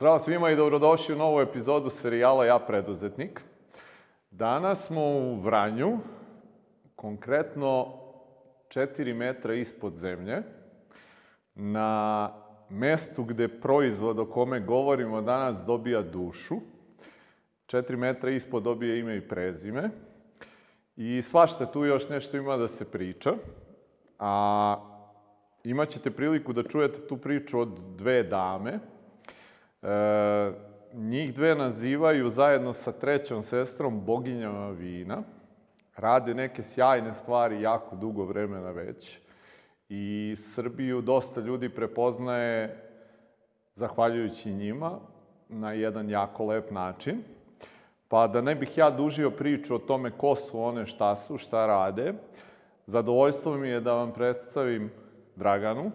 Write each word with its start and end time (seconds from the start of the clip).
Zdravo 0.00 0.18
svima 0.18 0.50
i 0.50 0.56
dobrodošli 0.56 1.14
u 1.14 1.18
novu 1.18 1.40
epizodu 1.40 1.90
serijala 1.90 2.44
Ja 2.44 2.58
preduzetnik. 2.58 3.40
Danas 4.30 4.86
smo 4.86 5.00
u 5.00 5.40
Vranju, 5.40 5.98
konkretno 6.96 7.94
4 8.68 9.14
metra 9.14 9.54
ispod 9.54 9.96
zemlje, 9.96 10.42
na 11.54 12.30
mestu 12.70 13.24
gde 13.24 13.48
proizvod 13.48 14.18
o 14.18 14.26
kome 14.26 14.60
govorimo 14.60 15.20
danas 15.20 15.64
dobija 15.66 16.02
dušu. 16.02 16.54
4 17.66 17.96
metra 17.96 18.30
ispod 18.30 18.62
dobije 18.62 19.00
ime 19.00 19.16
i 19.16 19.28
prezime. 19.28 19.90
I 20.96 21.22
svašta 21.22 21.66
tu 21.66 21.84
još 21.84 22.08
nešto 22.08 22.36
ima 22.36 22.56
da 22.56 22.68
se 22.68 22.90
priča. 22.90 23.32
A 24.18 24.76
imaćete 25.64 26.10
priliku 26.10 26.52
da 26.52 26.62
čujete 26.62 27.06
tu 27.06 27.16
priču 27.16 27.60
od 27.60 27.78
dve 27.96 28.22
dame. 28.22 28.78
E, 29.82 30.52
njih 30.92 31.34
dve 31.34 31.54
nazivaju 31.54 32.28
zajedno 32.28 32.72
sa 32.72 32.92
trećom 32.92 33.42
sestrom 33.42 34.04
boginjama 34.04 34.70
vina. 34.70 35.22
Rade 35.96 36.34
neke 36.34 36.62
sjajne 36.62 37.14
stvari 37.14 37.62
jako 37.62 37.96
dugo 37.96 38.24
vremena 38.24 38.70
već. 38.70 39.18
I 39.88 40.36
Srbiju 40.38 41.00
dosta 41.00 41.40
ljudi 41.40 41.68
prepoznaje 41.68 42.76
zahvaljujući 43.74 44.52
njima 44.52 44.98
na 45.48 45.72
jedan 45.72 46.10
jako 46.10 46.44
lep 46.46 46.70
način. 46.70 47.22
Pa 48.08 48.26
da 48.26 48.40
ne 48.40 48.54
bih 48.54 48.78
ja 48.78 48.90
dužio 48.90 49.30
priču 49.30 49.74
o 49.74 49.78
tome 49.78 50.10
ko 50.10 50.36
su 50.36 50.62
one, 50.62 50.86
šta 50.86 51.16
su, 51.16 51.38
šta 51.38 51.66
rade, 51.66 52.14
zadovoljstvo 52.86 53.56
mi 53.56 53.68
je 53.68 53.80
da 53.80 53.94
vam 53.94 54.12
predstavim 54.12 54.90
Draganu, 55.36 55.90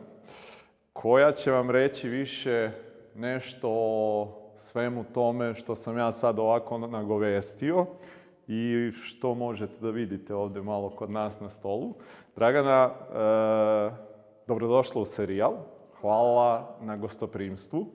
koja 0.93 1.31
će 1.31 1.51
vam 1.51 1.69
reći 1.69 2.09
više 2.09 2.71
nešto 3.15 3.69
o 3.71 4.27
svemu 4.59 5.03
tome 5.13 5.53
što 5.53 5.75
sam 5.75 5.97
ja 5.97 6.11
sad 6.11 6.39
ovako 6.39 6.77
nagovestio 6.77 7.85
i 8.47 8.91
što 8.91 9.35
možete 9.35 9.73
da 9.81 9.89
vidite 9.89 10.35
ovde 10.35 10.61
malo 10.61 10.89
kod 10.89 11.11
nas 11.11 11.39
na 11.39 11.49
stolu. 11.49 11.93
Dragana, 12.35 12.89
e, 12.89 13.91
dobrodošla 14.47 15.01
u 15.01 15.05
serijal. 15.05 15.53
Hvala 16.01 16.77
na 16.81 16.97
gostoprimstvu. 16.97 17.85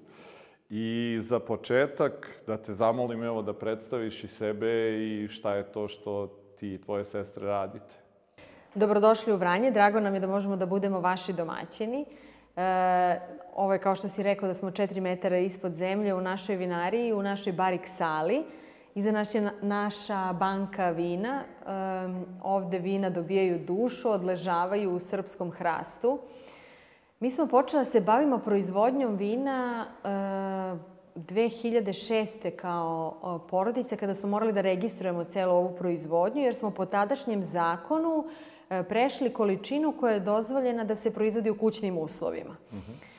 I 0.70 1.18
za 1.20 1.38
početak 1.38 2.42
da 2.46 2.56
te 2.56 2.72
zamolim 2.72 3.22
evo 3.22 3.42
da 3.42 3.52
predstaviš 3.52 4.24
i 4.24 4.28
sebe 4.28 4.98
i 4.98 5.28
šta 5.28 5.54
je 5.54 5.72
to 5.72 5.88
što 5.88 6.26
ti 6.58 6.74
i 6.74 6.80
tvoje 6.80 7.04
sestre 7.04 7.46
radite. 7.46 7.94
Dobrodošli 8.74 9.32
u 9.32 9.36
Vranje, 9.36 9.70
drago 9.70 10.00
nam 10.00 10.14
je 10.14 10.20
da 10.20 10.26
možemo 10.26 10.56
da 10.56 10.66
budemo 10.66 11.00
vaši 11.00 11.32
domaćini. 11.32 12.04
E, 12.56 13.20
ovo 13.56 13.72
je 13.72 13.78
kao 13.78 13.94
što 13.94 14.08
si 14.08 14.22
rekao 14.22 14.48
da 14.48 14.54
smo 14.54 14.70
4 14.70 15.00
metara 15.00 15.38
ispod 15.38 15.74
zemlje 15.74 16.14
u 16.14 16.20
našoj 16.20 16.56
vinariji, 16.56 17.12
u 17.12 17.22
našoj 17.22 17.52
barik 17.52 17.86
sali. 17.86 18.44
Iza 18.94 19.12
naš 19.12 19.34
je 19.34 19.50
naša 19.62 20.32
banka 20.32 20.90
vina. 20.90 21.42
Ovde 22.42 22.78
vina 22.78 23.10
dobijaju 23.10 23.58
dušu, 23.58 24.10
odležavaju 24.10 24.92
u 24.92 25.00
srpskom 25.00 25.50
hrastu. 25.50 26.18
Mi 27.20 27.30
smo 27.30 27.46
počeli 27.46 27.80
da 27.80 27.90
se 27.90 28.00
bavimo 28.00 28.38
proizvodnjom 28.38 29.16
vina 29.16 29.86
e, 30.04 30.08
2006. 31.14 32.50
kao 32.56 33.46
porodica 33.50 33.96
kada 33.96 34.14
smo 34.14 34.28
morali 34.28 34.52
da 34.52 34.60
registrujemo 34.60 35.24
celu 35.24 35.52
ovu 35.52 35.76
proizvodnju 35.76 36.42
jer 36.42 36.54
smo 36.54 36.70
po 36.70 36.86
tadašnjem 36.86 37.42
zakonu 37.42 38.24
prešli 38.88 39.32
količinu 39.32 39.94
koja 40.00 40.12
je 40.12 40.20
dozvoljena 40.20 40.84
da 40.84 40.96
se 40.96 41.10
proizvodi 41.10 41.50
u 41.50 41.58
kućnim 41.58 41.98
uslovima. 41.98 42.56
Uh 42.72 42.78
-huh. 42.78 43.10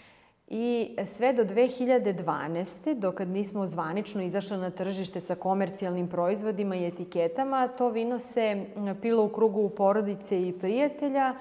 I 0.54 0.96
sve 1.06 1.34
do 1.34 1.44
2012. 1.44 2.94
dokad 2.94 3.28
nismo 3.28 3.68
zvanično 3.68 4.22
izašli 4.22 4.58
na 4.58 4.70
tržište 4.70 5.20
sa 5.20 5.36
komercijalnim 5.36 6.08
proizvodima 6.08 6.76
i 6.76 6.88
etiketama, 6.88 7.68
to 7.68 7.90
vino 7.90 8.20
se 8.20 8.66
pilo 9.02 9.26
u 9.26 9.30
krugu 9.30 9.70
porodice 9.70 10.48
i 10.48 10.54
prijatelja 10.60 11.36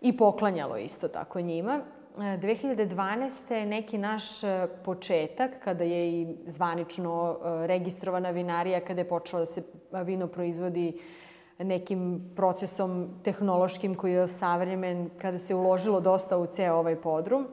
i 0.00 0.16
poklanjalo 0.16 0.76
isto 0.76 1.08
tako 1.08 1.40
njima. 1.40 1.80
2012. 2.16 3.54
je 3.54 3.66
neki 3.66 3.98
naš 3.98 4.44
e, 4.44 4.68
početak, 4.84 5.50
kada 5.64 5.84
je 5.84 6.12
i 6.12 6.36
zvanično 6.46 7.36
e, 7.36 7.66
registrovana 7.66 8.30
vinarija, 8.30 8.80
kada 8.80 9.00
je 9.00 9.08
počela 9.08 9.40
da 9.40 9.46
se 9.46 9.62
vino 10.04 10.26
proizvodi 10.26 11.00
nekim 11.64 12.30
procesom 12.36 13.08
tehnološkim 13.24 13.94
koji 13.94 14.12
je 14.12 14.28
savremen, 14.28 15.10
kada 15.18 15.38
se 15.38 15.54
uložilo 15.54 16.00
dosta 16.00 16.38
u 16.38 16.46
ceo 16.46 16.76
ovaj 16.76 16.96
podrum. 16.96 17.46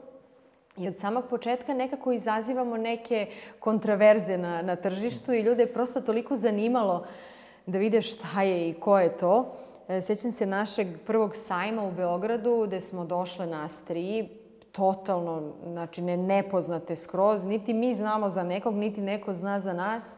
I 0.76 0.88
od 0.88 0.96
samog 0.96 1.24
početka 1.30 1.74
nekako 1.74 2.12
izazivamo 2.12 2.76
neke 2.76 3.26
kontraverze 3.60 4.38
na, 4.38 4.62
na 4.62 4.76
tržištu 4.76 5.32
i 5.32 5.40
ljude 5.40 5.62
je 5.62 5.72
prosto 5.72 6.00
toliko 6.00 6.36
zanimalo 6.36 7.06
da 7.66 7.78
vide 7.78 8.02
šta 8.02 8.42
je 8.42 8.68
i 8.68 8.74
ko 8.74 8.98
je 8.98 9.16
to. 9.16 9.56
E, 9.88 10.02
sećam 10.02 10.32
se 10.32 10.46
našeg 10.46 10.88
prvog 11.06 11.36
sajma 11.36 11.84
u 11.84 11.92
Beogradu 11.92 12.64
gde 12.66 12.80
smo 12.80 13.04
došle 13.04 13.46
nas 13.46 13.80
tri, 13.84 14.28
totalno, 14.72 15.52
znači 15.66 16.02
ne, 16.02 16.16
nepoznate 16.16 16.96
skroz, 16.96 17.44
niti 17.44 17.72
mi 17.74 17.94
znamo 17.94 18.28
za 18.28 18.42
nekog, 18.42 18.74
niti 18.74 19.00
neko 19.00 19.32
zna 19.32 19.60
za 19.60 19.72
nas 19.72 20.16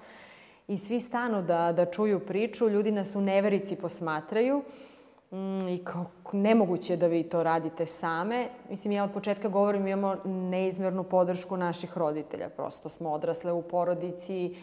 i 0.68 0.78
svi 0.78 1.00
stanu 1.00 1.42
da, 1.42 1.72
da 1.72 1.86
čuju 1.86 2.20
priču, 2.20 2.68
ljudi 2.68 2.90
nas 2.90 3.16
u 3.16 3.20
neverici 3.20 3.76
posmatraju. 3.76 4.62
Mm, 5.32 5.68
i 5.68 5.84
kao 5.84 6.06
nemoguće 6.32 6.96
da 6.96 7.06
vi 7.06 7.22
to 7.22 7.42
radite 7.42 7.86
same. 7.86 8.48
Mislim, 8.70 8.92
ja 8.92 9.04
od 9.04 9.12
početka 9.12 9.48
govorim, 9.48 9.86
imamo 9.86 10.16
neizmernu 10.24 11.04
podršku 11.04 11.56
naših 11.56 11.98
roditelja, 11.98 12.48
prosto 12.48 12.88
smo 12.88 13.10
odrasle 13.10 13.52
u 13.52 13.62
porodici, 13.62 14.54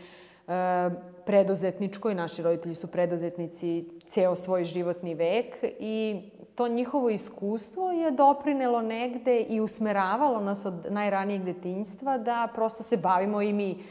e, 0.48 0.90
preduzetničkoj, 1.26 2.16
naši 2.16 2.44
roditelji 2.44 2.76
su 2.76 2.88
preduzetnici 2.88 3.86
ceo 4.08 4.36
svoj 4.36 4.66
životni 4.66 5.16
vek 5.16 5.56
i 5.80 6.22
to 6.56 6.68
njihovo 6.68 7.10
iskustvo 7.10 7.92
je 7.92 8.12
doprinelo 8.12 8.82
negde 8.82 9.40
i 9.40 9.60
usmeravalo 9.60 10.40
nas 10.40 10.66
od 10.66 10.74
najranijeg 10.90 11.44
detinjstva 11.44 12.18
da 12.18 12.48
prosto 12.54 12.84
se 12.84 12.98
bavimo 12.98 13.42
i 13.42 13.54
mi 13.54 13.84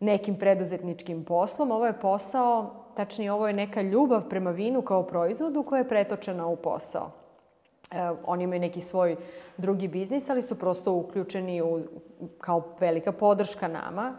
nekim 0.00 0.36
preduzetničkim 0.36 1.24
poslom. 1.24 1.70
Ovo 1.70 1.86
je 1.86 2.00
posao, 2.00 2.70
tačnije 2.96 3.32
ovo 3.32 3.46
je 3.48 3.52
neka 3.52 3.82
ljubav 3.82 4.28
prema 4.28 4.50
vinu 4.50 4.82
kao 4.82 5.02
proizvodu 5.02 5.62
koja 5.62 5.78
je 5.78 5.88
pretočena 5.88 6.46
u 6.46 6.56
posao. 6.56 7.10
E, 7.90 8.10
oni 8.26 8.44
imaju 8.44 8.60
neki 8.60 8.80
svoj 8.80 9.16
drugi 9.56 9.88
biznis, 9.88 10.30
ali 10.30 10.42
su 10.42 10.58
prosto 10.58 10.92
uključeni 10.92 11.62
u, 11.62 11.80
kao 12.38 12.62
velika 12.80 13.12
podrška 13.12 13.68
nama 13.68 14.18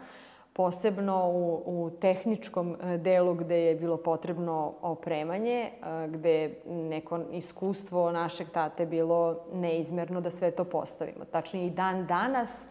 posebno 0.52 1.30
u, 1.30 1.62
u 1.66 1.90
tehničkom 1.90 2.76
e, 2.82 2.98
delu 2.98 3.34
gde 3.34 3.56
je 3.56 3.74
bilo 3.74 3.96
potrebno 3.96 4.74
opremanje, 4.82 5.60
e, 5.60 6.08
gde 6.08 6.54
neko 6.66 7.20
iskustvo 7.32 8.12
našeg 8.12 8.48
tate 8.48 8.86
bilo 8.86 9.44
neizmerno 9.52 10.20
da 10.20 10.30
sve 10.30 10.50
to 10.50 10.64
postavimo. 10.64 11.24
Tačnije 11.24 11.66
i 11.66 11.70
dan 11.70 12.06
danas 12.06 12.68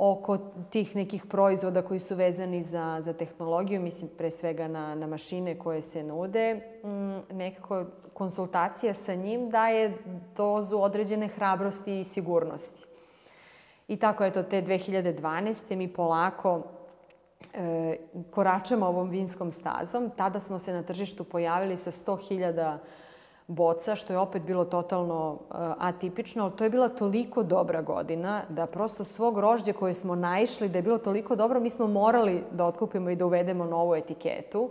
oko 0.00 0.38
tih 0.70 0.96
nekih 0.96 1.26
proizvoda 1.26 1.82
koji 1.82 2.00
su 2.00 2.14
vezani 2.14 2.62
za, 2.62 2.98
za 3.00 3.12
tehnologiju, 3.12 3.80
mislim 3.80 4.10
pre 4.18 4.30
svega 4.30 4.68
na, 4.68 4.94
na 4.94 5.06
mašine 5.06 5.58
koje 5.58 5.82
se 5.82 6.02
nude, 6.02 6.54
mm, 6.54 7.36
nekako 7.36 7.84
konsultacija 8.14 8.94
sa 8.94 9.14
njim 9.14 9.50
daje 9.50 9.98
dozu 10.36 10.78
određene 10.78 11.28
hrabrosti 11.28 12.00
i 12.00 12.04
sigurnosti. 12.04 12.84
I 13.88 13.96
tako, 13.96 14.24
eto, 14.24 14.42
te 14.42 14.62
2012. 14.62 15.76
mi 15.76 15.92
polako 15.92 16.62
e, 17.54 17.96
koračamo 18.30 18.86
ovom 18.86 19.10
vinskom 19.10 19.50
stazom. 19.50 20.10
Tada 20.16 20.40
smo 20.40 20.58
se 20.58 20.72
na 20.72 20.82
tržištu 20.82 21.24
pojavili 21.24 21.76
sa 21.76 21.90
100.000 21.90 22.76
boca, 23.48 23.96
što 23.96 24.12
je 24.12 24.18
opet 24.18 24.42
bilo 24.42 24.64
totalno 24.64 25.32
uh, 25.32 25.56
atipično, 25.78 26.42
ali 26.42 26.52
to 26.56 26.64
je 26.64 26.70
bila 26.70 26.88
toliko 26.88 27.42
dobra 27.42 27.82
godina 27.82 28.42
da 28.48 28.66
prosto 28.66 29.04
svog 29.04 29.38
rožđa 29.38 29.72
koje 29.72 29.94
smo 29.94 30.14
naišli 30.14 30.68
da 30.68 30.78
je 30.78 30.82
bilo 30.82 30.98
toliko 30.98 31.36
dobro, 31.36 31.60
mi 31.60 31.70
smo 31.70 31.86
morali 31.86 32.44
da 32.50 32.64
otkupimo 32.64 33.10
i 33.10 33.16
da 33.16 33.26
uvedemo 33.26 33.64
novu 33.64 33.94
etiketu. 33.94 34.70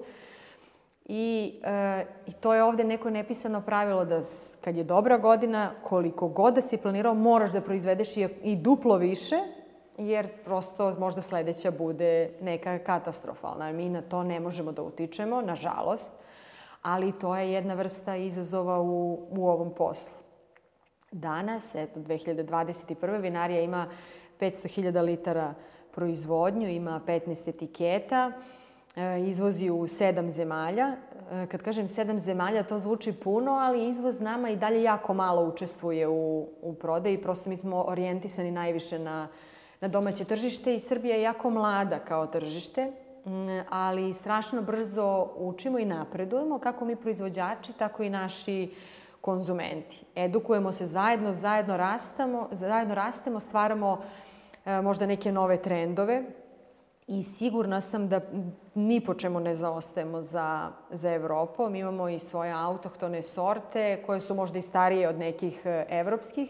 I, 1.06 1.60
e, 1.64 2.06
I 2.26 2.32
to 2.32 2.54
je 2.54 2.64
ovde 2.64 2.84
neko 2.84 3.10
nepisano 3.10 3.62
pravilo 3.62 4.06
da 4.06 4.20
kad 4.62 4.76
je 4.76 4.84
dobra 4.84 5.18
godina, 5.18 5.72
koliko 5.84 6.28
god 6.28 6.54
da 6.54 6.62
si 6.62 6.78
planirao, 6.78 7.14
moraš 7.14 7.52
da 7.52 7.62
proizvedeš 7.62 8.18
i, 8.18 8.28
i 8.44 8.56
duplo 8.56 8.98
više, 8.98 9.36
jer 9.98 10.28
prosto 10.46 10.96
možda 11.00 11.22
sledeća 11.22 11.72
bude 11.72 12.30
neka 12.42 12.80
katastrofalna. 12.80 13.72
Mi 13.72 13.90
na 13.90 14.02
to 14.02 14.24
ne 14.24 14.40
možemo 14.40 14.72
da 14.72 14.82
utičemo, 14.82 15.42
nažalost, 15.42 16.12
ali 16.82 17.12
to 17.20 17.36
je 17.36 17.52
jedna 17.52 17.74
vrsta 17.74 18.16
izazova 18.16 18.82
u, 18.82 19.28
u 19.30 19.48
ovom 19.48 19.74
poslu. 19.76 20.14
Danas, 21.12 21.76
eto, 21.76 22.00
2021. 22.00 23.22
vinarija 23.22 23.62
ima 23.62 23.88
500.000 24.40 25.02
litara 25.02 25.54
proizvodnju, 25.92 26.70
ima 26.70 27.02
15 27.08 27.50
etiketa, 27.50 28.32
e, 28.96 29.20
izvozi 29.28 29.70
u 29.70 29.88
sedam 29.88 30.32
zemalja. 30.32 30.96
E, 31.32 31.48
kad 31.48 31.62
kažem 31.62 31.88
sedam 31.88 32.20
zemalja, 32.20 32.64
to 32.64 32.80
zvuči 32.80 33.14
puno, 33.14 33.52
ali 33.52 33.88
izvoz 33.88 34.20
nama 34.20 34.50
i 34.50 34.56
dalje 34.56 34.84
jako 34.84 35.14
malo 35.14 35.44
učestvuje 35.44 36.08
u, 36.08 36.50
u 36.62 36.74
prodaji. 36.74 37.22
Prosto 37.22 37.50
mi 37.50 37.58
smo 37.58 37.84
orijentisani 37.88 38.52
najviše 38.52 39.00
na 39.00 39.28
na 39.82 39.88
domaće 39.88 40.26
tržište 40.26 40.76
i 40.76 40.80
Srbija 40.80 41.16
je 41.16 41.22
jako 41.22 41.50
mlada 41.50 42.00
kao 42.00 42.28
tržište, 42.28 42.92
ali 43.70 44.14
strašno 44.14 44.62
brzo 44.62 45.28
učimo 45.36 45.80
i 45.80 45.86
napredujemo, 45.86 46.60
kako 46.60 46.86
mi 46.86 46.96
proizvođači, 46.96 47.74
tako 47.74 48.04
i 48.04 48.10
naši 48.10 48.72
konzumenti. 49.22 50.06
Edukujemo 50.16 50.72
se 50.72 50.86
zajedno, 50.86 51.34
zajedno 51.34 51.78
rastamo, 51.78 52.48
zajedno 52.52 52.96
rastemo, 52.96 53.40
stvaramo 53.40 54.02
e, 54.66 54.82
možda 54.82 55.06
neke 55.06 55.32
nove 55.32 55.62
trendove 55.62 56.24
i 57.08 57.24
sigurna 57.24 57.82
sam 57.82 58.08
da 58.10 58.22
ni 58.76 59.02
po 59.02 59.14
čemu 59.14 59.40
ne 59.40 59.56
zaostajemo 59.56 60.22
za, 60.22 60.70
za 60.92 61.14
Evropom. 61.14 61.76
Imamo 61.76 62.10
i 62.10 62.20
svoje 62.20 62.52
autohtone 62.52 63.24
sorte 63.24 64.04
koje 64.06 64.20
su 64.20 64.36
možda 64.36 64.60
i 64.60 64.62
starije 64.62 65.10
od 65.10 65.18
nekih 65.18 65.62
e, 65.66 65.86
evropskih. 65.90 66.50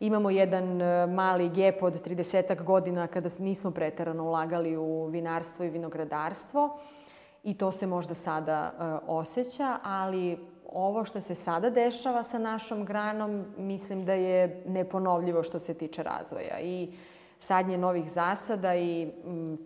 Imamo 0.00 0.30
jedan 0.30 0.82
e, 0.82 1.06
mali 1.06 1.48
gep 1.48 1.82
od 1.82 2.06
30 2.06 2.62
godina 2.62 3.06
kada 3.06 3.28
nismo 3.38 3.70
preterano 3.70 4.24
ulagali 4.24 4.76
u 4.76 5.06
vinarstvo 5.06 5.64
i 5.64 5.70
vinogradarstvo 5.70 6.78
i 7.44 7.54
to 7.54 7.72
se 7.72 7.86
možda 7.86 8.14
sada 8.14 8.72
uh, 8.72 9.16
osjeća, 9.16 9.76
ali 9.82 10.38
ovo 10.72 11.04
što 11.04 11.20
se 11.20 11.34
sada 11.34 11.70
dešava 11.70 12.22
sa 12.22 12.38
našom 12.38 12.84
granom, 12.84 13.44
mislim 13.58 14.04
da 14.04 14.12
je 14.12 14.62
neponovljivo 14.66 15.42
što 15.42 15.58
se 15.58 15.74
tiče 15.74 16.02
razvoja. 16.02 16.60
I 16.60 16.92
sadnje 17.38 17.78
novih 17.78 18.10
zasada 18.10 18.74
i 18.76 19.12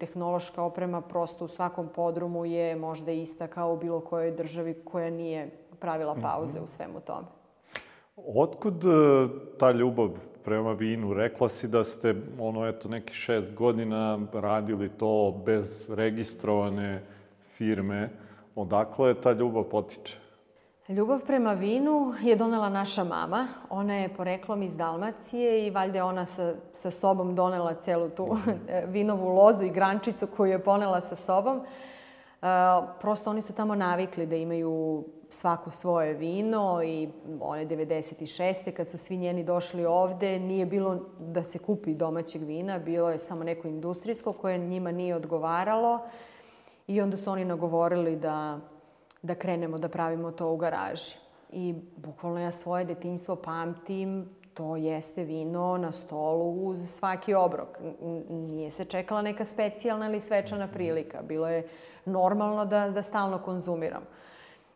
tehnološka 0.01 0.63
oprema 0.63 1.01
prosto 1.01 1.45
u 1.45 1.49
svakom 1.49 1.89
podrumu 1.89 2.45
je 2.45 2.77
možda 2.77 3.13
ista 3.13 3.47
kao 3.47 3.73
u 3.73 3.77
bilo 3.77 4.01
kojoj 4.01 4.31
državi 4.31 4.75
koja 4.85 5.11
nije 5.11 5.51
pravila 5.81 6.15
pauze 6.15 6.59
-hmm. 6.59 6.65
u 6.65 6.67
svemu 6.67 7.01
tome. 7.01 7.44
Otkud 8.17 8.85
e, 8.85 8.89
ta 9.59 9.71
ljubav 9.71 10.11
prema 10.45 10.73
vinu? 10.73 11.15
Rekla 11.15 11.49
si 11.49 11.69
da 11.69 11.85
ste, 11.85 12.15
ono, 12.39 12.67
eto, 12.67 12.89
neki 12.89 13.15
šest 13.15 13.55
godina 13.55 14.19
radili 14.33 14.89
to 14.89 15.43
bez 15.47 15.91
registrovane 15.91 17.03
firme. 17.57 18.11
Odakle 18.55 19.15
ta 19.15 19.33
ljubav 19.33 19.65
potiče? 19.65 20.17
Ljubav 20.89 21.21
prema 21.27 21.53
vinu 21.53 22.15
je 22.23 22.37
donela 22.37 22.69
naša 22.69 23.05
mama. 23.05 23.49
Ona 23.71 23.95
je 23.95 24.15
poreklom 24.15 24.63
iz 24.63 24.77
Dalmacije 24.77 25.67
i 25.67 25.71
valjda 25.71 25.99
je 25.99 26.03
ona 26.03 26.27
sa, 26.27 26.55
sa 26.73 26.91
sobom 26.91 27.35
donela 27.35 27.75
celu 27.75 28.09
tu 28.09 28.37
vinovu 28.95 29.29
lozu 29.29 29.65
i 29.65 29.71
grančicu 29.71 30.27
koju 30.27 30.51
je 30.53 30.65
ponela 30.65 31.01
sa 31.01 31.17
sobom. 31.17 31.57
Uh, 31.57 32.49
prosto 33.01 33.31
oni 33.31 33.43
su 33.43 33.53
tamo 33.53 33.75
navikli 33.75 34.27
da 34.27 34.37
imaju 34.37 35.05
svaku 35.35 35.71
svoje 35.71 36.15
vino 36.15 36.83
i 36.85 37.09
one 37.41 37.67
96. 37.67 38.73
kad 38.73 38.91
su 38.91 38.99
svi 38.99 39.17
njeni 39.17 39.45
došli 39.45 39.85
ovde, 39.85 40.39
nije 40.39 40.67
bilo 40.67 40.99
da 41.19 41.45
se 41.45 41.59
kupi 41.59 41.95
domaćeg 41.95 42.43
vina, 42.43 42.79
bilo 42.79 43.11
je 43.11 43.19
samo 43.19 43.45
neko 43.45 43.69
industrijsko 43.69 44.33
koje 44.33 44.59
njima 44.59 44.93
nije 44.93 45.17
odgovaralo 45.17 46.01
i 46.87 47.01
onda 47.01 47.17
su 47.17 47.31
oni 47.31 47.45
nagovorili 47.45 48.17
da 48.17 48.61
da 49.25 49.35
krenemo 49.35 49.79
da 49.79 49.89
pravimo 49.89 50.31
to 50.31 50.51
u 50.53 50.57
garaži. 50.57 51.17
I 51.53 51.75
bukvalno 51.97 52.41
ja 52.41 52.51
svoje 52.51 52.85
detinjstvo 52.85 53.37
pamtim, 53.37 54.29
to 54.55 54.77
jeste 54.77 55.25
vino 55.25 55.77
na 55.77 55.93
stolu 55.93 56.67
uz 56.67 56.89
svaki 56.91 57.35
obrok. 57.35 57.79
Nije 58.29 58.71
se 58.71 58.85
čekala 58.85 59.23
neka 59.23 59.45
specijalna 59.45 60.07
ili 60.07 60.21
svečana 60.21 60.69
prilika. 60.69 61.23
Bilo 61.23 61.49
je 61.49 61.69
normalno 62.05 62.65
da, 62.65 62.91
da 62.91 63.03
stalno 63.03 63.39
konzumiram. 63.39 64.03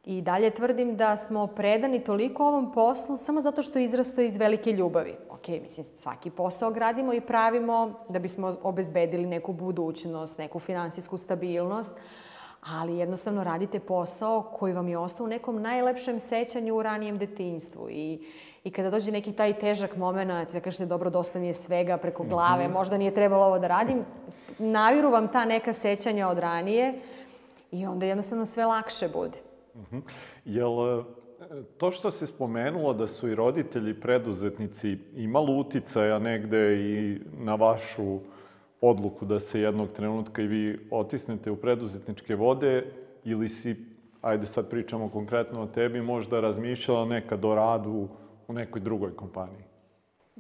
I 0.08 0.22
dalje 0.22 0.50
tvrdim 0.50 0.96
da 0.96 1.16
smo 1.16 1.46
predani 1.46 2.05
toliko 2.05 2.46
ovom 2.46 2.72
poslu 2.72 3.16
samo 3.16 3.40
zato 3.40 3.62
što 3.62 3.78
je 3.78 3.84
izrasto 3.84 4.20
iz 4.20 4.37
velike 4.37 4.72
ljubavi. 4.72 5.16
Ok, 5.31 5.49
mislim, 5.49 5.84
svaki 5.84 6.31
posao 6.31 6.70
gradimo 6.70 7.12
i 7.12 7.20
pravimo 7.20 7.94
da 8.08 8.19
bismo 8.19 8.56
obezbedili 8.62 9.26
neku 9.26 9.52
budućnost, 9.52 10.38
neku 10.38 10.58
finansijsku 10.58 11.16
stabilnost, 11.16 11.94
ali 12.60 12.96
jednostavno 12.96 13.44
radite 13.44 13.81
posao 13.81 14.43
koji 14.43 14.72
vam 14.72 14.88
je 14.88 14.99
ostao 14.99 15.25
u 15.25 15.28
nekom 15.28 15.62
najlepšem 15.62 16.20
sećanju 16.20 16.76
u 16.76 16.82
ranijem 16.82 17.19
detinjstvu 17.19 17.90
i 17.90 18.26
I 18.64 18.70
kada 18.70 18.90
dođe 18.90 19.12
neki 19.12 19.32
taj 19.32 19.52
težak 19.58 19.96
moment, 19.96 20.52
da 20.52 20.61
kažete 20.61 20.87
dobro, 20.87 21.11
dosta 21.11 21.38
mi 21.38 21.46
je 21.46 21.54
svega 21.54 21.96
preko 21.96 22.25
glave, 22.25 22.64
mm 22.64 22.70
-hmm. 22.70 22.75
možda 22.75 22.99
nije 22.99 23.14
trebalo 23.14 23.46
ovo 23.46 23.58
da 23.58 23.69
radim, 23.69 24.04
naviru 24.58 25.11
vam 25.11 25.28
ta 25.28 25.44
neka 25.44 25.72
sećanja 25.72 26.28
od 26.28 26.38
ranije 26.38 27.00
i 27.70 27.87
onda 27.87 28.06
jednostavno 28.06 28.46
sve 28.46 28.66
lakše 28.66 29.08
bude. 29.08 29.47
Mm 29.78 29.84
-hmm. 29.90 30.02
Jel 30.44 31.02
to 31.76 31.90
što 31.90 32.10
se 32.10 32.26
spomenulo 32.26 32.92
da 32.94 33.06
su 33.06 33.28
i 33.28 33.34
roditelji 33.34 34.00
preduzetnici 34.00 34.98
imali 35.14 35.60
uticaja 35.60 36.19
negde 36.19 36.76
i 36.76 37.20
na 37.38 37.54
vašu 37.54 38.19
odluku 38.80 39.25
da 39.25 39.40
se 39.40 39.60
jednog 39.60 39.88
trenutka 39.88 40.42
i 40.42 40.46
vi 40.46 40.88
otisnete 40.90 41.50
u 41.50 41.56
preduzetničke 41.56 42.36
vode 42.36 42.92
ili 43.25 43.48
si, 43.48 43.76
ajde 44.22 44.46
sad 44.46 44.70
pričamo 44.70 45.08
konkretno 45.08 45.62
o 45.62 45.66
tebi, 45.66 46.02
možda 46.02 46.40
razmišljala 46.40 47.04
nekad 47.04 47.44
o 47.44 47.54
radu 47.54 48.08
u 48.48 48.52
nekoj 48.52 48.80
drugoj 48.80 49.16
kompaniji? 49.16 49.64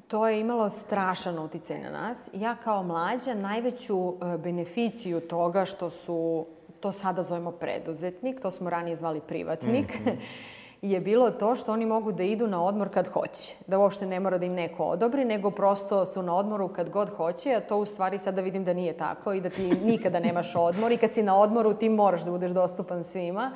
To 0.08 0.28
je 0.28 0.40
imalo 0.40 0.68
strašan 0.70 1.38
uticaj 1.38 1.80
na 1.80 1.90
nas. 1.90 2.30
Ja 2.34 2.56
kao 2.64 2.82
mlađa 2.82 3.34
najveću 3.34 4.08
e, 4.08 4.38
beneficiju 4.38 5.20
toga 5.20 5.64
što 5.64 5.90
su, 5.90 6.46
to 6.80 6.92
sada 6.92 7.22
zovemo 7.22 7.50
preduzetnik, 7.50 8.40
to 8.40 8.50
smo 8.50 8.70
ranije 8.70 8.96
zvali 8.96 9.20
privatnik, 9.20 10.00
mm 10.00 10.04
-hmm 10.04 10.16
je 10.82 11.00
bilo 11.00 11.30
to 11.30 11.56
što 11.56 11.72
oni 11.72 11.86
mogu 11.86 12.12
da 12.12 12.22
idu 12.22 12.46
na 12.46 12.62
odmor 12.64 12.88
kad 12.88 13.08
hoće. 13.08 13.54
Da 13.66 13.78
uopšte 13.78 14.06
ne 14.06 14.20
mora 14.20 14.38
da 14.38 14.46
im 14.46 14.54
neko 14.54 14.84
odobri, 14.84 15.24
nego 15.24 15.50
prosto 15.50 16.06
su 16.06 16.22
na 16.22 16.34
odmoru 16.34 16.68
kad 16.68 16.90
god 16.90 17.10
hoće, 17.10 17.54
a 17.54 17.60
to 17.60 17.76
u 17.76 17.84
stvari 17.84 18.18
sada 18.18 18.40
vidim 18.40 18.64
da 18.64 18.72
nije 18.72 18.96
tako 18.96 19.32
i 19.32 19.40
da 19.40 19.50
ti 19.50 19.70
nikada 19.84 20.20
nemaš 20.20 20.56
odmor 20.56 20.92
i 20.92 20.96
kad 20.96 21.12
si 21.12 21.22
na 21.22 21.36
odmoru 21.36 21.74
ti 21.74 21.88
moraš 21.88 22.22
da 22.22 22.30
budeš 22.30 22.50
dostupan 22.50 23.04
svima. 23.04 23.52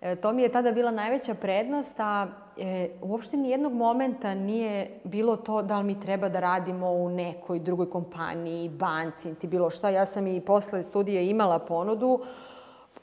E, 0.00 0.16
to 0.16 0.32
mi 0.32 0.42
je 0.42 0.48
tada 0.48 0.72
bila 0.72 0.90
najveća 0.90 1.34
prednost, 1.34 2.00
a 2.00 2.26
e, 2.58 2.88
uopšte 3.02 3.36
nijednog 3.36 3.72
momenta 3.72 4.34
nije 4.34 5.00
bilo 5.04 5.36
to 5.36 5.62
da 5.62 5.78
li 5.78 5.84
mi 5.84 6.00
treba 6.00 6.28
da 6.28 6.40
radimo 6.40 6.90
u 6.90 7.08
nekoj 7.08 7.58
drugoj 7.58 7.90
kompaniji, 7.90 8.68
banci, 8.68 9.34
ti 9.34 9.46
bilo 9.46 9.70
šta. 9.70 9.90
Ja 9.90 10.06
sam 10.06 10.26
i 10.26 10.40
posle 10.40 10.82
studija 10.82 11.20
imala 11.20 11.58
ponudu 11.58 12.20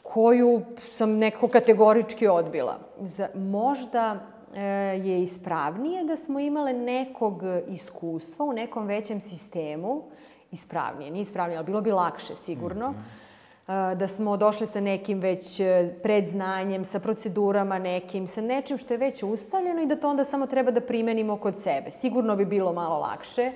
koju 0.03 0.61
sam 0.91 1.11
nekako 1.11 1.47
kategorički 1.47 2.27
odbila. 2.27 2.77
Za, 2.99 3.27
možda 3.35 4.19
e, 4.55 4.61
je 5.03 5.21
ispravnije 5.21 6.03
da 6.03 6.15
smo 6.15 6.39
imale 6.39 6.73
nekog 6.73 7.41
iskustva 7.67 8.45
u 8.45 8.53
nekom 8.53 8.85
većem 8.85 9.21
sistemu, 9.21 10.03
ispravnije, 10.51 11.11
nije 11.11 11.21
ispravnije, 11.21 11.57
ali 11.57 11.65
bilo 11.65 11.81
bi 11.81 11.91
lakše 11.91 12.35
sigurno, 12.35 12.91
mm 12.91 12.93
-hmm. 12.93 13.26
Da 13.67 14.07
smo 14.07 14.37
došli 14.37 14.67
sa 14.67 14.81
nekim 14.81 15.19
već 15.19 15.59
e, 15.59 15.89
predznanjem, 16.03 16.85
sa 16.85 16.99
procedurama 16.99 17.79
nekim, 17.79 18.27
sa 18.27 18.41
nečim 18.41 18.77
što 18.77 18.93
je 18.93 18.97
već 18.97 19.23
ustavljeno 19.23 19.81
i 19.81 19.85
da 19.85 19.95
to 19.95 20.09
onda 20.09 20.23
samo 20.23 20.47
treba 20.47 20.71
da 20.71 20.81
primenimo 20.81 21.37
kod 21.37 21.57
sebe. 21.57 21.91
Sigurno 21.91 22.35
bi 22.35 22.45
bilo 22.45 22.73
malo 22.73 22.99
lakše. 22.99 23.51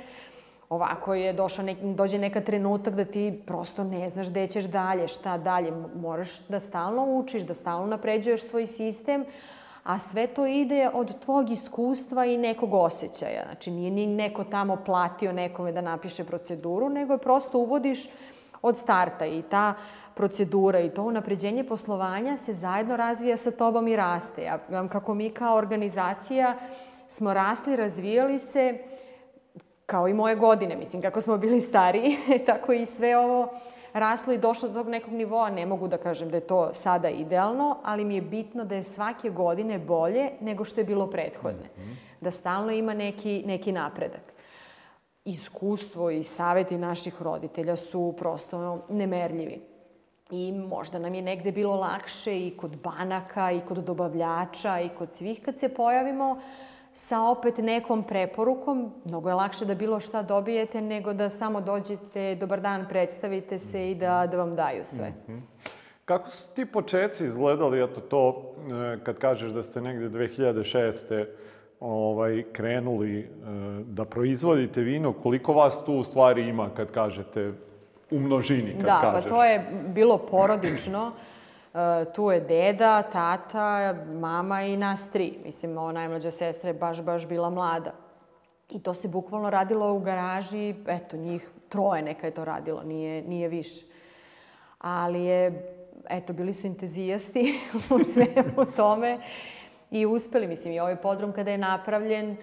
Ovako 0.69 1.13
je 1.13 1.33
došao 1.33 1.65
nek, 1.65 1.77
dođe 1.81 2.17
neka 2.17 2.41
trenutak 2.41 2.95
da 2.95 3.05
ti 3.05 3.41
prosto 3.45 3.83
ne 3.83 4.09
znaš 4.09 4.29
gde 4.29 4.47
ćeš 4.47 4.63
dalje, 4.65 5.07
šta 5.07 5.37
dalje. 5.37 5.71
Moraš 5.95 6.39
da 6.47 6.59
stalno 6.59 7.05
učiš, 7.05 7.41
da 7.41 7.53
stalno 7.53 7.87
napređuješ 7.87 8.43
svoj 8.43 8.67
sistem, 8.67 9.25
a 9.83 9.99
sve 9.99 10.27
to 10.27 10.45
ide 10.45 10.89
od 10.93 11.19
tvog 11.19 11.51
iskustva 11.51 12.25
i 12.25 12.37
nekog 12.37 12.73
osjećaja. 12.73 13.43
Znači, 13.45 13.71
nije 13.71 13.91
ni 13.91 14.07
neko 14.07 14.43
tamo 14.43 14.77
platio 14.85 15.33
nekome 15.33 15.71
da 15.71 15.81
napiše 15.81 16.23
proceduru, 16.23 16.89
nego 16.89 17.13
je 17.13 17.17
prosto 17.17 17.57
uvodiš 17.57 18.09
od 18.61 18.77
starta 18.77 19.25
i 19.25 19.41
ta 19.41 19.73
procedura 20.21 20.79
i 20.79 20.89
to 20.89 21.03
unapređenje 21.03 21.63
poslovanja 21.63 22.37
se 22.37 22.53
zajedno 22.53 22.97
razvija 22.97 23.37
sa 23.37 23.51
tobom 23.51 23.87
i 23.87 23.95
raste. 23.95 24.43
Ja, 24.43 24.87
kako 24.87 25.13
mi 25.13 25.29
kao 25.29 25.57
organizacija 25.57 26.57
smo 27.07 27.33
rasli, 27.33 27.75
razvijali 27.75 28.39
se, 28.39 28.77
kao 29.85 30.07
i 30.07 30.13
moje 30.13 30.35
godine, 30.35 30.75
mislim, 30.75 31.01
kako 31.01 31.21
smo 31.21 31.37
bili 31.37 31.61
stariji, 31.61 32.17
tako 32.49 32.73
i 32.73 32.85
sve 32.85 33.17
ovo 33.17 33.49
raslo 33.93 34.33
i 34.33 34.37
došlo 34.37 34.69
do 34.69 34.73
tog 34.73 34.89
nekog 34.89 35.13
nivoa. 35.13 35.49
Ne 35.49 35.65
mogu 35.65 35.87
da 35.87 35.97
kažem 35.97 36.29
da 36.29 36.37
je 36.37 36.47
to 36.47 36.69
sada 36.73 37.09
idealno, 37.09 37.77
ali 37.83 38.05
mi 38.05 38.15
je 38.15 38.21
bitno 38.21 38.65
da 38.65 38.75
je 38.75 38.83
svake 38.83 39.29
godine 39.29 39.79
bolje 39.79 40.29
nego 40.41 40.65
što 40.65 40.81
je 40.81 40.85
bilo 40.85 41.09
prethodne. 41.09 41.69
Mm 41.77 41.81
-hmm. 41.81 41.95
Da 42.21 42.31
stalno 42.31 42.71
ima 42.71 42.93
neki, 42.93 43.43
neki 43.45 43.71
napredak. 43.71 44.33
Iskustvo 45.25 46.11
i 46.11 46.23
saveti 46.23 46.77
naših 46.77 47.21
roditelja 47.21 47.75
su 47.75 48.13
prosto 48.17 48.85
nemerljivi. 48.89 49.70
I 50.31 50.51
možda 50.51 50.99
nam 50.99 51.13
je 51.13 51.21
negde 51.21 51.51
bilo 51.51 51.75
lakše 51.75 52.47
i 52.47 52.57
kod 52.57 52.77
banaka, 52.83 53.51
i 53.51 53.61
kod 53.61 53.77
dobavljača, 53.77 54.79
i 54.79 54.89
kod 54.89 55.13
svih 55.13 55.41
kad 55.45 55.57
se 55.57 55.69
pojavimo, 55.69 56.39
sa 56.93 57.21
opet 57.21 57.57
nekom 57.57 58.03
preporukom. 58.03 58.91
Mnogo 59.05 59.29
je 59.29 59.35
lakše 59.35 59.65
da 59.65 59.75
bilo 59.75 59.99
šta 59.99 60.23
dobijete 60.23 60.81
nego 60.81 61.13
da 61.13 61.29
samo 61.29 61.61
dođete, 61.61 62.35
dobar 62.35 62.61
dan, 62.61 62.85
predstavite 62.89 63.59
se 63.59 63.91
i 63.91 63.95
da, 63.95 64.27
da 64.31 64.37
vam 64.37 64.55
daju 64.55 64.85
sve. 64.85 65.09
Mm 65.09 65.31
-hmm. 65.31 65.41
Kako 66.05 66.29
su 66.29 66.53
ti 66.55 66.65
početci 66.65 67.25
izgledali, 67.25 67.83
eto 67.83 68.01
to, 68.01 68.53
e, 68.93 69.03
kad 69.03 69.17
kažeš 69.17 69.51
da 69.51 69.63
ste 69.63 69.81
negde 69.81 70.09
2006. 70.09 71.25
ovaj, 71.79 72.43
krenuli 72.53 73.19
e, 73.19 73.25
da 73.85 74.05
proizvodite 74.05 74.81
vino, 74.81 75.13
koliko 75.13 75.53
vas 75.53 75.85
tu 75.85 75.93
u 75.93 76.03
stvari 76.03 76.47
ima 76.47 76.69
kad 76.69 76.91
kažete 76.91 77.53
u 78.11 78.19
množini, 78.19 78.73
kad 78.75 78.85
da, 78.85 78.99
kažeš? 79.01 79.23
pa 79.23 79.29
to 79.29 79.43
je 79.43 79.65
bilo 79.87 80.17
porodično. 80.17 81.11
E, 81.73 82.05
tu 82.13 82.31
je 82.31 82.39
deda, 82.39 83.01
tata, 83.01 83.95
mama 84.19 84.61
i 84.61 84.77
nas 84.77 85.11
tri. 85.11 85.37
Mislim, 85.45 85.77
ova 85.77 85.91
najmlađa 85.91 86.31
sestra 86.31 86.69
je 86.69 86.73
baš, 86.73 87.01
baš 87.01 87.27
bila 87.27 87.49
mlada. 87.49 87.93
I 88.69 88.79
to 88.79 88.93
se 88.93 89.07
bukvalno 89.07 89.49
radilo 89.49 89.93
u 89.93 89.99
garaži, 89.99 90.75
eto, 90.87 91.17
njih 91.17 91.49
troje 91.69 92.01
neka 92.01 92.27
je 92.27 92.33
to 92.33 92.45
radilo, 92.45 92.83
nije, 92.83 93.21
nije 93.21 93.47
više. 93.47 93.85
Ali 94.79 95.23
je, 95.23 95.73
eto, 96.09 96.33
bili 96.33 96.53
su 96.53 96.67
entuzijasti 96.67 97.59
u 98.01 98.03
svemu 98.03 98.65
tome 98.75 99.19
i 99.91 100.05
uspeli, 100.05 100.47
mislim, 100.47 100.73
i 100.73 100.79
ovaj 100.79 100.95
podrum 100.95 101.31
kada 101.31 101.51
je 101.51 101.57
napravljen, 101.57 102.37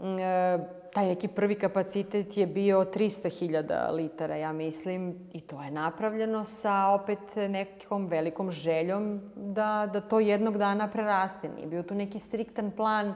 e, 0.00 0.58
taj 0.92 1.06
neki 1.06 1.28
prvi 1.28 1.54
kapacitet 1.54 2.36
je 2.36 2.46
bio 2.46 2.84
300.000 2.84 3.92
litara, 3.94 4.36
ja 4.36 4.52
mislim, 4.52 5.28
i 5.32 5.40
to 5.40 5.62
je 5.62 5.70
napravljeno 5.70 6.44
sa 6.44 6.86
opet 6.86 7.36
nekom 7.36 8.06
velikom 8.06 8.50
željom 8.50 9.20
da, 9.34 9.88
da 9.92 10.00
to 10.00 10.20
jednog 10.20 10.58
dana 10.58 10.88
preraste. 10.88 11.48
Nije 11.48 11.66
bio 11.66 11.82
tu 11.82 11.94
neki 11.94 12.18
striktan 12.18 12.70
plan 12.70 13.14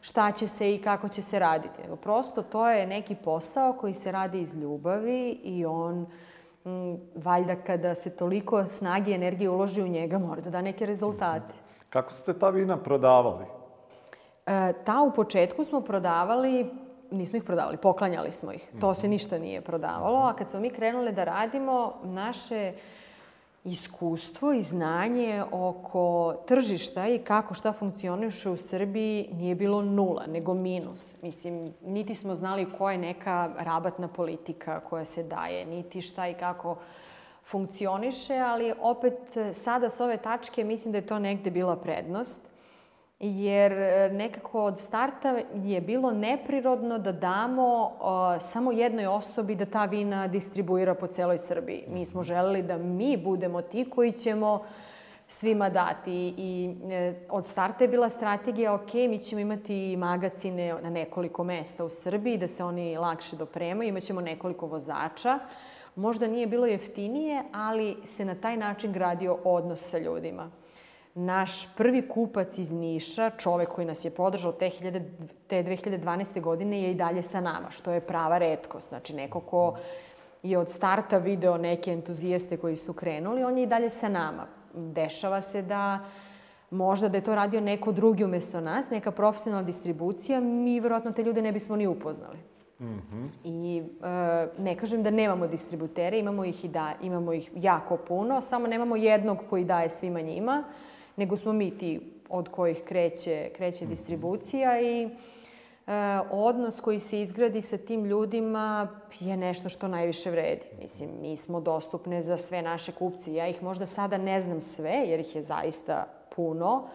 šta 0.00 0.32
će 0.32 0.48
se 0.48 0.74
i 0.74 0.82
kako 0.82 1.08
će 1.08 1.22
se 1.22 1.38
raditi. 1.38 1.82
Nego 1.82 1.96
prosto 1.96 2.42
to 2.42 2.68
je 2.68 2.86
neki 2.86 3.14
posao 3.14 3.72
koji 3.72 3.94
se 3.94 4.12
radi 4.12 4.40
iz 4.40 4.54
ljubavi 4.54 5.40
i 5.42 5.64
on 5.66 6.06
m, 6.64 6.98
valjda 7.14 7.56
kada 7.56 7.94
se 7.94 8.16
toliko 8.16 8.66
snage 8.66 9.10
i 9.10 9.14
energije 9.14 9.50
uloži 9.50 9.82
u 9.82 9.88
njega 9.88 10.18
mora 10.18 10.40
da 10.40 10.50
da 10.50 10.62
neke 10.62 10.86
rezultate. 10.86 11.54
Kako 11.90 12.12
ste 12.12 12.38
ta 12.38 12.50
vina 12.50 12.76
prodavali? 12.76 13.44
E, 14.46 14.72
ta 14.84 15.02
u 15.02 15.12
početku 15.12 15.64
smo 15.64 15.80
prodavali, 15.80 16.70
nismo 17.12 17.36
ih 17.36 17.44
prodavali, 17.44 17.76
poklanjali 17.76 18.30
smo 18.30 18.52
ih. 18.52 18.68
To 18.80 18.94
se 18.94 19.08
ništa 19.08 19.38
nije 19.38 19.60
prodavalo, 19.60 20.18
a 20.18 20.36
kad 20.36 20.50
smo 20.50 20.60
mi 20.60 20.70
krenule 20.70 21.12
da 21.12 21.24
radimo, 21.24 21.94
naše 22.04 22.72
iskustvo 23.64 24.52
i 24.52 24.62
znanje 24.62 25.42
oko 25.52 26.34
tržišta 26.46 27.08
i 27.08 27.18
kako 27.18 27.54
šta 27.54 27.72
funkcioniše 27.72 28.50
u 28.50 28.56
Srbiji 28.56 29.28
nije 29.32 29.54
bilo 29.54 29.82
nula, 29.82 30.26
nego 30.26 30.54
minus. 30.54 31.22
Mislim, 31.22 31.74
niti 31.84 32.14
smo 32.14 32.34
znali 32.34 32.66
koja 32.78 32.92
je 32.92 32.98
neka 32.98 33.50
rabatna 33.58 34.08
politika 34.08 34.80
koja 34.80 35.04
se 35.04 35.22
daje, 35.22 35.66
niti 35.66 36.02
šta 36.02 36.28
i 36.28 36.34
kako 36.34 36.76
funkcioniše, 37.44 38.38
ali 38.38 38.72
opet 38.80 39.18
sada 39.52 39.88
s 39.88 40.00
ove 40.00 40.16
tačke 40.16 40.64
mislim 40.64 40.92
da 40.92 40.98
je 40.98 41.06
to 41.06 41.18
negde 41.18 41.50
bila 41.50 41.76
prednost 41.76 42.40
jer 43.22 43.72
e, 43.72 44.10
nekako 44.12 44.64
od 44.64 44.78
starta 44.78 45.38
je 45.54 45.80
bilo 45.80 46.10
neprirodno 46.10 46.98
da 46.98 47.12
damo 47.12 47.84
uh, 47.84 48.42
samo 48.42 48.72
jednoj 48.72 49.06
osobi 49.06 49.54
da 49.54 49.66
ta 49.66 49.84
vina 49.84 50.28
distribuira 50.28 50.94
po 50.94 51.06
celoj 51.06 51.38
Srbiji. 51.38 51.84
Mi 51.88 52.04
smo 52.04 52.22
želeli 52.22 52.62
da 52.62 52.78
mi 52.78 53.16
budemo 53.16 53.62
ti 53.62 53.90
koji 53.90 54.12
ćemo 54.12 54.64
svima 55.28 55.70
dati 55.70 56.34
i 56.36 56.74
e, 56.90 57.14
od 57.30 57.46
starta 57.46 57.84
je 57.84 57.88
bila 57.88 58.08
strategija 58.08 58.74
ok, 58.74 58.94
mi 58.94 59.18
ćemo 59.18 59.40
imati 59.40 59.96
magacine 59.96 60.74
na 60.82 60.90
nekoliko 60.90 61.44
mesta 61.44 61.84
u 61.84 61.88
Srbiji 61.88 62.38
da 62.38 62.48
se 62.48 62.64
oni 62.64 62.96
lakše 62.96 63.36
dopremaju, 63.36 63.88
imaćemo 63.88 64.20
nekoliko 64.20 64.66
vozača. 64.66 65.38
Možda 65.96 66.26
nije 66.26 66.46
bilo 66.46 66.66
jeftinije, 66.66 67.42
ali 67.52 67.96
se 68.04 68.24
na 68.24 68.34
taj 68.34 68.56
način 68.56 68.92
gradio 68.92 69.38
odnos 69.44 69.90
sa 69.90 69.98
ljudima. 69.98 70.61
Naš 71.14 71.74
prvi 71.76 72.08
kupac 72.08 72.58
iz 72.58 72.70
Niša, 72.70 73.30
čovek 73.30 73.68
koji 73.68 73.86
nas 73.86 74.04
je 74.04 74.10
podržao 74.10 74.52
te, 74.52 74.70
1000, 74.70 75.02
te 75.46 75.62
2012. 75.62 76.40
godine, 76.40 76.82
je 76.82 76.90
i 76.90 76.94
dalje 76.94 77.22
sa 77.22 77.40
nama, 77.40 77.70
što 77.70 77.92
je 77.92 78.00
prava 78.00 78.38
redkost. 78.38 78.88
Znači, 78.88 79.14
neko 79.14 79.40
ko 79.40 79.76
je 80.42 80.58
od 80.58 80.70
starta 80.70 81.18
video 81.18 81.58
neke 81.58 81.92
entuzijaste 81.92 82.56
koji 82.56 82.76
su 82.76 82.92
krenuli, 82.92 83.44
on 83.44 83.58
je 83.58 83.62
i 83.64 83.66
dalje 83.66 83.90
sa 83.90 84.08
nama. 84.08 84.46
Dešava 84.74 85.40
se 85.40 85.62
da 85.62 86.00
možda 86.70 87.08
da 87.08 87.18
je 87.18 87.24
to 87.24 87.34
radio 87.34 87.60
neko 87.60 87.92
drugi 87.92 88.24
umesto 88.24 88.60
nas, 88.60 88.90
neka 88.90 89.10
profesionalna 89.10 89.66
distribucija, 89.66 90.40
mi 90.40 90.80
verovatno 90.80 91.12
te 91.12 91.22
ljude 91.22 91.42
ne 91.42 91.52
bismo 91.52 91.76
ni 91.76 91.86
upoznali. 91.86 92.38
Mm 92.80 92.84
-hmm. 92.84 93.28
I 93.44 93.82
e, 94.02 94.62
ne 94.62 94.76
kažem 94.76 95.02
da 95.02 95.10
nemamo 95.10 95.46
distributere, 95.46 96.18
imamo 96.18 96.44
ih 96.44 96.64
i 96.64 96.68
da, 96.68 96.92
imamo 97.02 97.32
ih 97.32 97.50
jako 97.54 97.96
puno, 97.96 98.40
samo 98.40 98.66
nemamo 98.66 98.96
jednog 98.96 99.38
koji 99.50 99.64
daje 99.64 99.88
svima 99.88 100.20
njima 100.20 100.64
nego 101.22 101.36
smo 101.36 101.52
mi 101.52 101.70
ti 101.70 102.00
od 102.28 102.48
kojih 102.48 102.82
kreće, 102.84 103.50
kreće 103.56 103.86
distribucija 103.86 104.80
i 104.80 105.04
e, 105.04 105.10
odnos 106.30 106.80
koji 106.80 106.98
se 106.98 107.20
izgradi 107.20 107.62
sa 107.62 107.78
tim 107.78 108.04
ljudima 108.04 108.88
je 109.20 109.36
nešto 109.36 109.68
što 109.68 109.88
najviše 109.88 110.30
vredi. 110.30 110.66
Mislim, 110.82 111.10
mi 111.20 111.36
smo 111.36 111.60
dostupne 111.60 112.22
za 112.22 112.36
sve 112.36 112.62
naše 112.62 112.92
kupce. 112.92 113.34
Ja 113.34 113.48
ih 113.48 113.62
možda 113.62 113.86
sada 113.86 114.18
ne 114.18 114.40
znam 114.40 114.60
sve, 114.60 115.04
jer 115.06 115.20
ih 115.20 115.36
je 115.36 115.42
zaista 115.42 116.06
puno, 116.36 116.88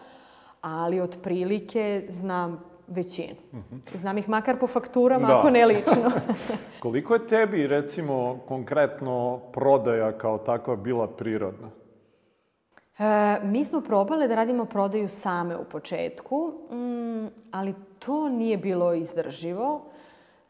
ali 0.60 1.00
otprilike 1.00 2.04
znam 2.08 2.64
većinu. 2.86 3.36
Znam 3.94 4.18
ih 4.18 4.28
makar 4.28 4.58
po 4.58 4.66
fakturama, 4.66 5.28
da. 5.28 5.38
ako 5.38 5.50
ne 5.50 5.66
lično. 5.66 6.10
Koliko 6.82 7.14
je 7.14 7.26
tebi, 7.26 7.66
recimo, 7.66 8.38
konkretno 8.48 9.40
prodaja 9.52 10.12
kao 10.18 10.38
takva 10.38 10.76
bila 10.76 11.06
prirodna? 11.06 11.77
E, 12.98 13.40
mi 13.42 13.64
smo 13.64 13.80
probale 13.80 14.28
da 14.28 14.34
radimo 14.34 14.64
prodaju 14.64 15.08
same 15.08 15.56
u 15.56 15.64
početku, 15.64 16.52
mm, 16.70 17.26
ali 17.50 17.74
to 17.98 18.28
nije 18.28 18.56
bilo 18.56 18.94
izdrživo. 18.94 19.82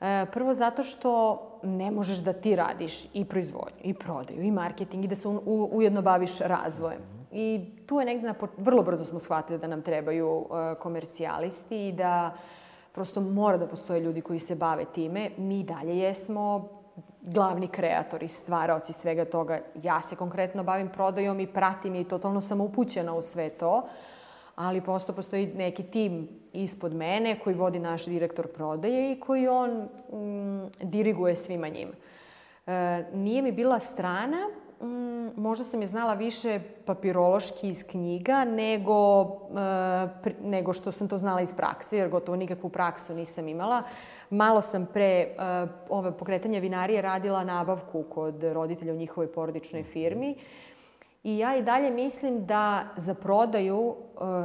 E, 0.00 0.26
prvo 0.33 0.55
zato 0.55 0.83
što 0.83 1.43
ne 1.62 1.90
možeš 1.90 2.19
da 2.19 2.33
ti 2.33 2.57
radiš 2.57 3.14
i 3.14 3.25
proizvodnju, 3.25 3.81
i 3.83 3.95
prodaju, 3.95 4.43
i 4.43 4.50
marketing, 4.50 5.05
i 5.05 5.09
da 5.09 5.17
se 5.17 5.28
u, 5.28 5.69
ujedno 5.73 6.02
baviš 6.02 6.38
razvojem. 6.38 7.00
I 7.33 7.64
tu 7.87 7.99
je 7.99 8.07
negde, 8.07 8.26
na, 8.26 8.35
vrlo 8.57 8.83
brzo 8.83 9.05
smo 9.05 9.19
shvatili 9.19 9.59
da 9.59 9.67
nam 9.67 9.83
trebaju 9.83 10.28
uh, 10.28 10.47
komercijalisti 10.81 11.88
i 11.88 11.93
da 11.93 12.37
prosto 12.93 13.21
mora 13.21 13.59
da 13.59 13.67
postoje 13.67 14.00
ljudi 14.00 14.21
koji 14.21 14.38
se 14.38 14.55
bave 14.55 14.85
time. 14.85 15.31
Mi 15.37 15.62
dalje 15.62 15.99
jesmo 15.99 16.69
glavni 17.32 17.68
kreatori, 17.68 18.28
stvaraoci 18.28 18.92
svega 18.92 19.25
toga. 19.25 19.61
Ja 19.82 20.00
se 20.00 20.16
konkretno 20.16 20.62
bavim 20.62 20.88
prodajom 20.88 21.40
i 21.40 21.47
pratim 21.47 21.94
i 21.94 22.04
totalno 22.04 22.40
sam 22.40 22.61
upućena 22.61 23.14
u 23.14 23.23
sve 23.23 23.49
to, 23.49 23.88
ali 24.54 24.80
posto 24.80 25.12
postoji 25.12 25.47
neki 25.47 25.82
tim 25.82 26.28
ispod 26.52 26.94
mene 26.94 27.38
koji 27.44 27.56
vodi 27.56 27.78
naš 27.78 28.04
direktor 28.04 28.47
prodaje 28.47 29.12
i 29.12 29.20
koji 29.20 29.49
on 29.49 29.70
mm, 30.12 30.70
diriguje 30.80 31.37
svima 31.37 31.68
njima. 31.68 31.92
E, 32.66 33.04
nije 33.14 33.42
mi 33.42 33.52
bila 33.52 33.78
strana, 33.78 34.50
mm, 34.80 35.30
možda 35.37 35.64
sam 35.64 35.80
je 35.80 35.87
znala 35.87 36.14
više 36.14 36.61
papirološki 36.85 37.68
iz 37.68 37.85
knjiga 37.87 38.44
nego, 38.44 39.23
e, 39.23 40.08
pri, 40.23 40.35
nego 40.42 40.73
što 40.73 40.92
sam 40.92 41.08
to 41.08 41.18
znala 41.18 41.40
iz 41.40 41.54
prakse, 41.54 41.97
jer 41.97 42.08
gotovo 42.08 42.37
nikakvu 42.37 42.70
praksu 42.70 43.14
nisam 43.14 43.49
imala. 43.49 43.82
Malo 44.30 44.62
sam 44.62 44.87
pre 44.92 45.26
uh, 45.28 45.70
ove 45.88 46.12
pokretanja 46.18 46.61
vinarije 46.61 47.02
radila 47.02 47.44
nabavku 47.44 48.02
kod 48.02 48.44
roditelja 48.44 48.92
u 48.92 48.97
njihovoj 48.97 49.32
porodičnoj 49.32 49.82
firmi. 49.82 50.37
I 51.25 51.38
ja 51.38 51.56
i 51.56 51.62
dalje 51.62 51.90
mislim 51.90 52.47
da 52.47 52.85
za 52.97 53.14
prodaju 53.14 53.78
uh, 53.78 53.97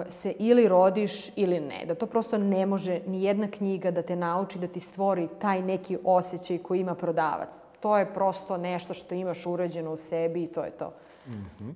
se 0.10 0.34
ili 0.40 0.68
rodiš 0.68 1.38
ili 1.38 1.60
ne. 1.60 1.86
Da 1.86 1.96
to 1.96 2.06
prosto 2.06 2.38
ne 2.38 2.66
može 2.66 3.00
ni 3.08 3.24
jedna 3.24 3.48
knjiga 3.48 3.92
da 3.92 4.02
te 4.02 4.16
nauči 4.16 4.60
da 4.60 4.68
ti 4.68 4.80
stvori 4.80 5.28
taj 5.40 5.62
neki 5.62 5.98
osjećaj 6.04 6.58
koji 6.58 6.80
ima 6.80 6.96
prodavac. 6.96 7.64
To 7.84 7.98
je 7.98 8.14
prosto 8.14 8.58
nešto 8.58 8.94
što 8.94 9.16
imaš 9.16 9.46
urađeno 9.46 9.92
u 9.92 9.98
sebi 9.98 10.44
i 10.44 10.48
to 10.48 10.64
je 10.64 10.72
to. 10.72 10.94
Mm 11.28 11.32
-hmm. 11.32 11.74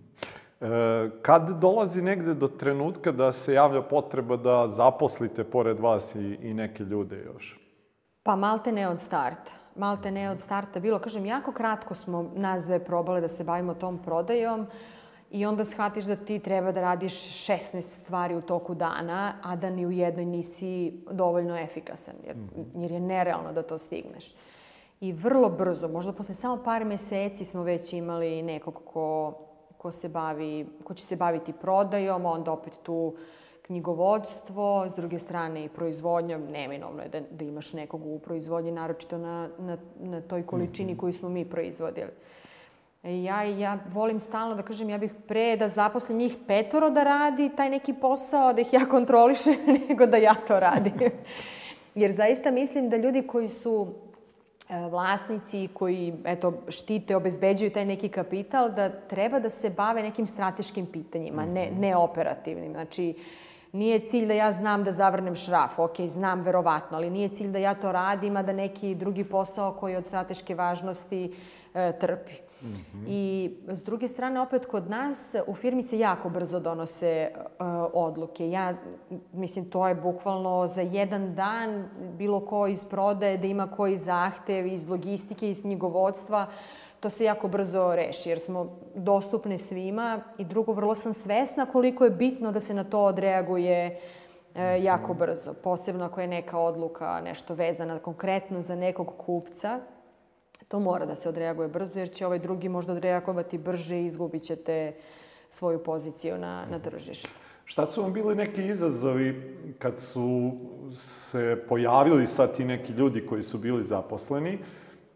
E, 0.62 1.10
kad 1.22 1.50
dolazi 1.60 2.02
negde 2.02 2.34
do 2.34 2.48
trenutka 2.48 3.12
da 3.12 3.32
se 3.32 3.54
javlja 3.54 3.82
potreba 3.82 4.38
da 4.38 4.68
zaposlite 4.68 5.44
pored 5.44 5.80
vas 5.80 6.16
i, 6.16 6.38
i 6.42 6.54
neke 6.54 6.84
ljude 6.84 7.18
još? 7.26 7.60
Pa 8.24 8.36
malte 8.36 8.72
ne 8.72 8.88
od 8.88 9.02
starta. 9.02 9.52
Malte 9.76 10.12
ne 10.12 10.30
od 10.30 10.40
starta 10.40 10.80
bilo. 10.80 11.00
Kažem, 11.00 11.26
jako 11.26 11.52
kratko 11.52 11.94
smo 11.94 12.32
nas 12.36 12.64
dve 12.64 12.80
probale 12.86 13.22
da 13.22 13.28
se 13.28 13.44
bavimo 13.44 13.74
tom 13.74 13.98
prodajom 14.04 14.68
i 15.32 15.46
onda 15.46 15.66
shvatiš 15.66 16.04
da 16.04 16.16
ti 16.16 16.40
treba 16.40 16.72
da 16.72 16.82
radiš 16.82 17.14
16 17.14 17.82
stvari 17.82 18.36
u 18.36 18.42
toku 18.42 18.76
dana, 18.76 19.34
a 19.44 19.56
da 19.56 19.70
ni 19.70 19.86
u 19.86 19.92
jednoj 19.92 20.26
nisi 20.26 21.04
dovoljno 21.12 21.58
efikasan, 21.58 22.16
jer, 22.28 22.36
mhm. 22.36 22.82
jer 22.82 22.92
je 22.92 23.00
nerealno 23.00 23.54
da 23.54 23.64
to 23.64 23.78
stigneš. 23.78 24.34
I 25.02 25.14
vrlo 25.14 25.50
brzo, 25.50 25.88
možda 25.88 26.14
posle 26.14 26.36
samo 26.36 26.64
par 26.64 26.86
meseci 26.86 27.46
smo 27.46 27.64
već 27.64 27.94
imali 27.94 28.42
nekog 28.42 28.82
ko, 28.86 29.34
ko, 29.78 29.92
se 29.92 30.10
bavi, 30.10 30.68
ko 30.84 30.94
će 30.94 31.06
se 31.06 31.16
baviti 31.16 31.54
prodajom, 31.54 32.26
onda 32.26 32.52
opet 32.52 32.80
tu 32.84 33.16
knjigovodstvo, 33.62 34.86
s 34.90 34.96
druge 34.96 35.20
strane 35.20 35.66
i 35.66 35.70
proizvodnja, 35.70 36.38
neminovno 36.38 37.04
je 37.04 37.10
da, 37.10 37.20
da 37.32 37.46
imaš 37.46 37.74
nekog 37.74 38.06
u 38.06 38.20
proizvodnji, 38.20 38.72
naročito 38.72 39.18
na, 39.18 39.50
na, 39.60 39.78
na 40.00 40.22
toj 40.22 40.46
količini 40.46 40.94
-hmm. 40.96 41.00
koju 41.00 41.14
smo 41.14 41.30
mi 41.30 41.46
proizvodili. 41.46 42.12
Ja, 43.04 43.44
ja 43.44 43.80
volim 43.94 44.20
stalno 44.20 44.56
da 44.56 44.64
kažem, 44.64 44.90
ja 44.90 44.98
bih 44.98 45.12
pre 45.28 45.56
da 45.58 45.68
zaposlim 45.68 46.18
njih 46.18 46.36
petoro 46.48 46.90
da 46.90 47.04
radi 47.04 47.50
taj 47.56 47.70
neki 47.70 47.94
posao, 47.94 48.54
da 48.54 48.62
ih 48.62 48.74
ja 48.74 48.86
kontrolišem, 48.86 49.56
nego 49.90 50.06
da 50.06 50.18
ja 50.18 50.36
to 50.48 50.60
radim. 50.60 50.94
Jer 51.96 52.12
zaista 52.12 52.52
mislim 52.52 52.90
da 52.90 52.98
ljudi 52.98 53.28
koji 53.28 53.48
su 53.48 53.88
e, 53.88 54.17
vlasnici 54.70 55.70
koji 55.74 56.14
eto, 56.26 56.54
štite, 56.68 57.16
obezbeđuju 57.16 57.72
taj 57.72 57.86
neki 57.86 58.10
kapital, 58.10 58.72
da 58.72 58.90
treba 58.90 59.40
da 59.40 59.50
se 59.50 59.70
bave 59.70 60.04
nekim 60.04 60.26
strateškim 60.26 60.86
pitanjima, 60.86 61.46
ne, 61.46 61.70
mhm. 61.72 61.80
ne 61.80 61.96
operativnim. 61.96 62.74
Znači, 62.74 63.14
nije 63.72 64.00
cilj 64.00 64.28
da 64.28 64.34
ja 64.34 64.52
znam 64.52 64.84
da 64.84 64.92
zavrnem 64.92 65.36
šraf, 65.36 65.80
ok, 65.80 66.00
znam 66.08 66.42
verovatno, 66.42 66.98
ali 66.98 67.10
nije 67.10 67.30
cilj 67.30 67.52
da 67.52 67.60
ja 67.60 67.74
to 67.74 67.92
radim, 67.92 68.38
a 68.38 68.44
da 68.44 68.54
neki 68.54 68.96
drugi 68.96 69.24
posao 69.24 69.74
koji 69.74 69.92
je 69.92 69.98
od 69.98 70.06
strateške 70.06 70.56
važnosti 70.56 71.34
e, 71.74 72.00
trpi. 72.00 72.47
Mm 72.62 72.74
-hmm. 72.74 73.04
I 73.08 73.52
s 73.68 73.84
druge 73.84 74.08
strane, 74.08 74.42
opet 74.42 74.66
kod 74.66 74.90
nas 74.90 75.36
u 75.48 75.56
firmi 75.56 75.84
se 75.84 76.00
jako 76.00 76.30
brzo 76.30 76.60
donose 76.60 77.32
uh, 77.34 77.66
odluke. 77.94 78.50
Ja, 78.50 78.76
mislim, 79.34 79.70
to 79.70 79.88
je 79.88 79.96
bukvalno 79.96 80.68
za 80.68 80.82
jedan 80.82 81.36
dan 81.36 81.90
bilo 82.18 82.46
ko 82.46 82.68
iz 82.68 82.86
prodaje 82.86 83.38
da 83.38 83.48
ima 83.48 83.68
koji 83.68 83.98
zahtev 83.98 84.68
iz 84.68 84.90
logistike, 84.90 85.50
iz 85.50 85.62
knjigovodstva, 85.62 86.48
to 87.00 87.10
se 87.10 87.24
jako 87.24 87.48
brzo 87.48 87.96
reši 87.96 88.30
jer 88.30 88.40
smo 88.40 88.78
dostupne 88.96 89.58
svima 89.58 90.22
i 90.38 90.46
drugo, 90.46 90.74
vrlo 90.74 90.96
sam 90.96 91.14
svesna 91.14 91.66
koliko 91.66 92.04
je 92.04 92.10
bitno 92.10 92.52
da 92.52 92.60
se 92.60 92.74
na 92.74 92.84
to 92.84 93.04
odreaguje 93.04 94.00
e, 94.56 94.84
jako 94.84 95.14
brzo. 95.14 95.54
Posebno 95.54 96.06
ako 96.06 96.22
je 96.22 96.28
neka 96.28 96.60
odluka 96.60 97.22
nešto 97.22 97.56
vezana 97.56 98.00
konkretno 98.00 98.62
za 98.62 98.76
nekog 98.76 99.14
kupca, 99.18 99.80
To 100.68 100.80
mora 100.80 101.06
da 101.06 101.16
se 101.16 101.30
odreaguje 101.30 101.68
brzo, 101.68 102.00
jer 102.00 102.10
će 102.10 102.26
ovaj 102.26 102.40
drugi 102.40 102.70
možda 102.70 102.94
odreagovati 102.94 103.58
brže 103.58 104.02
i 104.02 104.06
izgubit 104.06 104.44
ćete 104.44 104.94
svoju 105.50 105.84
poziciju 105.84 106.38
na, 106.38 106.66
na 106.72 106.80
tržištu. 106.80 107.30
Šta 107.66 107.86
su 107.86 108.02
vam 108.02 108.14
bili 108.14 108.36
neki 108.36 108.68
izazovi 108.68 109.58
kad 109.80 110.00
su 110.00 110.52
se 110.98 111.64
pojavili 111.70 112.28
sad 112.28 112.56
ti 112.56 112.66
neki 112.66 112.94
ljudi 112.94 113.26
koji 113.26 113.44
su 113.44 113.58
bili 113.58 113.84
zaposleni, 113.84 114.60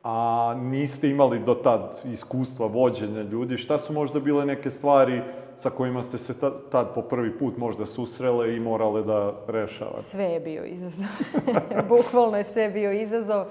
a 0.03 0.55
niste 0.58 1.10
imali 1.10 1.39
do 1.39 1.53
tad 1.53 2.01
iskustva 2.05 2.67
vođenja 2.67 3.22
ljudi? 3.22 3.58
Šta 3.58 3.77
su 3.77 3.93
možda 3.93 4.20
bile 4.20 4.46
neke 4.46 4.72
stvari 4.72 5.22
sa 5.58 5.70
kojima 5.70 6.03
ste 6.03 6.17
se 6.17 6.39
tad, 6.39 6.53
tad 6.72 6.93
po 6.96 7.01
prvi 7.01 7.38
put 7.38 7.58
možda 7.58 7.86
susrele 7.86 8.55
i 8.55 8.60
morale 8.60 9.03
da 9.03 9.34
rešavate? 9.48 10.01
Sve 10.01 10.24
je 10.24 10.39
bio 10.39 10.65
izazov. 10.65 11.10
Bukvalno 11.89 12.38
je 12.38 12.43
sve 12.43 12.70
bio 12.70 12.91
izazov 12.91 13.46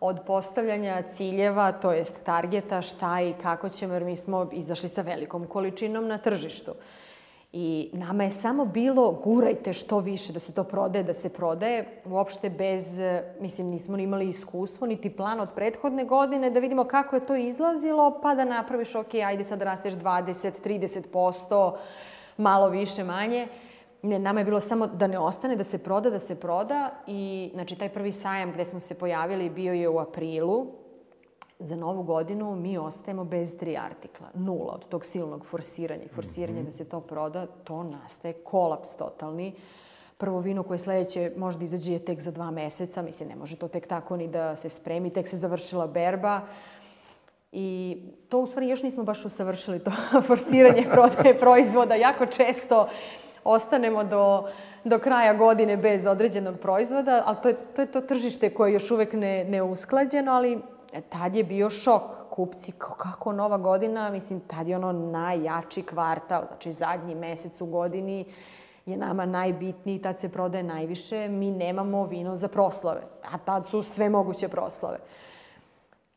od 0.00 0.20
postavljanja 0.26 1.02
ciljeva, 1.02 1.72
to 1.72 1.92
jest 1.92 2.24
targeta, 2.24 2.82
šta 2.82 3.20
i 3.20 3.32
kako 3.42 3.68
ćemo, 3.68 3.94
jer 3.94 4.04
mi 4.04 4.16
smo 4.16 4.48
izašli 4.52 4.88
sa 4.88 5.02
velikom 5.02 5.46
količinom 5.46 6.06
na 6.08 6.18
tržištu. 6.18 6.72
I 7.52 7.90
nama 7.92 8.24
je 8.24 8.30
samo 8.30 8.64
bilo 8.64 9.12
gurajte 9.12 9.72
što 9.72 9.98
više 9.98 10.32
da 10.32 10.40
se 10.40 10.52
to 10.52 10.64
prodaje, 10.64 11.04
da 11.04 11.12
se 11.14 11.28
prodaje, 11.28 12.02
uopšte 12.04 12.50
bez, 12.50 13.00
mislim, 13.40 13.66
nismo 13.66 13.96
ni 13.96 14.02
imali 14.02 14.28
iskustvo, 14.28 14.86
niti 14.86 15.10
plan 15.10 15.40
od 15.40 15.48
prethodne 15.54 16.04
godine, 16.04 16.50
da 16.50 16.60
vidimo 16.60 16.84
kako 16.84 17.16
je 17.16 17.26
to 17.26 17.36
izlazilo, 17.36 18.20
pa 18.22 18.34
da 18.34 18.44
napraviš, 18.44 18.94
ok, 18.94 19.14
ajde 19.14 19.44
sad 19.44 19.62
rasteš 19.62 19.94
20, 19.94 20.52
30%, 20.64 21.76
malo 22.36 22.68
više, 22.68 23.04
manje. 23.04 23.48
Ne, 24.02 24.18
nama 24.18 24.40
je 24.40 24.44
bilo 24.44 24.60
samo 24.60 24.86
da 24.86 25.06
ne 25.06 25.18
ostane, 25.18 25.56
da 25.56 25.64
se 25.64 25.78
proda, 25.78 26.10
da 26.10 26.20
se 26.20 26.34
proda 26.34 26.90
i 27.06 27.50
znači 27.54 27.76
taj 27.76 27.88
prvi 27.88 28.12
sajam 28.12 28.52
gde 28.52 28.64
smo 28.64 28.80
se 28.80 28.94
pojavili 28.94 29.50
bio 29.50 29.72
je 29.72 29.88
u 29.88 29.98
aprilu. 29.98 30.66
Za 31.58 31.76
novu 31.76 32.02
godinu 32.02 32.56
mi 32.56 32.78
ostajemo 32.78 33.24
bez 33.24 33.56
tri 33.58 33.76
artikla. 33.76 34.28
Nula 34.34 34.72
od 34.74 34.88
tog 34.88 35.04
silnog 35.04 35.46
forsiranja. 35.46 36.08
Forsiranje 36.14 36.58
mm 36.58 36.62
-hmm. 36.62 36.66
da 36.66 36.70
se 36.70 36.84
to 36.84 37.00
proda, 37.00 37.46
to 37.46 37.82
nastaje 37.82 38.34
kolaps 38.34 38.94
totalni. 38.94 39.54
Prvo 40.18 40.40
vino 40.40 40.62
koje 40.62 40.78
sledeće 40.78 41.32
možda 41.36 41.64
izađe 41.64 41.92
je 41.92 42.04
tek 42.04 42.20
za 42.20 42.30
dva 42.30 42.50
meseca. 42.50 43.02
Mislim, 43.02 43.28
ne 43.28 43.36
može 43.36 43.56
to 43.56 43.68
tek 43.68 43.88
tako 43.88 44.16
ni 44.16 44.28
da 44.28 44.56
se 44.56 44.68
spremi. 44.68 45.10
Tek 45.10 45.28
se 45.28 45.36
završila 45.36 45.86
berba. 45.86 46.40
I 47.52 47.96
to 48.28 48.38
u 48.38 48.46
stvari 48.46 48.68
još 48.68 48.82
nismo 48.82 49.04
baš 49.04 49.24
usavršili 49.24 49.78
to 49.78 49.90
forsiranje 50.28 50.86
prodaje 50.90 51.38
proizvoda. 51.38 51.94
Jako 51.94 52.26
često 52.26 52.88
ostanemo 53.48 54.04
do, 54.04 54.48
do 54.84 54.98
kraja 54.98 55.34
godine 55.34 55.76
bez 55.76 56.06
određenog 56.06 56.58
proizvoda, 56.58 57.22
ali 57.26 57.36
to 57.42 57.48
je 57.48 57.56
to, 57.76 57.82
je 57.82 57.92
to 57.92 58.00
tržište 58.00 58.54
koje 58.54 58.70
je 58.70 58.74
još 58.74 58.90
uvek 58.90 59.12
ne, 59.12 59.44
neusklađeno, 59.44 60.32
ali 60.32 60.58
tad 61.08 61.34
je 61.34 61.44
bio 61.44 61.70
šok. 61.70 62.02
Kupci, 62.30 62.72
kako 62.78 63.32
nova 63.32 63.58
godina, 63.58 64.10
mislim, 64.10 64.40
tad 64.40 64.68
je 64.68 64.76
ono 64.76 64.92
najjači 64.92 65.82
kvartal, 65.82 66.42
znači 66.48 66.72
zadnji 66.72 67.14
mesec 67.14 67.60
u 67.60 67.66
godini 67.66 68.24
je 68.86 68.96
nama 68.96 69.26
najbitniji, 69.26 70.02
tad 70.02 70.18
se 70.18 70.28
prodaje 70.28 70.64
najviše, 70.64 71.28
mi 71.28 71.50
nemamo 71.50 72.06
vino 72.06 72.36
za 72.36 72.48
proslave, 72.48 73.00
a 73.32 73.38
tad 73.38 73.66
su 73.68 73.82
sve 73.82 74.08
moguće 74.08 74.48
proslave. 74.48 74.98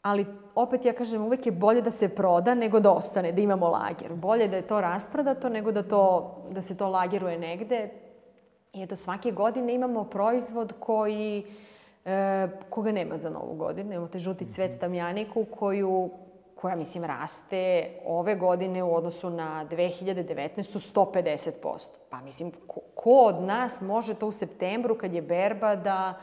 Ali 0.02 0.26
opet 0.56 0.86
ja 0.86 0.94
kažem, 0.94 1.22
uvek 1.22 1.46
je 1.46 1.52
bolje 1.52 1.82
da 1.82 1.92
se 1.92 2.10
proda 2.10 2.56
nego 2.56 2.80
da 2.80 2.92
ostane, 2.92 3.32
da 3.32 3.42
imamo 3.42 3.70
lager. 3.70 4.14
Bolje 4.14 4.48
da 4.48 4.56
je 4.56 4.68
to 4.68 4.82
rasprodato 4.82 5.50
nego 5.50 5.72
da, 5.72 5.84
to, 5.84 6.36
da 6.52 6.62
se 6.62 6.78
to 6.78 6.90
lageruje 6.90 7.40
negde. 7.40 7.90
I 8.74 8.84
eto, 8.84 8.96
svake 8.96 9.32
godine 9.32 9.74
imamo 9.74 10.04
proizvod 10.04 10.74
koji, 10.80 11.46
e, 12.06 12.48
koga 12.70 12.92
nema 12.92 13.18
za 13.18 13.30
novu 13.30 13.56
godinu. 13.56 13.92
Imamo 13.92 14.08
te 14.08 14.20
žuti 14.20 14.46
cvet 14.46 14.80
tamjaniku 14.80 15.46
koju, 15.60 16.10
koja, 16.56 16.76
mislim, 16.76 17.04
raste 17.04 17.92
ove 18.06 18.36
godine 18.36 18.84
u 18.84 18.96
odnosu 18.96 19.30
na 19.30 19.66
2019. 19.72 20.94
150%. 20.96 21.88
Pa, 22.10 22.22
mislim, 22.22 22.52
ko, 22.68 22.80
ko 22.96 23.12
od 23.12 23.42
nas 23.42 23.82
može 23.82 24.14
to 24.14 24.28
u 24.28 24.32
septembru, 24.32 24.96
kad 24.96 25.14
je 25.14 25.22
berba, 25.22 25.76
da 25.76 26.14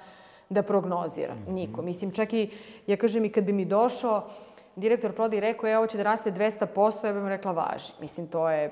da 0.50 0.62
prognozira. 0.62 1.34
-hmm. 1.34 1.52
Niko. 1.52 1.82
Mislim, 1.82 2.10
čak 2.10 2.32
i, 2.32 2.50
ja 2.86 2.96
kažem 2.96 3.24
i 3.24 3.32
kad 3.32 3.44
bi 3.44 3.52
mi 3.52 3.64
došao 3.64 4.30
direktor 4.76 5.12
prodaje 5.12 5.38
i 5.38 5.40
rekao, 5.40 5.70
e, 5.70 5.78
ovo 5.78 5.86
će 5.86 5.96
da 5.96 6.02
raste 6.02 6.32
200%, 6.32 7.06
ja 7.06 7.12
bih 7.12 7.22
mu 7.22 7.28
rekla, 7.28 7.52
važi. 7.52 7.92
Mislim, 8.00 8.26
to 8.26 8.50
je 8.50 8.70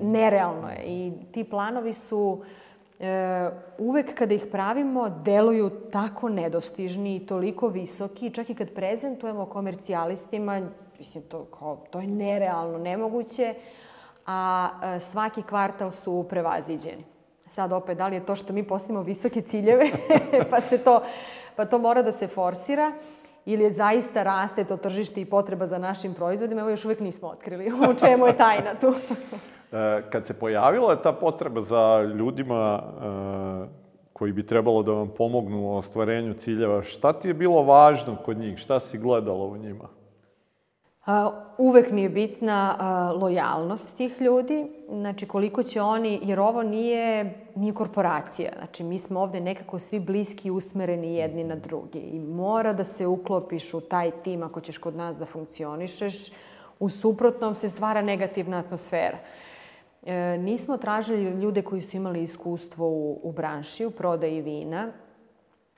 nerealno 0.00 0.68
je. 0.68 0.82
I 0.84 1.12
ti 1.32 1.44
planovi 1.44 1.92
su 1.92 2.42
e, 3.00 3.50
uvek 3.78 4.14
kada 4.14 4.34
ih 4.34 4.46
pravimo 4.50 5.08
deluju 5.08 5.70
tako 5.92 6.28
nedostižni 6.28 7.16
i 7.16 7.26
toliko 7.26 7.68
visoki. 7.68 8.30
Čak 8.30 8.50
i 8.50 8.54
kad 8.54 8.70
prezentujemo 8.70 9.46
komercijalistima, 9.46 10.60
mislim, 10.98 11.24
to, 11.24 11.44
kao, 11.44 11.76
to 11.90 12.00
je 12.00 12.06
nerealno, 12.06 12.78
nemoguće, 12.78 13.54
a 14.26 14.68
e, 14.82 15.00
svaki 15.00 15.42
kvartal 15.42 15.90
su 15.90 16.26
prevaziđeni. 16.28 17.11
Sad 17.46 17.72
opet, 17.72 17.98
da 17.98 18.08
li 18.08 18.16
je 18.16 18.26
to 18.26 18.34
što 18.34 18.52
mi 18.52 18.62
postavimo 18.62 19.02
visoke 19.02 19.40
ciljeve, 19.40 19.90
pa 20.50 20.60
se 20.60 20.78
to, 20.78 21.02
pa 21.56 21.64
to 21.64 21.78
mora 21.78 22.02
da 22.02 22.12
se 22.12 22.26
forsira, 22.26 22.92
ili 23.44 23.64
je 23.64 23.70
zaista 23.70 24.22
raste 24.22 24.64
to 24.64 24.76
tržište 24.76 25.20
i 25.20 25.24
potreba 25.24 25.66
za 25.66 25.78
našim 25.78 26.14
proizvodima, 26.14 26.60
evo 26.60 26.70
još 26.70 26.84
uvek 26.84 27.00
nismo 27.00 27.28
otkrili 27.28 27.72
u 27.90 27.94
čemu 27.94 28.26
je 28.26 28.36
tajna 28.36 28.74
tu. 28.80 28.94
E, 29.72 30.02
kad 30.10 30.26
se 30.26 30.34
pojavila 30.34 30.96
ta 30.96 31.12
potreba 31.12 31.60
za 31.60 32.02
ljudima 32.14 32.82
e, 32.82 33.68
koji 34.12 34.32
bi 34.32 34.46
trebalo 34.46 34.82
da 34.82 34.92
vam 34.92 35.08
pomognu 35.16 35.62
u 35.62 35.76
ostvarenju 35.76 36.32
ciljeva, 36.32 36.82
šta 36.82 37.12
ti 37.12 37.28
je 37.28 37.34
bilo 37.34 37.62
važno 37.62 38.16
kod 38.24 38.38
njih? 38.38 38.58
Šta 38.58 38.80
si 38.80 38.98
gledala 38.98 39.44
u 39.44 39.56
njima? 39.56 39.88
Uvek 41.58 41.90
mi 41.90 42.02
je 42.02 42.08
bitna 42.08 42.76
lojalnost 43.20 43.96
tih 43.96 44.20
ljudi, 44.20 44.66
znači 44.88 45.28
koliko 45.28 45.62
će 45.62 45.82
oni, 45.82 46.20
jer 46.22 46.40
ovo 46.40 46.62
nije, 46.62 47.34
nije 47.54 47.74
korporacija, 47.74 48.52
znači 48.58 48.84
mi 48.84 48.98
smo 48.98 49.20
ovde 49.20 49.40
nekako 49.40 49.78
svi 49.78 50.00
bliski 50.00 50.50
usmereni 50.50 51.14
jedni 51.14 51.44
na 51.44 51.56
drugi 51.56 51.98
i 51.98 52.20
mora 52.20 52.72
da 52.72 52.84
se 52.84 53.06
uklopiš 53.06 53.74
u 53.74 53.80
taj 53.80 54.10
tim 54.10 54.42
ako 54.42 54.60
ćeš 54.60 54.78
kod 54.78 54.96
nas 54.96 55.18
da 55.18 55.26
funkcionišeš, 55.26 56.30
u 56.78 56.88
suprotnom 56.88 57.54
se 57.54 57.68
stvara 57.68 58.02
negativna 58.02 58.58
atmosfera. 58.58 59.18
E, 60.06 60.38
nismo 60.38 60.76
tražili 60.76 61.40
ljude 61.40 61.62
koji 61.62 61.82
su 61.82 61.96
imali 61.96 62.22
iskustvo 62.22 62.88
u, 62.88 63.20
u 63.22 63.32
branši, 63.32 63.86
u 63.86 63.90
prodaji 63.90 64.40
vina. 64.42 64.92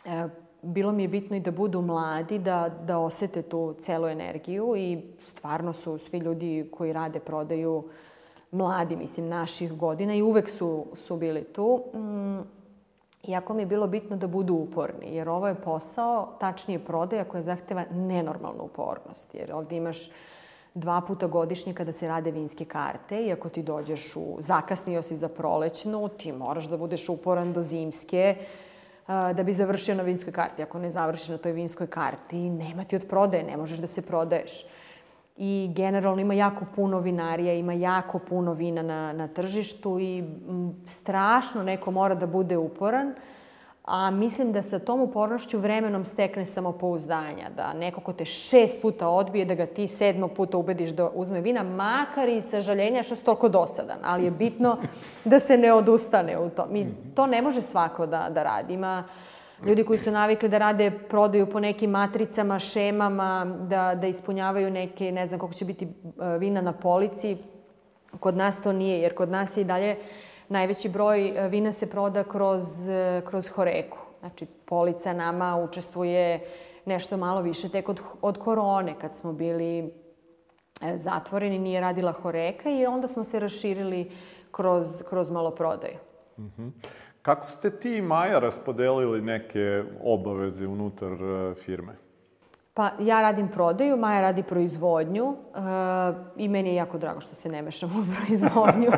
E, 0.05 0.44
bilo 0.64 0.92
mi 0.92 1.03
je 1.03 1.09
bitno 1.09 1.37
i 1.37 1.40
da 1.40 1.50
budu 1.50 1.83
mladi, 1.83 2.38
da, 2.38 2.70
da 2.87 2.98
osete 2.98 3.42
tu 3.42 3.74
celu 3.79 4.07
energiju 4.07 4.74
i 4.77 5.03
stvarno 5.27 5.72
su 5.72 5.98
svi 5.98 6.18
ljudi 6.18 6.68
koji 6.72 6.92
rade 6.92 7.20
prodaju 7.20 7.85
mladi, 8.50 8.96
mislim, 8.96 9.29
naših 9.29 9.72
godina 9.72 10.14
i 10.14 10.22
uvek 10.22 10.50
su, 10.50 10.87
su 10.94 11.16
bili 11.16 11.44
tu. 11.44 11.83
Mm, 11.94 12.40
iako 13.29 13.55
mi 13.55 13.62
je 13.62 13.66
bilo 13.66 13.87
bitno 13.87 14.16
da 14.16 14.27
budu 14.27 14.55
uporni, 14.55 15.16
jer 15.16 15.29
ovo 15.29 15.48
je 15.48 15.55
posao, 15.55 16.37
tačnije 16.40 16.79
prodaja 16.79 17.24
koja 17.24 17.42
zahteva 17.42 17.85
nenormalnu 17.90 18.64
upornost, 18.64 19.35
jer 19.35 19.53
ovde 19.53 19.77
imaš 19.77 20.11
dva 20.74 21.00
puta 21.00 21.27
godišnje 21.27 21.74
kada 21.74 21.92
se 21.92 22.09
rade 22.09 22.31
vinske 22.31 22.64
karte 22.64 23.27
i 23.27 23.33
ako 23.33 23.48
ti 23.48 23.62
dođeš 23.62 24.16
u, 24.16 24.37
zakasnio 24.38 25.03
si 25.03 25.16
za 25.16 25.29
prolećnu, 25.29 26.09
ti 26.09 26.33
moraš 26.33 26.64
da 26.64 26.77
budeš 26.77 27.09
uporan 27.09 27.53
do 27.53 27.62
zimske, 27.62 28.37
da 29.07 29.43
bi 29.43 29.53
završio 29.53 29.95
na 29.95 30.03
vinskoj 30.03 30.33
karti. 30.33 30.62
Ako 30.62 30.79
ne 30.79 30.90
završiš 30.90 31.29
na 31.29 31.38
toj 31.38 31.53
vinskoj 31.53 31.87
karti, 31.87 32.37
nema 32.37 32.85
ti 32.85 32.97
od 32.97 33.07
prodaje, 33.09 33.45
ne 33.45 33.57
možeš 33.57 33.79
da 33.79 33.87
se 33.87 34.03
prodaješ. 34.03 34.64
i 35.37 35.71
generalno 35.75 36.21
ima 36.21 36.35
jako 36.35 36.64
puno 36.75 37.01
vinarija, 37.01 37.55
ima 37.55 37.73
jako 37.73 38.19
puno 38.19 38.53
vina 38.53 38.83
na, 38.83 39.12
na 39.12 39.29
tržištu 39.29 39.99
i 40.01 40.19
m, 40.19 40.75
strašno 40.87 41.62
neko 41.62 41.90
mora 41.90 42.14
da 42.14 42.27
bude 42.27 42.57
uporan, 42.57 43.14
a 43.85 44.11
mislim 44.11 44.53
da 44.53 44.62
sa 44.62 44.79
tom 44.79 45.01
upornošću 45.01 45.59
vremenom 45.59 46.05
stekne 46.05 46.47
samopouzdanja, 46.47 47.51
da 47.57 47.73
neko 47.73 48.01
ko 48.01 48.12
te 48.12 48.25
šest 48.25 48.83
puta 48.83 49.09
odbije, 49.09 49.44
da 49.44 49.55
ga 49.55 49.66
ti 49.66 49.87
sedmog 49.87 50.33
puta 50.33 50.59
ubediš 50.59 50.90
da 50.90 51.11
uzme 51.14 51.40
vina, 51.40 51.62
makar 51.62 52.29
i 52.29 52.40
sažaljenja 52.40 53.03
što 53.03 53.16
si 53.16 53.25
toliko 53.25 53.49
dosadan, 53.49 53.99
ali 54.03 54.25
je 54.25 54.31
bitno 54.31 54.77
da 55.25 55.38
se 55.38 55.59
ne 55.59 55.73
odustane 55.73 56.38
u 56.38 56.51
to. 56.51 56.66
Mi, 56.70 56.94
to 57.14 57.27
ne 57.27 57.42
može 57.42 57.62
svako 57.62 58.07
da, 58.07 58.29
da 58.31 58.42
radi. 58.42 58.75
Ima 58.75 59.05
ljudi 59.66 59.85
koji 59.85 59.99
su 59.99 60.11
navikli 60.11 60.49
da 60.49 60.59
rade 60.59 60.90
prodaju 60.90 61.51
po 61.51 61.61
nekim 61.61 61.90
matricama, 61.90 62.59
šemama, 62.59 63.57
da, 63.61 63.94
da 63.94 64.07
ispunjavaju 64.07 64.70
neke, 64.70 65.12
ne 65.12 65.27
znam 65.27 65.40
koliko 65.40 65.55
će 65.55 65.64
biti 65.64 65.85
e, 65.85 66.38
vina 66.38 66.61
na 66.61 66.73
polici. 66.73 67.37
Kod 68.20 68.37
nas 68.37 68.62
to 68.62 68.73
nije, 68.73 69.01
jer 69.01 69.14
kod 69.14 69.29
nas 69.29 69.57
je 69.57 69.61
i 69.61 69.64
dalje 69.64 69.97
najveći 70.55 70.88
broj 70.88 71.29
e, 71.29 71.49
vina 71.49 71.73
se 71.73 71.90
proda 71.90 72.25
kroz, 72.25 72.88
e, 72.88 73.23
kroz 73.27 73.49
horeku. 73.49 73.99
Znači, 74.21 74.47
polica 74.47 75.12
nama 75.12 75.57
učestvuje 75.69 76.40
nešto 76.85 77.17
malo 77.17 77.43
više 77.43 77.69
tek 77.69 77.88
od, 77.88 78.01
od 78.23 78.38
korone, 78.38 78.95
kad 79.01 79.17
smo 79.17 79.33
bili 79.33 79.93
zatvoreni, 80.95 81.59
nije 81.59 81.81
radila 81.81 82.12
horeka 82.12 82.71
i 82.71 82.87
onda 82.87 83.09
smo 83.09 83.25
se 83.25 83.40
raširili 83.40 84.11
kroz, 84.51 85.03
kroz 85.09 85.31
maloprodaju. 85.31 85.97
Mm 86.38 86.43
-hmm. 86.43 86.71
Kako 87.23 87.49
ste 87.49 87.71
ti 87.71 87.97
i 87.97 88.03
Maja 88.03 88.38
raspodelili 88.38 89.23
neke 89.23 89.83
obaveze 90.03 90.67
unutar 90.67 91.12
e, 91.12 91.55
firme? 91.55 92.04
Pa 92.75 92.91
ja 93.01 93.23
radim 93.23 93.49
prodaju, 93.49 93.97
Maja 93.97 94.21
radi 94.21 94.43
proizvodnju 94.43 95.35
e, 95.35 95.59
i 96.37 96.49
meni 96.49 96.69
je 96.69 96.75
jako 96.75 96.99
drago 96.99 97.21
što 97.21 97.35
se 97.35 97.49
ne 97.49 97.63
mešam 97.63 97.91
u 97.91 98.15
proizvodnju. 98.15 98.91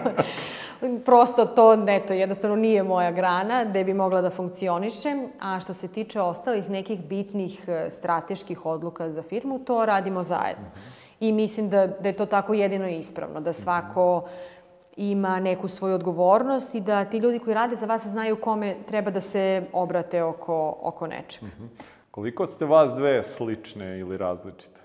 Prosto 1.06 1.46
to, 1.46 1.84
eto, 1.88 2.12
jednostavno 2.12 2.56
nije 2.56 2.82
moja 2.82 3.12
grana 3.12 3.64
gde 3.64 3.84
bi 3.84 3.94
mogla 3.94 4.20
da 4.20 4.30
funkcionišem, 4.30 5.28
a 5.40 5.60
što 5.60 5.74
se 5.74 5.88
tiče 5.88 6.20
ostalih 6.20 6.70
nekih 6.70 7.04
bitnih 7.04 7.68
e, 7.68 7.90
strateških 7.90 8.66
odluka 8.66 9.10
za 9.10 9.22
firmu, 9.22 9.58
to 9.58 9.86
radimo 9.86 10.22
zajedno. 10.22 10.66
-huh. 10.74 11.06
I 11.20 11.32
mislim 11.32 11.70
da, 11.70 11.86
da 11.86 12.08
je 12.08 12.16
to 12.16 12.26
tako 12.26 12.54
jedino 12.54 12.88
ispravno, 12.88 13.40
da 13.40 13.52
svako 13.52 14.16
uh 14.16 14.22
-huh 14.22 14.56
ima 14.96 15.40
neku 15.40 15.68
svoju 15.68 15.94
odgovornost 15.94 16.74
i 16.74 16.80
da 16.80 17.04
ti 17.04 17.18
ljudi 17.18 17.38
koji 17.38 17.54
rade 17.54 17.76
za 17.76 17.86
vas 17.86 18.06
znaju 18.06 18.36
kome 18.40 18.76
treba 18.88 19.10
da 19.10 19.20
se 19.20 19.66
obrate 19.72 20.22
oko, 20.22 20.76
oko 20.82 21.06
nečega. 21.06 21.46
Mm 21.46 21.50
-hmm. 21.62 21.95
Koliko 22.16 22.46
ste 22.46 22.64
vas 22.64 22.94
dve 22.94 23.22
slične 23.22 23.98
ili 23.98 24.16
različite? 24.16 24.80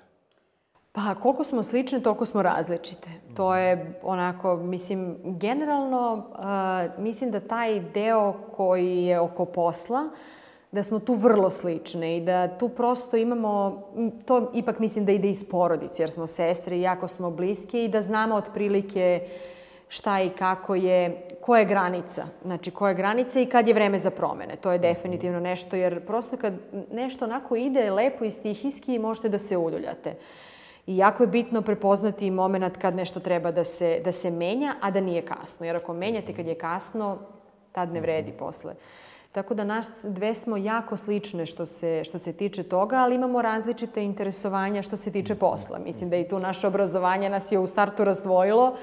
Pa, 0.92 1.16
koliko 1.22 1.44
smo 1.44 1.64
slične, 1.64 2.02
toliko 2.02 2.26
smo 2.26 2.42
različite. 2.42 3.10
To 3.36 3.56
je 3.56 4.00
onako, 4.04 4.56
mislim, 4.56 5.18
generalno, 5.24 6.14
uh, 6.16 7.04
mislim 7.04 7.32
da 7.32 7.40
taj 7.40 7.80
deo 7.80 8.34
koji 8.34 9.04
je 9.04 9.20
oko 9.20 9.46
posla, 9.46 10.10
da 10.72 10.84
smo 10.84 11.00
tu 11.00 11.14
vrlo 11.14 11.50
slične 11.50 12.18
i 12.18 12.22
da 12.22 12.58
tu 12.58 12.70
prosto 12.70 13.18
imamo, 13.18 13.84
to 14.26 14.52
ipak 14.54 14.80
mislim 14.80 15.06
da 15.06 15.12
ide 15.12 15.30
iz 15.30 15.50
porodice, 15.50 16.04
jer 16.04 16.12
smo 16.12 16.28
sestre 16.28 16.78
i 16.78 16.82
jako 16.82 17.08
smo 17.08 17.32
bliske 17.32 17.86
i 17.86 17.90
da 17.90 18.02
znamo 18.02 18.36
otprilike 18.36 19.28
šta 19.88 20.22
i 20.22 20.30
kako 20.30 20.76
je, 20.76 21.28
koja 21.42 21.60
je 21.60 21.66
granica. 21.66 22.26
Znači, 22.46 22.72
koja 22.72 22.90
je 22.90 22.96
granica 22.96 23.40
i 23.40 23.46
kad 23.46 23.68
je 23.68 23.74
vreme 23.74 23.98
za 23.98 24.12
promene. 24.12 24.56
To 24.56 24.72
je 24.72 24.80
definitivno 24.80 25.40
nešto, 25.40 25.76
jer 25.76 26.06
prosto 26.06 26.38
kad 26.38 26.54
nešto 26.92 27.26
onako 27.26 27.56
ide 27.56 27.92
lepo 27.92 28.26
i 28.26 28.32
stihijski, 28.32 29.00
možete 29.00 29.30
da 29.30 29.40
se 29.40 29.58
uljuljate. 29.58 30.16
I 30.88 30.98
jako 30.98 31.24
je 31.24 31.28
bitno 31.28 31.62
prepoznati 31.62 32.32
moment 32.32 32.78
kad 32.78 32.96
nešto 32.96 33.20
treba 33.20 33.52
da 33.52 33.64
se, 33.64 34.02
da 34.06 34.12
se 34.12 34.32
menja, 34.32 34.76
a 34.82 34.92
da 34.92 35.02
nije 35.02 35.26
kasno. 35.26 35.66
Jer 35.66 35.76
ako 35.76 35.94
menjate 35.94 36.34
kad 36.34 36.48
je 36.48 36.56
kasno, 36.56 37.18
tad 37.72 37.94
ne 37.94 38.02
vredi 38.02 38.32
posle. 38.32 38.74
Tako 39.32 39.54
da 39.54 39.64
naš 39.64 39.86
dve 40.04 40.36
smo 40.36 40.58
jako 40.58 40.98
slične 40.98 41.46
što 41.46 41.66
se, 41.66 42.04
što 42.04 42.20
se 42.20 42.34
tiče 42.34 42.64
toga, 42.64 42.96
ali 42.96 43.16
imamo 43.16 43.42
različite 43.42 44.04
interesovanja 44.04 44.82
što 44.82 44.98
se 44.98 45.12
tiče 45.12 45.36
posla. 45.36 45.80
Mislim 45.80 46.10
da 46.10 46.18
i 46.18 46.28
tu 46.28 46.40
naše 46.40 46.68
obrazovanje 46.68 47.30
nas 47.30 47.52
je 47.52 47.60
u 47.60 47.68
startu 47.68 48.04
razdvojilo, 48.04 48.76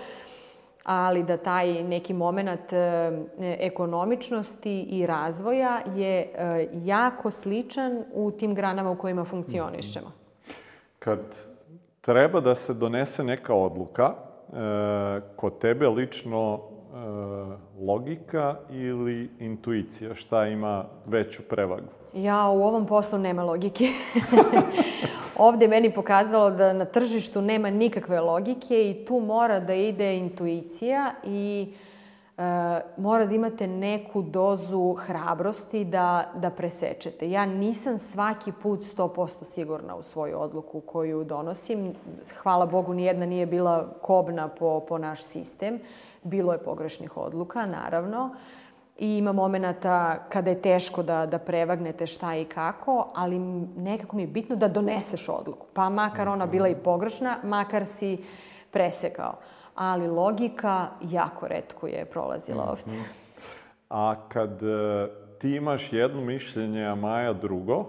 ali 0.89 1.23
da 1.23 1.37
taj 1.37 1.83
neki 1.83 2.13
moment 2.13 2.73
e, 2.73 3.11
ekonomičnosti 3.41 4.83
i 4.83 5.07
razvoja 5.07 5.81
je 5.97 6.21
e, 6.21 6.69
jako 6.73 7.31
sličan 7.31 8.05
u 8.15 8.31
tim 8.31 8.55
granama 8.55 8.91
u 8.91 8.99
kojima 8.99 9.25
funkcionišemo. 9.25 10.13
Kad 10.99 11.21
treba 12.01 12.41
da 12.41 12.55
se 12.55 12.75
donese 12.75 13.25
neka 13.25 13.55
odluka, 13.55 14.13
e, 14.13 15.21
kod 15.37 15.59
tebe 15.59 15.89
lično 15.89 16.61
logika 17.81 18.57
ili 18.71 19.31
intuicija, 19.39 20.15
šta 20.15 20.47
ima 20.47 20.85
veću 21.07 21.43
prevagu? 21.43 21.98
Ja, 22.15 22.49
u 22.49 22.63
ovom 22.63 22.87
poslu 22.87 23.19
nema 23.19 23.45
logike. 23.45 23.89
Ovde 25.39 25.65
je 25.65 25.69
meni 25.69 25.95
pokazalo 25.95 26.51
da 26.51 26.73
na 26.73 26.85
tržištu 26.85 27.43
nema 27.43 27.71
nikakve 27.71 28.21
logike 28.21 28.91
i 28.91 29.05
tu 29.05 29.21
mora 29.21 29.61
da 29.61 29.75
ide 29.75 30.17
intuicija 30.17 31.13
i 31.25 31.75
e, 32.39 32.43
mora 32.97 33.27
da 33.27 33.35
imate 33.35 33.67
neku 33.67 34.23
dozu 34.23 34.93
hrabrosti 34.93 35.85
da, 35.85 36.33
da 36.35 36.51
presečete. 36.51 37.31
Ja 37.31 37.47
nisam 37.47 37.99
svaki 37.99 38.53
put 38.63 38.81
100% 38.81 39.45
sigurna 39.45 39.97
u 39.97 40.03
svoju 40.03 40.41
odluku 40.41 40.81
koju 40.81 41.25
donosim. 41.25 41.95
Hvala 42.43 42.67
Bogu, 42.67 42.95
nijedna 42.95 43.27
nije 43.27 43.47
bila 43.47 43.89
kobna 44.03 44.49
po, 44.49 44.81
po 44.81 44.99
naš 44.99 45.23
sistem. 45.23 45.81
Bilo 46.23 46.53
je 46.53 46.59
pogrešnih 46.59 47.17
odluka, 47.17 47.67
naravno. 47.67 48.31
I 48.99 49.17
ima 49.17 49.33
momenta 49.33 50.19
kada 50.29 50.51
je 50.51 50.63
teško 50.63 51.03
da, 51.03 51.27
da 51.27 51.39
prevagnete 51.39 52.07
šta 52.07 52.37
i 52.37 52.45
kako, 52.45 53.09
ali 53.15 53.39
nekako 53.77 54.17
mi 54.17 54.23
je 54.23 54.27
bitno 54.27 54.57
da 54.57 54.69
doneseš 54.69 55.29
odluku. 55.29 55.67
Pa 55.73 55.89
makar 55.89 56.29
ona 56.29 56.47
bila 56.47 56.69
i 56.69 56.75
pogrešna, 56.75 57.37
makar 57.43 57.87
si 57.87 58.19
presekao. 58.71 59.35
Ali 59.75 60.09
logika 60.09 60.87
jako 61.03 61.49
redko 61.49 61.87
je 61.87 62.05
prolazila 62.05 62.63
mhm. 62.65 62.71
ovde. 62.71 63.05
A 63.91 64.15
kad 64.29 64.63
e, 64.63 65.09
ti 65.39 65.51
imaš 65.51 65.93
jedno 65.93 66.21
mišljenje, 66.21 66.85
a 66.85 66.95
Maja 66.95 67.33
drugo? 67.33 67.85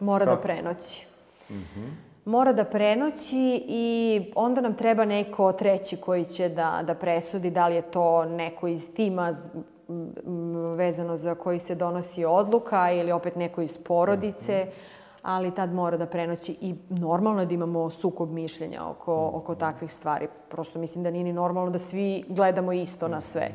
Mora 0.00 0.24
kako? 0.24 0.36
da 0.36 0.42
prenoći. 0.42 1.06
Mm 1.50 1.54
-hmm. 1.54 1.90
Mora 2.24 2.52
da 2.52 2.64
prenoći 2.64 3.64
i 3.68 4.20
onda 4.34 4.60
nam 4.60 4.74
treba 4.74 5.04
neko 5.04 5.52
treći 5.52 5.96
koji 5.96 6.24
će 6.24 6.48
da, 6.48 6.82
da 6.86 6.94
presudi 6.94 7.50
da 7.50 7.68
li 7.68 7.74
je 7.74 7.82
to 7.82 8.24
neko 8.24 8.68
iz 8.68 8.94
tima 8.94 9.32
vezano 10.76 11.16
za 11.16 11.34
koji 11.34 11.58
se 11.58 11.74
donosi 11.74 12.24
odluka 12.24 12.90
ili 12.92 13.12
opet 13.12 13.36
neko 13.36 13.62
iz 13.62 13.78
porodice, 13.78 14.66
ali 15.22 15.54
tad 15.54 15.74
mora 15.74 15.96
da 15.96 16.06
prenoći 16.06 16.56
i 16.60 16.74
normalno 16.88 17.40
je 17.40 17.46
da 17.46 17.54
imamo 17.54 17.90
sukob 17.90 18.30
mišljenja 18.30 18.86
oko, 18.86 19.30
oko 19.34 19.54
takvih 19.54 19.92
stvari. 19.92 20.28
Prosto 20.48 20.78
mislim 20.78 21.04
da 21.04 21.10
nije 21.10 21.24
ni 21.24 21.32
normalno 21.32 21.70
da 21.70 21.78
svi 21.78 22.24
gledamo 22.28 22.72
isto 22.72 23.08
na 23.08 23.20
sve. 23.20 23.50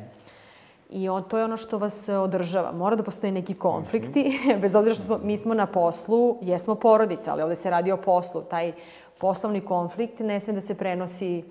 I 0.90 1.10
on, 1.10 1.24
to 1.24 1.38
je 1.38 1.44
ono 1.44 1.58
što 1.58 1.78
vas 1.78 2.10
održava. 2.10 2.72
Mora 2.72 2.96
da 2.96 3.04
postoje 3.04 3.32
neki 3.32 3.54
konflikti, 3.54 4.40
bez 4.62 4.76
obzira 4.76 4.96
što 4.96 5.04
smo, 5.04 5.18
mi 5.24 5.38
smo 5.38 5.54
na 5.54 5.66
poslu, 5.66 6.38
jesmo 6.42 6.76
porodica, 6.76 7.32
ali 7.32 7.44
ovde 7.44 7.56
se 7.56 7.70
radi 7.70 7.92
o 7.92 7.98
poslu. 7.98 8.42
Taj 8.42 8.74
poslovni 9.20 9.62
konflikt 9.62 10.20
ne 10.20 10.40
sme 10.40 10.54
da 10.54 10.62
se 10.62 10.78
prenosi 10.78 11.44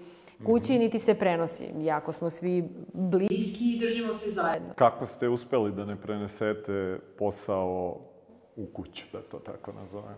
kući, 0.47 0.79
niti 0.79 0.99
se 0.99 1.15
prenosi. 1.15 1.71
Jako 1.81 2.13
smo 2.13 2.31
svi 2.31 2.69
bliski 2.93 3.77
i 3.77 3.79
držimo 3.81 4.15
se 4.15 4.31
zajedno. 4.31 4.75
Kako 4.75 5.07
ste 5.07 5.29
uspeli 5.29 5.73
da 5.73 5.85
ne 5.85 5.97
prenesete 5.97 6.99
posao 7.19 8.01
u 8.57 8.67
kuću, 8.67 9.05
da 9.13 9.23
to 9.23 9.39
tako 9.39 9.73
nazovem? 9.73 10.17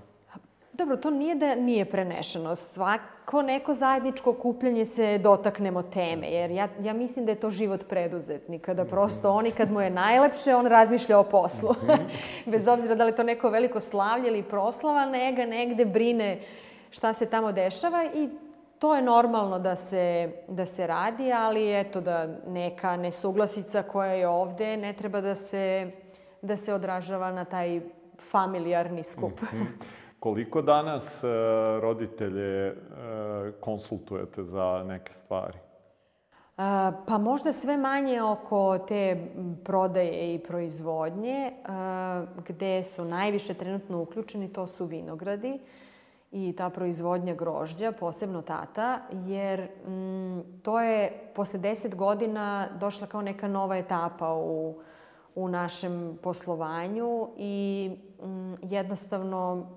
Dobro, 0.73 0.97
to 0.97 1.11
nije 1.11 1.35
da 1.35 1.55
nije 1.55 1.85
prenešeno. 1.85 2.57
Svako 2.57 3.43
neko 3.43 3.73
zajedničko 3.73 4.33
kupljanje 4.33 4.85
se 4.85 5.19
dotaknemo 5.19 5.83
teme, 5.83 6.31
jer 6.31 6.51
ja, 6.51 6.69
ja 6.83 6.93
mislim 6.93 7.25
da 7.27 7.33
je 7.33 7.41
to 7.41 7.51
život 7.51 7.85
preduzetnika, 7.89 8.75
da 8.75 8.85
prosto 8.85 9.33
oni 9.33 9.51
kad 9.51 9.71
mu 9.71 9.81
je 9.81 9.91
najlepše, 9.91 10.55
on 10.55 10.67
razmišlja 10.67 11.19
o 11.19 11.25
poslu. 11.25 11.75
Bez 12.53 12.69
obzira 12.69 12.95
da 12.95 13.05
li 13.05 13.15
to 13.15 13.23
neko 13.23 13.51
veliko 13.51 13.81
slavlje 13.81 14.29
ili 14.29 14.43
proslava, 14.43 15.07
nega 15.07 15.47
negde 15.47 15.85
brine 15.85 16.41
šta 16.91 17.13
se 17.13 17.27
tamo 17.27 17.53
dešava 17.53 18.05
i 18.15 18.29
to 18.79 18.95
je 18.95 19.03
normalno 19.03 19.59
da 19.59 19.77
se, 19.77 20.33
da 20.49 20.67
se 20.67 20.87
radi, 20.87 21.33
ali 21.33 21.81
eto 21.81 22.01
da 22.01 22.29
neka 22.47 22.97
nesuglasica 22.97 23.83
koja 23.83 24.13
je 24.13 24.29
ovde 24.29 24.77
ne 24.77 24.93
treba 24.93 25.21
da 25.21 25.35
se, 25.35 25.91
da 26.43 26.57
se 26.57 26.75
odražava 26.75 27.33
na 27.33 27.45
taj 27.45 27.81
familijarni 28.31 29.05
skup. 29.05 29.43
Mm 29.43 29.57
-hmm. 29.57 29.67
Koliko 30.19 30.63
danas 30.63 31.25
uh, 31.25 31.31
roditelje 31.83 32.73
uh, 32.73 32.77
konsultujete 33.61 34.45
za 34.45 34.85
neke 34.87 35.13
stvari? 35.13 35.59
Uh, 35.59 36.65
pa 37.07 37.19
možda 37.19 37.53
sve 37.53 37.77
manje 37.77 38.23
oko 38.23 38.79
te 38.79 39.29
prodaje 39.65 40.35
i 40.35 40.39
proizvodnje, 40.39 41.53
uh, 41.63 42.45
gde 42.45 42.83
su 42.83 43.05
najviše 43.05 43.55
trenutno 43.55 44.03
uključeni, 44.03 44.53
to 44.53 44.67
su 44.67 44.87
vinogradi. 44.87 45.53
Uh, 45.53 45.84
i 46.37 46.53
ta 46.57 46.71
proizvodnja 46.71 47.35
grožđa, 47.35 47.93
posebno 47.93 48.43
tata, 48.43 49.01
jer 49.13 49.69
mm, 49.87 50.41
to 50.63 50.81
je 50.81 51.31
posle 51.35 51.59
deset 51.59 51.95
godina 51.95 52.69
došla 52.81 53.07
kao 53.07 53.23
neka 53.23 53.49
nova 53.49 53.77
etapa 53.77 54.35
u, 54.35 54.81
u 55.35 55.49
našem 55.49 56.19
poslovanju 56.23 57.29
i 57.37 57.91
mm, 58.23 58.55
jednostavno 58.63 59.71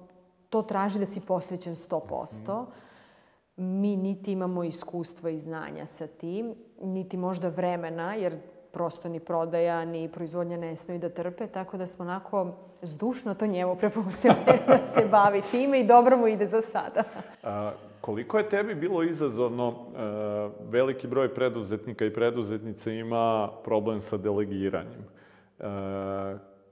to 0.50 0.62
traži 0.62 1.00
da 1.00 1.06
si 1.06 1.22
posvećen 1.22 1.76
100%. 1.76 2.66
Mi 3.56 3.98
niti 3.98 4.32
imamo 4.32 4.64
iskustva 4.64 5.30
i 5.30 5.38
znanja 5.38 5.86
sa 5.86 6.08
tim, 6.08 6.56
niti 6.82 7.18
možda 7.18 7.50
vremena, 7.50 8.14
jer 8.14 8.40
prosto 8.72 9.10
ni 9.10 9.20
prodaja, 9.20 9.86
ni 9.86 10.12
proizvodnja 10.12 10.58
ne 10.58 10.76
smeju 10.76 11.00
da 11.00 11.10
trpe, 11.10 11.48
tako 11.48 11.78
da 11.78 11.88
smo 11.88 12.06
onako 12.06 12.54
zdušno 12.82 13.34
to 13.34 13.48
njemu 13.48 13.76
prepustili 13.76 14.36
da 14.68 14.86
se 14.86 15.08
bavi 15.12 15.42
time 15.52 15.80
i 15.80 15.88
dobro 15.88 16.18
mu 16.18 16.28
ide 16.28 16.46
za 16.46 16.62
sada. 16.62 17.04
A, 17.44 17.72
koliko 18.02 18.38
je 18.38 18.50
tebi 18.50 18.76
bilo 18.76 19.04
izazovno, 19.04 19.70
e, 19.70 20.00
veliki 20.70 21.08
broj 21.08 21.34
preduzetnika 21.34 22.06
i 22.06 22.14
preduzetnica 22.14 22.92
ima 22.92 23.50
problem 23.64 24.02
sa 24.02 24.18
delegiranjem. 24.18 25.06
E, 25.60 25.64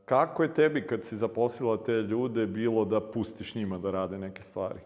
kako 0.06 0.44
je 0.44 0.54
tebi 0.54 0.88
kad 0.88 1.04
si 1.04 1.16
zaposlila 1.16 1.84
te 1.84 1.92
ljude 1.92 2.46
bilo 2.46 2.86
da 2.86 3.02
pustiš 3.02 3.56
njima 3.56 3.78
da 3.78 3.92
rade 3.92 4.18
neke 4.18 4.44
stvari? 4.44 4.80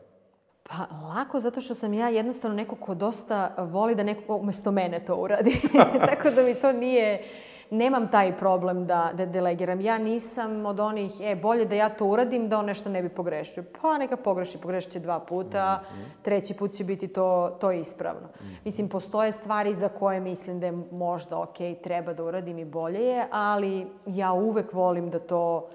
Pa 0.64 1.08
lako, 1.08 1.40
zato 1.40 1.62
što 1.62 1.76
sam 1.76 1.94
ja 1.94 2.10
jednostavno 2.10 2.58
neko 2.58 2.76
ko 2.76 2.96
dosta 2.96 3.56
voli 3.58 3.96
da 3.96 4.04
neko 4.04 4.36
umesto 4.36 4.72
mene 4.72 5.00
to 5.06 5.16
uradi. 5.16 5.62
Tako 6.10 6.30
da 6.30 6.44
mi 6.44 6.56
to 6.56 6.72
nije 6.72 7.24
nemam 7.72 8.12
taj 8.12 8.38
problem 8.38 8.86
da, 8.88 9.12
da 9.14 9.26
delegiram. 9.26 9.82
Ja 9.82 9.98
nisam 9.98 10.66
od 10.66 10.80
onih, 10.80 11.12
e, 11.22 11.36
bolje 11.36 11.66
da 11.66 11.76
ja 11.76 11.90
to 11.90 12.06
uradim, 12.06 12.50
da 12.50 12.60
on 12.60 12.66
nešto 12.66 12.90
ne 12.90 13.02
bi 13.02 13.10
pogrešio. 13.10 13.64
Pa 13.82 13.98
neka 13.98 14.18
pogreši, 14.18 14.58
pogrešit 14.58 14.92
će 14.92 15.00
dva 15.00 15.20
puta, 15.20 15.82
mm 15.82 15.96
-hmm. 15.96 16.24
treći 16.24 16.54
put 16.54 16.72
će 16.72 16.84
biti 16.84 17.08
to, 17.08 17.58
to 17.62 17.72
ispravno. 17.72 18.28
Mm 18.28 18.44
-hmm. 18.44 18.56
Mislim, 18.66 18.90
postoje 18.90 19.32
stvari 19.32 19.76
za 19.76 19.90
koje 19.90 20.20
mislim 20.20 20.60
da 20.60 20.66
je 20.66 20.72
možda 20.92 21.42
ok, 21.42 21.58
treba 21.84 22.14
da 22.14 22.24
uradim 22.24 22.60
i 22.60 22.66
bolje 22.66 23.02
je, 23.02 23.26
ali 23.32 23.88
ja 24.06 24.34
uvek 24.34 24.74
volim 24.74 25.10
da 25.10 25.20
to 25.20 25.70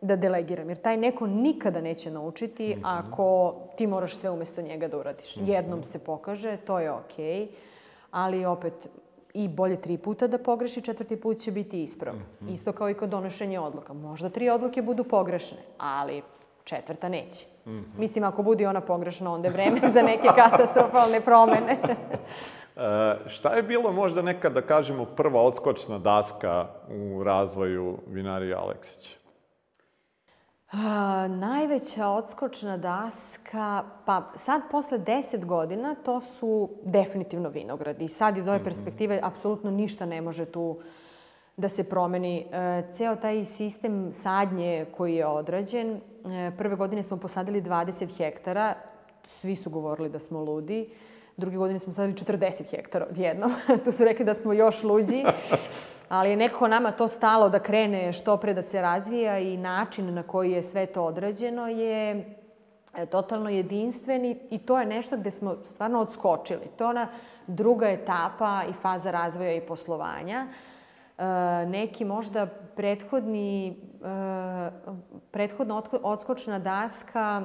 da 0.00 0.16
delegiram. 0.16 0.68
Jer 0.68 0.78
taj 0.78 0.96
neko 0.96 1.26
nikada 1.26 1.80
neće 1.80 2.10
naučiti 2.10 2.76
mm 2.76 2.80
-hmm. 2.80 2.82
ako 2.84 3.54
ti 3.76 3.86
moraš 3.86 4.16
sve 4.16 4.30
umesto 4.30 4.62
njega 4.62 4.88
da 4.88 4.98
uradiš. 4.98 5.36
Mm 5.36 5.40
-hmm. 5.40 5.48
Jednom 5.48 5.84
se 5.84 5.98
pokaže, 5.98 6.56
to 6.56 6.78
je 6.78 6.92
okej. 6.92 7.40
Okay, 7.40 7.48
ali 8.10 8.44
opet, 8.44 8.88
i 9.34 9.48
bolje 9.48 9.80
tri 9.80 9.98
puta 9.98 10.26
da 10.26 10.38
pogreši, 10.38 10.82
četvrti 10.82 11.20
put 11.20 11.38
će 11.38 11.52
biti 11.52 11.82
ispravno. 11.82 12.20
Mm 12.20 12.46
-hmm. 12.46 12.52
Isto 12.52 12.72
kao 12.72 12.90
i 12.90 12.94
kod 12.94 13.08
donošenja 13.08 13.62
odluka. 13.62 13.92
Možda 13.92 14.28
tri 14.28 14.50
odluke 14.50 14.82
budu 14.82 15.04
pogrešne, 15.04 15.58
ali 15.78 16.22
četvrta 16.64 17.08
neće. 17.08 17.46
Mm 17.66 17.70
-hmm. 17.70 17.84
Mislim, 17.98 18.24
ako 18.24 18.42
bude 18.42 18.68
ona 18.68 18.80
pogrešna, 18.80 19.32
onda 19.32 19.48
je 19.48 19.52
vreme 19.52 19.80
za 19.92 20.02
neke 20.02 20.28
katastrofalne 20.42 21.20
promene. 21.20 21.78
e, 22.76 23.16
šta 23.28 23.54
je 23.54 23.62
bilo 23.62 23.92
možda 23.92 24.22
neka, 24.22 24.48
da 24.50 24.62
kažemo, 24.62 25.04
prva 25.04 25.42
odskočna 25.42 25.98
daska 25.98 26.66
u 26.88 27.24
razvoju 27.24 27.98
vinarija 28.06 28.58
Aleksića? 28.58 29.23
A, 30.76 31.28
najveća 31.28 32.08
odskočna 32.08 32.76
daska, 32.76 33.84
pa 34.04 34.32
sad 34.36 34.62
posle 34.70 34.98
10 34.98 35.44
godina 35.44 35.94
to 35.94 36.20
su 36.20 36.70
definitivno 36.84 37.48
vinogradi. 37.48 38.08
Sad 38.08 38.38
iz 38.38 38.48
ove 38.48 38.56
mhm. 38.56 38.64
perspektive 38.64 39.20
apsolutno 39.22 39.70
ništa 39.70 40.06
ne 40.06 40.20
može 40.20 40.44
tu 40.44 40.78
da 41.56 41.68
se 41.68 41.84
promeni. 41.84 42.46
E, 42.52 42.82
ceo 42.92 43.16
taj 43.16 43.44
sistem 43.44 44.12
sadnje 44.12 44.86
koji 44.96 45.14
je 45.14 45.26
odrađen, 45.26 45.90
e, 45.90 46.00
prve 46.58 46.76
godine 46.76 47.02
smo 47.02 47.16
posadili 47.16 47.62
20 47.62 48.16
hektara, 48.16 48.74
svi 49.26 49.56
su 49.56 49.70
govorili 49.70 50.08
da 50.08 50.18
smo 50.18 50.40
ludi. 50.40 50.88
Druge 51.36 51.56
godine 51.56 51.78
smo 51.78 51.92
sadili 51.92 52.14
40 52.14 52.70
hektara 52.70 53.06
odjedno. 53.10 53.50
tu 53.84 53.92
su 53.92 54.04
rekli 54.04 54.24
da 54.24 54.34
smo 54.34 54.52
još 54.52 54.82
luđi 54.82 55.24
ali 56.14 56.30
je 56.30 56.36
nekako 56.36 56.68
nama 56.68 56.90
to 56.90 57.08
stalo 57.08 57.48
da 57.48 57.58
krene 57.58 58.12
što 58.12 58.36
pre 58.36 58.54
da 58.54 58.62
se 58.62 58.82
razvija 58.82 59.38
i 59.38 59.56
način 59.56 60.14
na 60.14 60.22
koji 60.22 60.52
je 60.52 60.62
sve 60.62 60.86
to 60.86 61.04
odrađeno 61.04 61.68
je 61.68 62.10
e, 62.94 63.06
totalno 63.06 63.50
jedinstveni 63.50 64.38
i 64.50 64.58
to 64.58 64.78
je 64.80 64.86
nešto 64.86 65.16
gde 65.16 65.30
smo 65.30 65.56
stvarno 65.64 66.00
odskočili. 66.00 66.66
To 66.76 66.84
je 66.84 66.90
ona 66.90 67.08
druga 67.46 67.88
etapa 67.88 68.62
i 68.70 68.72
faza 68.72 69.10
razvoja 69.10 69.54
i 69.54 69.66
poslovanja. 69.66 70.46
E, 70.46 71.24
neki 71.66 72.04
možda 72.04 72.46
prethodni, 72.76 73.68
e, 73.68 73.74
prethodna 75.30 75.82
odskočna 76.02 76.58
daska 76.58 77.42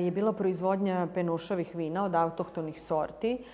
je 0.00 0.10
bila 0.10 0.32
proizvodnja 0.32 1.06
penušavih 1.14 1.76
vina 1.76 2.04
od 2.04 2.14
autohtonih 2.14 2.80
sorti. 2.82 3.44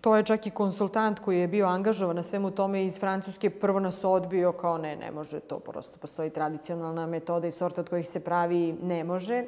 To 0.00 0.16
je 0.16 0.24
čak 0.24 0.46
i 0.46 0.50
konsultant 0.50 1.18
koji 1.18 1.38
je 1.38 1.48
bio 1.48 1.66
angažovan 1.66 2.16
na 2.16 2.22
svemu 2.22 2.50
tome 2.50 2.84
iz 2.84 2.98
Francuske 2.98 3.50
prvo 3.50 3.80
nas 3.80 4.04
odbio 4.04 4.52
kao 4.52 4.78
ne, 4.78 4.96
ne 4.96 5.10
može 5.10 5.40
to, 5.40 5.58
prosto 5.58 5.98
postoji 5.98 6.30
tradicionalna 6.30 7.06
metoda 7.06 7.46
i 7.46 7.50
sorta 7.50 7.80
od 7.80 7.88
kojih 7.88 8.08
se 8.08 8.20
pravi, 8.20 8.76
ne 8.82 9.04
može. 9.04 9.44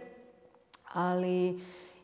Ali 0.93 1.61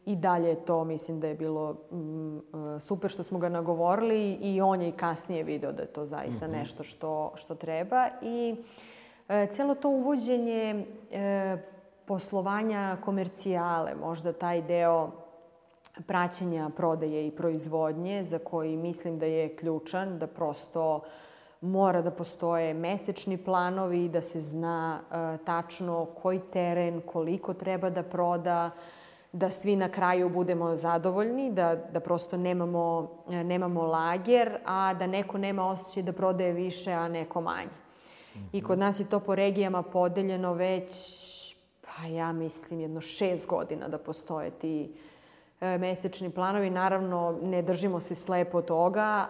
i 0.06 0.16
dalje 0.16 0.54
to 0.54 0.84
mislim 0.84 1.20
da 1.20 1.26
je 1.26 1.34
bilo 1.34 1.72
mm, 1.72 2.38
super 2.80 3.10
što 3.10 3.22
smo 3.22 3.38
ga 3.38 3.48
nagovorili 3.48 4.32
i 4.32 4.60
on 4.60 4.82
je 4.82 4.88
i 4.88 4.92
kasnije 4.92 5.42
video 5.42 5.72
da 5.72 5.82
je 5.82 5.88
to 5.88 6.06
zaista 6.06 6.46
mm 6.46 6.50
-hmm. 6.50 6.58
nešto 6.58 6.82
što, 6.82 7.32
što 7.34 7.54
treba. 7.54 8.08
I 8.22 8.56
e, 9.28 9.46
celo 9.50 9.74
to 9.74 9.88
uvođenje 9.88 10.86
e, 11.12 11.56
poslovanja 12.06 12.96
komercijale, 13.04 13.94
možda 13.94 14.32
taj 14.32 14.62
deo 14.62 15.10
praćenja 16.06 16.70
prodaje 16.76 17.26
i 17.26 17.30
proizvodnje 17.30 18.24
za 18.24 18.38
koji 18.38 18.76
mislim 18.76 19.18
da 19.18 19.26
je 19.26 19.56
ključan, 19.56 20.18
da 20.18 20.26
prosto 20.26 21.00
mora 21.60 22.02
da 22.02 22.10
postoje 22.10 22.74
mesečni 22.74 23.36
planovi, 23.36 24.08
da 24.08 24.22
se 24.22 24.40
zna 24.40 25.00
uh, 25.00 25.46
tačno 25.46 26.04
koji 26.04 26.40
teren, 26.52 27.00
koliko 27.00 27.54
treba 27.54 27.90
da 27.90 28.02
proda, 28.02 28.70
da 29.32 29.50
svi 29.50 29.76
na 29.76 29.88
kraju 29.88 30.28
budemo 30.28 30.76
zadovoljni, 30.76 31.52
da, 31.52 31.74
da 31.92 32.00
prosto 32.00 32.36
nemamo, 32.36 33.10
nemamo 33.28 33.82
lager, 33.82 34.58
a 34.64 34.94
da 34.94 35.06
neko 35.06 35.38
nema 35.38 35.70
osjećaj 35.70 36.02
da 36.02 36.12
prodaje 36.12 36.52
više, 36.52 36.92
a 36.92 37.08
neko 37.08 37.40
manje. 37.40 37.68
Mm 38.34 38.38
-hmm. 38.38 38.48
I 38.52 38.62
kod 38.62 38.78
nas 38.78 39.00
je 39.00 39.08
to 39.08 39.20
po 39.20 39.34
regijama 39.34 39.82
podeljeno 39.82 40.52
već, 40.52 40.92
pa 41.80 42.06
ja 42.06 42.32
mislim, 42.32 42.80
jedno 42.80 43.00
šest 43.00 43.46
godina 43.46 43.88
da 43.88 43.98
postoje 43.98 44.50
ti 44.50 44.92
E, 44.94 45.05
mesečni 45.60 46.30
planovi. 46.30 46.70
Naravno, 46.70 47.38
ne 47.42 47.62
držimo 47.62 48.00
se 48.00 48.14
slepo 48.14 48.62
toga. 48.62 49.26
E, 49.26 49.28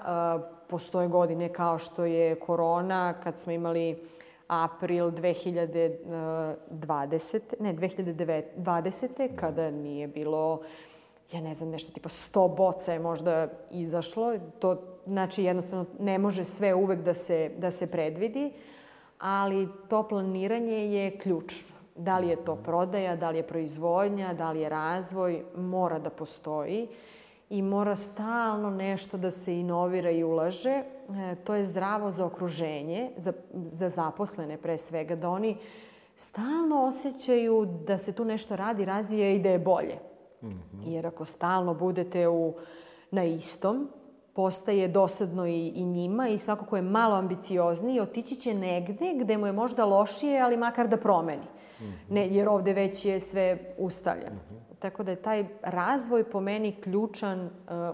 postoje 0.69 1.09
godine 1.09 1.53
kao 1.53 1.79
što 1.79 2.05
je 2.05 2.35
korona, 2.35 3.15
kad 3.23 3.39
smo 3.39 3.53
imali 3.53 4.09
april 4.49 5.11
2020, 5.11 7.41
ne, 7.61 7.75
2020. 7.75 9.37
kada 9.37 9.71
nije 9.71 10.09
bilo, 10.09 10.61
ja 11.33 11.41
ne 11.41 11.55
znam, 11.55 11.71
nešto 11.71 11.93
tipa 11.93 12.09
100 12.09 12.57
boca 12.57 12.93
je 12.93 12.99
možda 12.99 13.49
izašlo. 13.71 14.35
To, 14.59 14.83
znači, 15.07 15.45
jednostavno, 15.45 15.87
ne 15.99 16.19
može 16.19 16.45
sve 16.45 16.75
uvek 16.75 17.01
da 17.01 17.15
se, 17.15 17.51
da 17.59 17.71
se 17.71 17.87
predvidi, 17.87 18.53
ali 19.19 19.69
to 19.89 20.09
planiranje 20.09 20.95
je 20.95 21.19
ključno. 21.19 21.76
Da 21.97 22.19
li 22.19 22.29
je 22.29 22.45
to 22.45 22.57
prodaja, 22.57 23.17
da 23.17 23.31
li 23.31 23.39
je 23.39 23.47
proizvodnja, 23.47 24.35
da 24.35 24.53
li 24.53 24.61
je 24.61 24.69
razvoj, 24.69 25.45
mora 25.57 25.99
da 25.99 26.11
postoji 26.11 26.89
i 27.51 27.63
mora 27.63 27.97
stalno 27.97 28.71
nešto 28.71 29.17
da 29.17 29.31
se 29.31 29.61
inovira 29.61 30.11
i 30.11 30.25
ulaže. 30.25 30.71
E, 30.71 30.85
to 31.45 31.55
je 31.55 31.65
zdravo 31.65 32.11
za 32.11 32.27
okruženje, 32.27 33.11
za, 33.17 33.33
za 33.55 33.89
zaposlene 33.89 34.57
pre 34.57 34.79
svega, 34.79 35.17
da 35.17 35.31
oni 35.31 35.57
stalno 36.17 36.83
osjećaju 36.83 37.67
da 37.87 37.99
se 37.99 38.13
tu 38.13 38.25
nešto 38.25 38.57
radi, 38.57 38.85
razvija 38.85 39.31
i 39.31 39.39
da 39.39 39.49
je 39.49 39.59
bolje. 39.59 39.99
Mm 40.43 40.49
-hmm. 40.49 40.83
Jer 40.87 41.07
ako 41.07 41.25
stalno 41.25 41.75
budete 41.75 42.29
u, 42.29 42.55
na 43.11 43.25
istom, 43.25 43.89
postaje 44.35 44.89
dosadno 44.89 45.47
i, 45.47 45.69
i 45.69 45.85
njima 45.85 46.29
i 46.29 46.39
svako 46.39 46.65
ko 46.65 46.77
je 46.77 46.83
malo 46.83 47.15
ambiciozniji 47.17 48.01
otići 48.01 48.37
će 48.37 48.55
negde 48.55 49.15
gde 49.15 49.39
mu 49.39 49.47
je 49.47 49.53
možda 49.53 49.85
lošije, 49.85 50.41
ali 50.41 50.57
makar 50.57 50.89
da 50.89 50.97
promeni. 50.97 51.47
Ne, 52.09 52.29
jer 52.29 52.49
ovde 52.49 52.73
već 52.73 53.05
je 53.05 53.21
sve 53.21 53.75
ustavljeno. 53.79 54.37
Mm 54.37 54.55
-hmm. 54.55 54.77
Tako 54.79 55.03
da 55.03 55.11
je 55.11 55.23
taj 55.23 55.47
razvoj 55.63 56.31
po 56.31 56.41
meni 56.41 56.81
ključan 56.81 57.41
uh, 57.41 57.51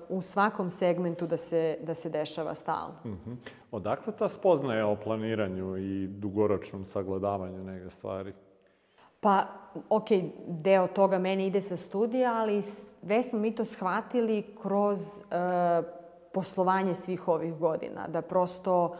u 0.08 0.22
svakom 0.22 0.70
segmentu 0.70 1.26
da 1.26 1.36
se, 1.36 1.78
da 1.82 1.94
se 1.94 2.10
dešava 2.10 2.54
stalno. 2.54 2.94
Mm 3.04 3.08
-hmm. 3.08 3.36
Odakle 3.70 4.12
ta 4.16 4.28
spoznaje 4.28 4.84
o 4.84 4.96
planiranju 4.96 5.76
i 5.76 6.06
dugoročnom 6.06 6.84
sagledavanju 6.84 7.64
neke 7.64 7.90
stvari? 7.90 8.32
Pa, 9.20 9.46
ok, 9.88 10.08
deo 10.46 10.86
toga 10.86 11.18
meni 11.18 11.46
ide 11.46 11.62
sa 11.62 11.76
studija, 11.76 12.34
ali 12.34 12.62
sve 12.62 13.22
smo 13.22 13.38
mi 13.38 13.54
to 13.54 13.64
shvatili 13.64 14.44
kroz 14.62 14.98
uh, 14.98 15.86
poslovanje 16.32 16.94
svih 16.94 17.28
ovih 17.28 17.54
godina. 17.54 18.08
Da 18.08 18.22
prosto 18.22 18.96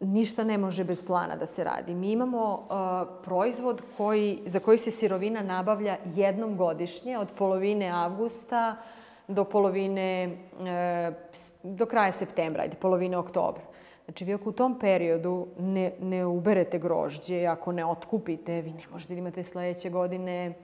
ništa 0.00 0.44
ne 0.44 0.58
može 0.58 0.84
bez 0.84 1.06
plana 1.06 1.36
da 1.36 1.46
se 1.46 1.64
radi. 1.64 1.94
Mi 1.94 2.10
imamo 2.12 2.52
uh, 2.52 3.22
proizvod 3.24 3.82
koji, 3.96 4.42
za 4.46 4.60
koji 4.60 4.78
se 4.78 4.90
sirovina 4.90 5.42
nabavlja 5.42 5.96
jednom 6.14 6.56
godišnje, 6.56 7.18
od 7.18 7.28
polovine 7.38 7.90
avgusta 7.90 8.76
do 9.28 9.44
polovine, 9.44 10.38
uh, 10.52 11.14
do 11.62 11.86
kraja 11.86 12.12
septembra, 12.12 12.62
ajde, 12.62 12.76
polovine 12.76 13.18
oktobra. 13.18 13.62
Znači, 14.04 14.24
vi 14.24 14.34
ako 14.34 14.48
u 14.48 14.52
tom 14.52 14.78
periodu 14.78 15.46
ne, 15.58 15.92
ne 16.00 16.26
uberete 16.26 16.78
grožđe, 16.78 17.46
ako 17.46 17.72
ne 17.72 17.84
otkupite, 17.84 18.60
vi 18.62 18.70
ne 18.70 18.82
možete 18.90 19.14
da 19.14 19.18
imate 19.18 19.44
sledeće 19.44 19.90
godine 19.90 20.54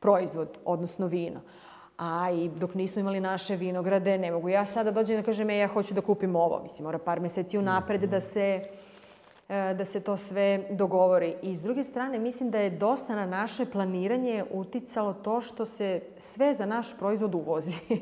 proizvod, 0.00 0.58
odnosno 0.64 1.06
vino. 1.06 1.40
A 2.04 2.30
i 2.30 2.48
dok 2.48 2.74
nismo 2.74 3.00
imali 3.00 3.20
naše 3.20 3.56
vinograde, 3.56 4.18
ne 4.18 4.30
mogu 4.30 4.48
ja 4.48 4.66
sada 4.66 4.90
dođem 4.90 5.16
da 5.16 5.22
kažem, 5.22 5.50
e, 5.50 5.56
ja 5.56 5.68
hoću 5.68 5.94
da 5.94 6.00
kupim 6.00 6.36
ovo. 6.36 6.60
Mislim, 6.62 6.84
mora 6.84 6.98
par 6.98 7.20
meseci 7.20 7.58
unapred 7.58 8.00
da 8.00 8.20
se 8.20 8.60
e, 9.48 9.74
da 9.74 9.84
se 9.84 10.00
to 10.00 10.16
sve 10.16 10.64
dogovori. 10.70 11.34
I 11.42 11.56
s 11.56 11.62
druge 11.62 11.84
strane, 11.84 12.18
mislim 12.18 12.50
da 12.50 12.58
je 12.58 12.70
dosta 12.70 13.14
na 13.14 13.26
naše 13.26 13.66
planiranje 13.66 14.44
uticalo 14.50 15.14
to 15.14 15.40
što 15.40 15.66
se 15.66 16.00
sve 16.16 16.54
za 16.54 16.66
naš 16.66 16.98
proizvod 16.98 17.34
uvozi. 17.34 17.78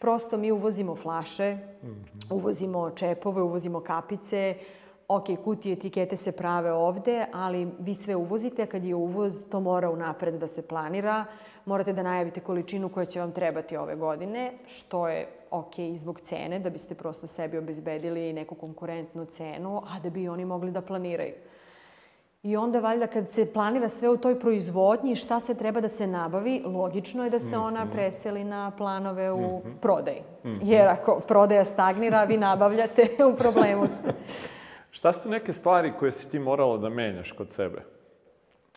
Prosto 0.00 0.36
mi 0.36 0.52
uvozimo 0.52 0.96
flaše, 0.96 1.58
uvozimo 2.30 2.90
čepove, 2.90 3.42
uvozimo 3.42 3.80
kapice, 3.80 4.54
ok, 5.08 5.24
kutije, 5.44 5.72
etikete 5.72 6.16
se 6.16 6.32
prave 6.32 6.72
ovde, 6.72 7.24
ali 7.32 7.68
vi 7.78 7.94
sve 7.94 8.16
uvozite, 8.16 8.62
a 8.62 8.66
kad 8.66 8.84
je 8.84 8.94
uvoz, 8.94 9.42
to 9.50 9.60
mora 9.60 9.90
unapred 9.90 10.34
da 10.34 10.48
se 10.48 10.62
planira. 10.62 11.24
Morate 11.64 11.92
da 11.92 12.02
najavite 12.02 12.40
količinu 12.40 12.88
koja 12.88 13.06
će 13.06 13.20
vam 13.20 13.32
trebati 13.32 13.76
ove 13.76 13.96
godine, 13.96 14.52
što 14.66 15.08
je 15.08 15.28
ok 15.50 15.78
i 15.78 15.96
zbog 15.96 16.20
cene, 16.20 16.58
da 16.58 16.70
biste 16.70 16.94
prosto 16.94 17.26
sebi 17.26 17.58
obezbedili 17.58 18.32
neku 18.32 18.54
konkurentnu 18.54 19.24
cenu, 19.24 19.82
a 19.86 20.00
da 20.00 20.10
bi 20.10 20.28
oni 20.28 20.44
mogli 20.44 20.70
da 20.70 20.80
planiraju. 20.82 21.32
I 22.42 22.56
onda 22.56 22.80
valjda 22.80 23.06
kad 23.06 23.30
se 23.30 23.52
planira 23.52 23.88
sve 23.88 24.08
u 24.08 24.16
toj 24.16 24.40
proizvodnji, 24.40 25.14
šta 25.14 25.40
se 25.40 25.54
treba 25.54 25.80
da 25.80 25.88
se 25.88 26.06
nabavi, 26.06 26.62
logično 26.66 27.24
je 27.24 27.30
da 27.30 27.40
se 27.40 27.58
ona 27.58 27.84
Mhm. 27.84 27.92
preseli 27.92 28.44
na 28.44 28.70
planove 28.70 29.32
u 29.32 29.60
prodaji. 29.80 30.22
Jer 30.62 30.88
ako 30.88 31.20
prodaja 31.20 31.64
stagnira, 31.64 32.24
vi 32.24 32.36
nabavljate, 32.36 33.08
u 33.32 33.36
problemu 33.36 33.88
ste. 33.88 34.14
Šta 34.90 35.12
su 35.12 35.30
neke 35.30 35.52
stvari 35.52 35.92
koje 35.98 36.12
si 36.12 36.28
ti 36.28 36.38
morala 36.38 36.78
da 36.78 36.88
menjaš 36.88 37.32
kod 37.32 37.50
sebe? 37.50 37.82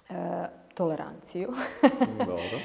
E, 0.09 0.13
toleranciju. 0.73 1.49
Dobro. 2.27 2.59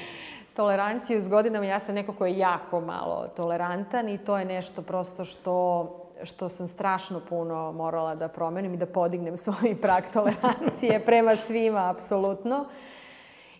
Toleranciju 0.55 1.21
s 1.21 1.29
godinama, 1.29 1.65
ja 1.65 1.79
sam 1.79 1.95
neko 1.95 2.13
ko 2.13 2.25
je 2.25 2.37
jako 2.37 2.81
malo 2.81 3.27
tolerantan 3.35 4.09
i 4.09 4.17
to 4.17 4.37
je 4.37 4.45
nešto 4.45 4.81
prosto 4.81 5.25
što 5.25 5.87
što 6.23 6.49
sam 6.49 6.67
strašno 6.67 7.21
puno 7.29 7.71
morala 7.71 8.15
da 8.15 8.27
promenim 8.27 8.73
i 8.73 8.77
da 8.77 8.85
podignem 8.85 9.37
svoj 9.47 9.75
prag 9.81 10.03
tolerancije 10.13 11.05
prema 11.05 11.35
svima, 11.35 11.89
apsolutno. 11.89 12.65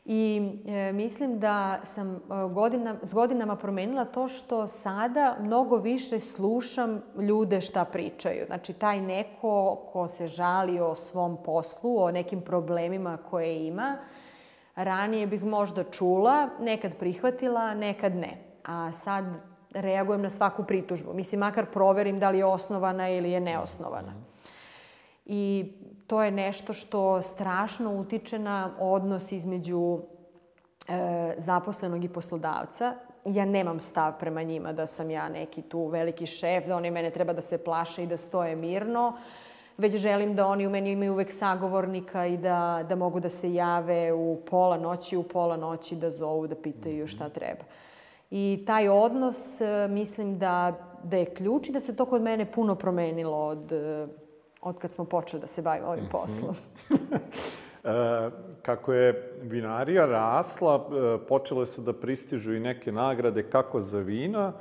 I 0.10 0.52
e, 0.68 0.94
mislim 0.94 1.40
da 1.40 1.80
sam 1.84 2.16
e, 2.16 2.20
godina, 2.54 2.96
s 3.04 3.14
godinama 3.14 3.56
promenila 3.56 4.06
to 4.06 4.28
što 4.28 4.68
sada 4.68 5.38
mnogo 5.42 5.78
više 5.78 6.20
slušam 6.20 7.02
ljude 7.20 7.62
šta 7.62 7.86
pričaju. 7.86 8.46
Znači, 8.46 8.74
taj 8.74 9.02
neko 9.02 9.76
ko 9.92 10.08
se 10.08 10.28
žali 10.28 10.80
o 10.80 10.96
svom 10.96 11.38
poslu, 11.44 12.04
o 12.04 12.12
nekim 12.12 12.42
problemima 12.42 13.18
koje 13.30 13.68
ima, 13.68 13.98
ranije 14.76 15.28
bih 15.28 15.44
možda 15.44 15.84
čula, 15.84 16.50
nekad 16.60 16.96
prihvatila, 16.96 17.74
nekad 17.74 18.16
ne. 18.16 18.38
A 18.66 18.92
sad 18.92 19.26
reagujem 19.74 20.22
na 20.22 20.30
svaku 20.30 20.64
pritužbu. 20.64 21.14
Mislim, 21.14 21.40
makar 21.40 21.66
proverim 21.66 22.20
da 22.20 22.30
li 22.30 22.38
je 22.38 22.46
osnovana 22.46 23.10
ili 23.10 23.32
je 23.32 23.40
neosnovana. 23.40 24.14
I 25.26 25.72
to 26.08 26.24
je 26.24 26.32
nešto 26.32 26.74
što 26.74 27.22
strašno 27.22 28.00
utiče 28.00 28.40
na 28.40 28.72
odnos 28.80 29.32
između 29.32 30.00
e, 30.88 31.36
zaposlenog 31.38 32.04
i 32.04 32.10
poslodavca. 32.10 32.96
Ja 33.26 33.46
nemam 33.46 33.80
stav 33.80 34.14
prema 34.20 34.44
njima 34.44 34.74
da 34.74 34.88
sam 34.88 35.10
ja 35.10 35.30
neki 35.30 35.62
tu 35.62 35.88
veliki 35.88 36.26
šef, 36.26 36.66
da 36.68 36.76
oni 36.76 36.92
mene 36.92 37.12
treba 37.12 37.34
da 37.34 37.42
se 37.42 37.58
plaše 37.58 38.04
i 38.04 38.08
da 38.08 38.18
stoje 38.18 38.56
mirno, 38.56 39.18
već 39.78 39.96
želim 39.96 40.36
da 40.36 40.48
oni 40.48 40.68
u 40.68 40.70
meni 40.70 40.92
imaju 40.92 41.14
uvek 41.14 41.32
sagovornika 41.32 42.26
i 42.26 42.38
da, 42.38 42.86
da 42.90 42.96
mogu 42.96 43.20
da 43.20 43.30
se 43.30 43.54
jave 43.54 44.14
u 44.14 44.42
pola 44.50 44.78
noći, 44.78 45.18
u 45.18 45.24
pola 45.24 45.58
noći 45.58 45.96
da 45.96 46.12
zovu, 46.12 46.48
da 46.48 46.56
pitaju 46.56 47.08
šta 47.08 47.30
treba. 47.30 47.64
I 48.32 48.64
taj 48.68 48.90
odnos 48.90 49.62
e, 49.62 49.88
mislim 49.88 50.38
da, 50.40 50.74
da 51.04 51.18
je 51.18 51.34
ključ 51.34 51.70
i 51.70 51.72
da 51.72 51.82
se 51.82 51.96
to 51.96 52.06
kod 52.06 52.22
mene 52.22 52.52
puno 52.52 52.76
promenilo 52.76 53.38
od, 53.38 53.74
od 54.68 54.78
kad 54.78 54.94
smo 54.94 55.06
počeli 55.06 55.42
da 55.42 55.48
se 55.48 55.62
bavimo 55.62 55.88
ovim 55.88 56.06
poslom. 56.12 56.56
E, 57.88 58.30
kako 58.62 58.94
je 58.94 59.34
vinarija 59.42 60.06
rasla, 60.06 60.76
e, 60.76 61.18
počele 61.28 61.66
su 61.66 61.82
da 61.82 61.94
pristižu 61.94 62.54
i 62.54 62.60
neke 62.60 62.92
nagrade 62.92 63.44
kako 63.44 63.82
za 63.82 64.00
vina, 64.00 64.54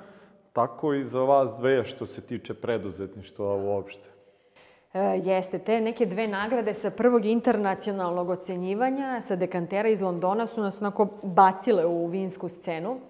tako 0.53 0.95
i 0.95 1.05
za 1.05 1.21
vas 1.21 1.57
dve 1.59 1.85
što 1.85 2.07
se 2.07 2.21
tiče 2.21 2.55
preduzetništva 2.55 3.55
uopšte. 3.55 4.09
E, 4.95 5.01
jeste, 5.25 5.59
te 5.59 5.81
neke 5.81 6.07
dve 6.07 6.29
nagrade 6.29 6.75
sa 6.75 6.91
prvog 6.91 7.25
internacionalnog 7.25 8.31
ocenjivanja, 8.31 9.21
sa 9.21 9.37
dekantera 9.37 9.89
iz 9.89 10.01
Londona 10.01 10.47
su 10.47 10.61
nas 10.61 10.81
onako 10.81 11.09
bacile 11.23 11.87
u 11.87 12.07
vinsku 12.07 12.49
scenu, 12.49 13.01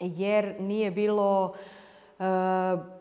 jer 0.00 0.54
nije 0.60 0.90
bilo... 0.90 1.54
E, 2.18 2.97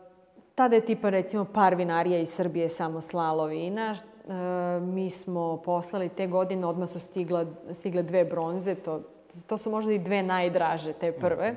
tada 0.57 0.75
je 0.75 0.85
tipa 0.85 1.09
recimo 1.09 1.45
par 1.45 1.75
vinarija 1.75 2.19
iz 2.19 2.29
Srbije 2.29 2.69
samo 2.69 3.01
slalo 3.01 3.45
vina. 3.45 3.95
E, 3.95 4.33
mi 4.79 5.09
smo 5.09 5.61
poslali 5.65 6.09
te 6.09 6.27
godine, 6.27 6.67
odmah 6.67 6.89
su 6.89 6.99
stigla, 6.99 7.45
stigle 7.73 8.03
dve 8.03 8.25
bronze, 8.25 8.75
to, 8.75 9.01
to 9.47 9.57
su 9.57 9.71
možda 9.71 9.93
i 9.93 9.99
dve 9.99 10.23
najdraže, 10.23 10.93
te 10.93 11.11
prve. 11.11 11.55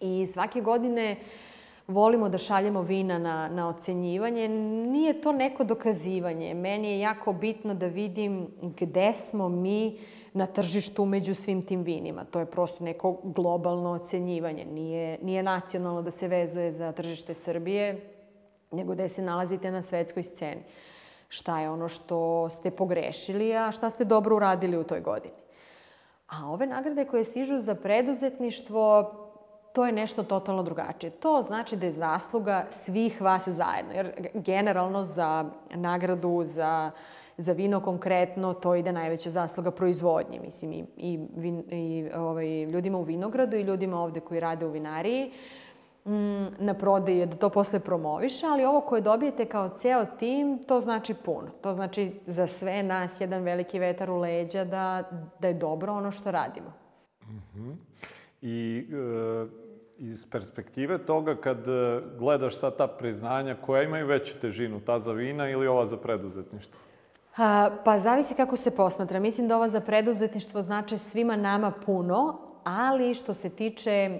I 0.00 0.26
svake 0.26 0.60
godine 0.60 1.16
volimo 1.86 2.28
da 2.28 2.38
šaljemo 2.38 2.82
vina 2.82 3.18
na, 3.18 3.48
na 3.48 3.68
ocenjivanje. 3.68 4.48
Nije 4.88 5.20
to 5.20 5.32
neko 5.32 5.64
dokazivanje. 5.64 6.54
Meni 6.54 6.88
je 6.88 7.00
jako 7.00 7.32
bitno 7.32 7.74
da 7.74 7.86
vidim 7.86 8.46
gde 8.62 9.12
smo 9.14 9.48
mi 9.48 9.98
na 10.38 10.46
tržištu 10.46 11.04
među 11.04 11.34
svim 11.34 11.62
tim 11.62 11.82
vinima. 11.82 12.24
To 12.24 12.38
je 12.38 12.46
prosto 12.46 12.84
neko 12.84 13.16
globalno 13.24 13.90
ocenjivanje. 13.90 14.64
Nije, 14.64 15.18
nije 15.22 15.42
nacionalno 15.42 16.02
da 16.02 16.10
se 16.10 16.28
vezuje 16.28 16.72
za 16.72 16.92
tržište 16.92 17.34
Srbije, 17.34 18.00
nego 18.70 18.92
gde 18.92 19.08
se 19.08 19.22
nalazite 19.22 19.70
na 19.70 19.82
svetskoj 19.82 20.22
sceni. 20.22 20.62
Šta 21.28 21.60
je 21.60 21.70
ono 21.70 21.88
što 21.88 22.48
ste 22.48 22.70
pogrešili, 22.70 23.56
a 23.56 23.70
šta 23.72 23.90
ste 23.90 24.04
dobro 24.04 24.36
uradili 24.36 24.78
u 24.78 24.84
toj 24.84 25.00
godini. 25.00 25.34
A 26.28 26.46
ove 26.46 26.66
nagrade 26.66 27.04
koje 27.04 27.24
stižu 27.24 27.58
za 27.58 27.74
preduzetništvo, 27.74 29.12
to 29.72 29.86
je 29.86 29.92
nešto 29.92 30.22
totalno 30.22 30.62
drugačije. 30.62 31.10
To 31.10 31.42
znači 31.46 31.76
da 31.76 31.86
je 31.86 31.92
zasluga 31.92 32.66
svih 32.70 33.20
vas 33.20 33.48
zajedno. 33.48 33.92
Jer 33.94 34.28
generalno 34.34 35.04
za 35.04 35.44
nagradu, 35.74 36.40
za, 36.44 36.90
za 37.38 37.52
vino 37.52 37.80
konkretno, 37.80 38.54
to 38.54 38.74
ide 38.74 38.92
najveća 38.92 39.30
zasluga 39.30 39.70
proizvodnje. 39.70 40.40
Mislim, 40.44 40.72
i, 40.72 40.84
i, 40.96 41.18
vin, 41.36 41.64
i 41.70 42.10
ovaj, 42.14 42.64
ljudima 42.64 42.98
u 42.98 43.02
vinogradu 43.02 43.56
i 43.56 43.62
ljudima 43.62 44.00
ovde 44.00 44.20
koji 44.20 44.40
rade 44.40 44.66
u 44.66 44.70
vinariji 44.70 45.32
mm, 46.04 46.46
na 46.58 46.74
prodaji 46.74 47.18
je 47.18 47.26
da 47.26 47.36
to 47.36 47.50
posle 47.50 47.80
promoviše, 47.80 48.46
ali 48.46 48.64
ovo 48.64 48.80
koje 48.80 49.02
dobijete 49.02 49.44
kao 49.44 49.68
ceo 49.68 50.04
tim, 50.04 50.58
to 50.66 50.80
znači 50.80 51.14
puno. 51.14 51.48
To 51.62 51.72
znači 51.72 52.12
za 52.26 52.46
sve 52.46 52.82
nas 52.82 53.20
jedan 53.20 53.42
veliki 53.42 53.78
vetar 53.78 54.10
u 54.10 54.18
leđa 54.18 54.64
da, 54.64 55.10
da 55.38 55.48
je 55.48 55.54
dobro 55.54 55.92
ono 55.92 56.10
što 56.10 56.30
radimo. 56.30 56.72
I 58.42 58.86
e, 58.92 59.46
iz 59.98 60.26
perspektive 60.30 60.98
toga 60.98 61.36
kad 61.36 61.68
e, 61.68 62.00
gledaš 62.18 62.56
sad 62.56 62.76
ta 62.76 62.86
priznanja, 62.86 63.56
koja 63.66 63.82
imaju 63.82 64.06
veću 64.06 64.40
težinu, 64.40 64.80
ta 64.80 64.98
za 64.98 65.12
vina 65.12 65.50
ili 65.50 65.66
ova 65.66 65.86
za 65.86 65.96
preduzetništvo? 65.96 66.87
Pa 67.84 67.98
zavisi 67.98 68.34
kako 68.34 68.56
se 68.56 68.76
posmatra. 68.76 69.20
Mislim 69.20 69.48
da 69.48 69.56
ova 69.56 69.68
za 69.68 69.80
preduzetništvo 69.80 70.62
znači 70.62 70.98
svima 70.98 71.36
nama 71.36 71.72
puno, 71.86 72.38
ali 72.64 73.14
što 73.14 73.34
se 73.34 73.50
tiče 73.50 73.90
e, 73.90 74.18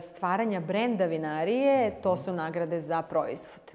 stvaranja 0.00 0.60
brenda 0.60 1.06
vinarije, 1.06 2.00
to 2.02 2.16
su 2.16 2.32
nagrade 2.32 2.80
za 2.80 3.02
proizvod. 3.02 3.72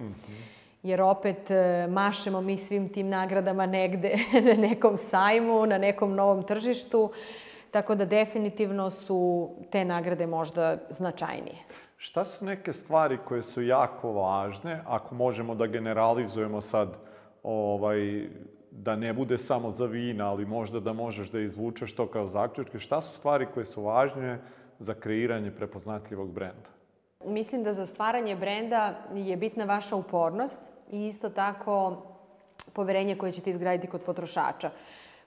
Jer 0.84 1.02
opet 1.02 1.52
e, 1.52 1.88
mašemo 1.90 2.42
mi 2.42 2.58
svim 2.58 2.90
tim 2.90 3.10
nagradama 3.10 3.66
negde 3.66 4.16
na 4.48 4.54
nekom 4.54 4.98
sajmu, 4.98 5.66
na 5.66 5.78
nekom 5.78 6.16
novom 6.16 6.44
tržištu, 6.44 7.12
tako 7.72 7.96
da 7.96 8.06
definitivno 8.06 8.90
su 8.90 9.50
te 9.72 9.86
nagrade 9.86 10.28
možda 10.28 10.78
značajnije. 10.90 11.58
Šta 11.98 12.26
su 12.26 12.46
neke 12.46 12.74
stvari 12.74 13.18
koje 13.28 13.44
su 13.44 13.62
jako 13.62 14.14
važne, 14.14 14.82
ako 14.88 15.16
možemo 15.16 15.56
da 15.56 15.68
generalizujemo 15.68 16.62
sad, 16.62 16.90
ovaj, 17.46 18.28
da 18.72 18.96
ne 18.96 19.14
bude 19.14 19.38
samo 19.38 19.72
za 19.72 19.86
vina, 19.86 20.30
ali 20.30 20.46
možda 20.46 20.80
da 20.80 20.94
možeš 20.94 21.30
da 21.32 21.40
izvučeš 21.40 21.96
to 21.96 22.08
kao 22.08 22.28
zaključke, 22.28 22.80
šta 22.80 23.02
su 23.02 23.16
stvari 23.18 23.48
koje 23.54 23.66
su 23.66 23.84
važne 23.84 24.40
za 24.80 24.94
kreiranje 24.94 25.52
prepoznatljivog 25.52 26.32
brenda? 26.32 26.70
Mislim 27.26 27.64
da 27.64 27.74
za 27.74 27.86
stvaranje 27.86 28.36
brenda 28.36 28.96
je 29.14 29.38
bitna 29.38 29.66
vaša 29.66 29.96
upornost 29.96 30.60
i 30.92 31.08
isto 31.08 31.30
tako 31.30 32.04
poverenje 32.74 33.16
koje 33.16 33.32
ćete 33.32 33.50
izgraditi 33.50 33.88
kod 33.88 34.02
potrošača. 34.02 34.70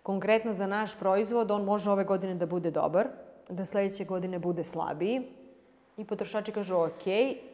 Konkretno 0.02 0.52
za 0.52 0.66
naš 0.66 0.98
proizvod, 0.98 1.50
on 1.50 1.64
može 1.64 1.90
ove 1.90 2.04
godine 2.04 2.34
da 2.34 2.46
bude 2.46 2.70
dobar, 2.70 3.06
da 3.48 3.64
sledeće 3.64 4.04
godine 4.04 4.38
bude 4.38 4.64
slabiji. 4.64 5.22
I 5.96 6.04
potrošači 6.04 6.52
kažu, 6.52 6.76
ok, 6.76 7.04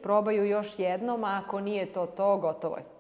probaju 0.02 0.44
još 0.44 0.78
jednom, 0.78 1.24
a 1.24 1.42
ako 1.44 1.60
nije 1.60 1.92
to 1.92 2.06
to, 2.06 2.36
gotovo 2.38 2.76
je. 2.76 2.93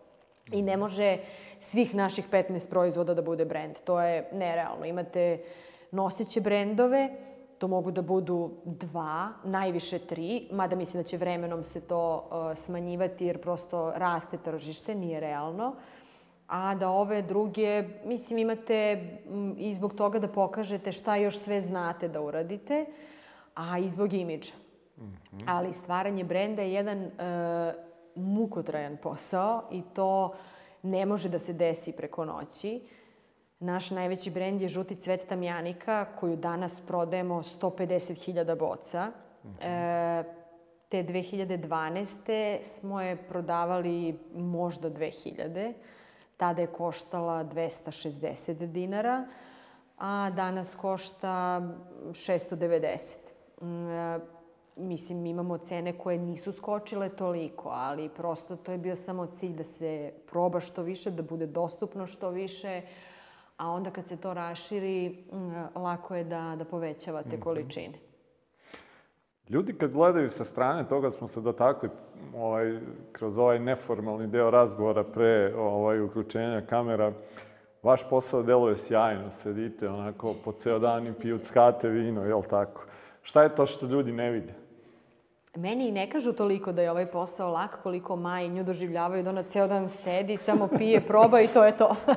I 0.52 0.62
ne 0.62 0.76
može 0.76 1.18
svih 1.58 1.94
naših 1.94 2.30
15 2.30 2.70
proizvoda 2.70 3.14
da 3.14 3.22
bude 3.22 3.44
brend. 3.44 3.80
To 3.84 4.00
je 4.00 4.28
nerealno. 4.32 4.84
Imate 4.84 5.44
noseće 5.90 6.40
brendove, 6.40 7.10
to 7.58 7.68
mogu 7.68 7.90
da 7.90 8.02
budu 8.02 8.50
dva, 8.64 9.28
najviše 9.44 9.98
tri, 9.98 10.48
mada 10.52 10.76
mislim 10.76 11.02
da 11.02 11.08
će 11.08 11.16
vremenom 11.16 11.64
se 11.64 11.80
to 11.80 12.28
uh, 12.30 12.58
smanjivati 12.58 13.26
jer 13.26 13.40
prosto 13.40 13.92
raste 13.96 14.36
tržište, 14.36 14.94
nije 14.94 15.20
realno. 15.20 15.74
A 16.48 16.74
da 16.74 16.90
ove 16.90 17.22
druge, 17.22 17.84
mislim, 18.04 18.38
imate 18.38 18.74
m, 19.26 19.54
i 19.58 19.72
zbog 19.74 19.94
toga 19.94 20.18
da 20.18 20.28
pokažete 20.28 20.92
šta 20.92 21.16
još 21.16 21.38
sve 21.38 21.60
znate 21.60 22.08
da 22.08 22.20
uradite, 22.20 22.86
a 23.54 23.78
i 23.78 23.88
zbog 23.88 24.12
imidža. 24.12 24.52
Mm 24.98 25.02
-hmm. 25.02 25.42
Ali 25.46 25.72
stvaranje 25.72 26.24
brenda 26.24 26.62
je 26.62 26.72
jedan 26.72 27.04
uh, 27.04 27.10
mukotrajan 28.16 28.96
posao 28.96 29.62
i 29.70 29.82
to 29.94 30.34
ne 30.82 31.06
može 31.06 31.28
da 31.28 31.38
se 31.38 31.52
desi 31.52 31.92
preko 31.92 32.24
noći. 32.24 32.80
Naš 33.60 33.90
najveći 33.90 34.30
brend 34.30 34.60
je 34.60 34.68
žuti 34.68 34.94
cvet 34.94 35.28
tamjanika, 35.28 36.06
koju 36.20 36.36
danas 36.36 36.80
prodajemo 36.80 37.42
150.000 37.42 38.58
boca. 38.58 39.06
Mm 39.44 39.48
-hmm. 39.48 40.20
e, 40.20 40.44
te 40.88 41.04
2012. 41.04 42.62
smo 42.62 43.00
je 43.00 43.16
prodavali 43.16 44.18
možda 44.34 44.90
2000. 44.90 45.72
Tada 46.36 46.62
je 46.62 46.66
koštala 46.66 47.44
260 47.44 48.66
dinara, 48.66 49.26
a 49.98 50.30
danas 50.30 50.74
košta 50.74 51.62
690. 52.10 53.16
E, 53.60 54.33
mislim, 54.76 55.26
imamo 55.26 55.58
cene 55.58 55.98
koje 55.98 56.18
nisu 56.18 56.52
skočile 56.52 57.08
toliko, 57.08 57.70
ali 57.72 58.08
prosto 58.08 58.56
to 58.56 58.72
je 58.72 58.78
bio 58.78 58.96
samo 58.96 59.26
cilj 59.26 59.52
da 59.52 59.64
se 59.64 60.12
proba 60.30 60.60
što 60.60 60.82
više, 60.82 61.10
da 61.10 61.22
bude 61.22 61.46
dostupno 61.46 62.06
što 62.06 62.30
više, 62.30 62.82
a 63.56 63.70
onda 63.70 63.90
kad 63.90 64.08
se 64.08 64.16
to 64.16 64.34
raširi, 64.34 65.24
mm, 65.32 65.78
lako 65.78 66.14
je 66.14 66.24
da, 66.24 66.54
da 66.58 66.64
povećavate 66.64 67.28
mm 67.28 67.40
-hmm. 67.40 67.42
količine. 67.42 67.98
Ljudi 69.48 69.72
kad 69.72 69.92
gledaju 69.92 70.30
sa 70.30 70.44
strane, 70.44 70.88
toga 70.88 71.10
smo 71.10 71.26
se 71.26 71.40
dotakli 71.40 71.88
ovaj, 72.36 72.78
kroz 73.12 73.38
ovaj 73.38 73.58
neformalni 73.58 74.26
deo 74.26 74.50
razgovora 74.50 75.04
pre 75.04 75.54
ovaj, 75.56 76.00
uključenja 76.00 76.60
kamera, 76.66 77.12
vaš 77.82 78.08
posao 78.10 78.42
deluje 78.42 78.76
sjajno, 78.76 79.30
sedite 79.30 79.88
onako 79.88 80.34
po 80.44 80.52
ceo 80.52 80.78
dan 80.78 81.06
i 81.06 81.12
piju 81.12 81.38
skate 81.38 81.88
vino, 81.88 82.24
jel 82.24 82.42
tako? 82.42 82.84
Šta 83.22 83.42
je 83.42 83.54
to 83.54 83.66
što 83.66 83.86
ljudi 83.86 84.12
ne 84.12 84.30
vide? 84.30 84.63
Meni 85.56 85.92
ne 85.92 86.10
kažu 86.10 86.32
toliko 86.32 86.72
da 86.72 86.82
je 86.82 86.90
ovaj 86.90 87.06
posao 87.06 87.50
lak 87.50 87.82
koliko 87.82 88.16
Maji 88.16 88.48
nju 88.48 88.64
doživljavaju 88.64 89.22
da 89.22 89.30
ona 89.30 89.42
ceo 89.42 89.66
dan 89.66 89.88
sedi, 89.88 90.36
samo 90.36 90.68
pije, 90.68 91.00
proba 91.10 91.40
i 91.40 91.48
to 91.48 91.64
je 91.64 91.76
to. 91.76 91.94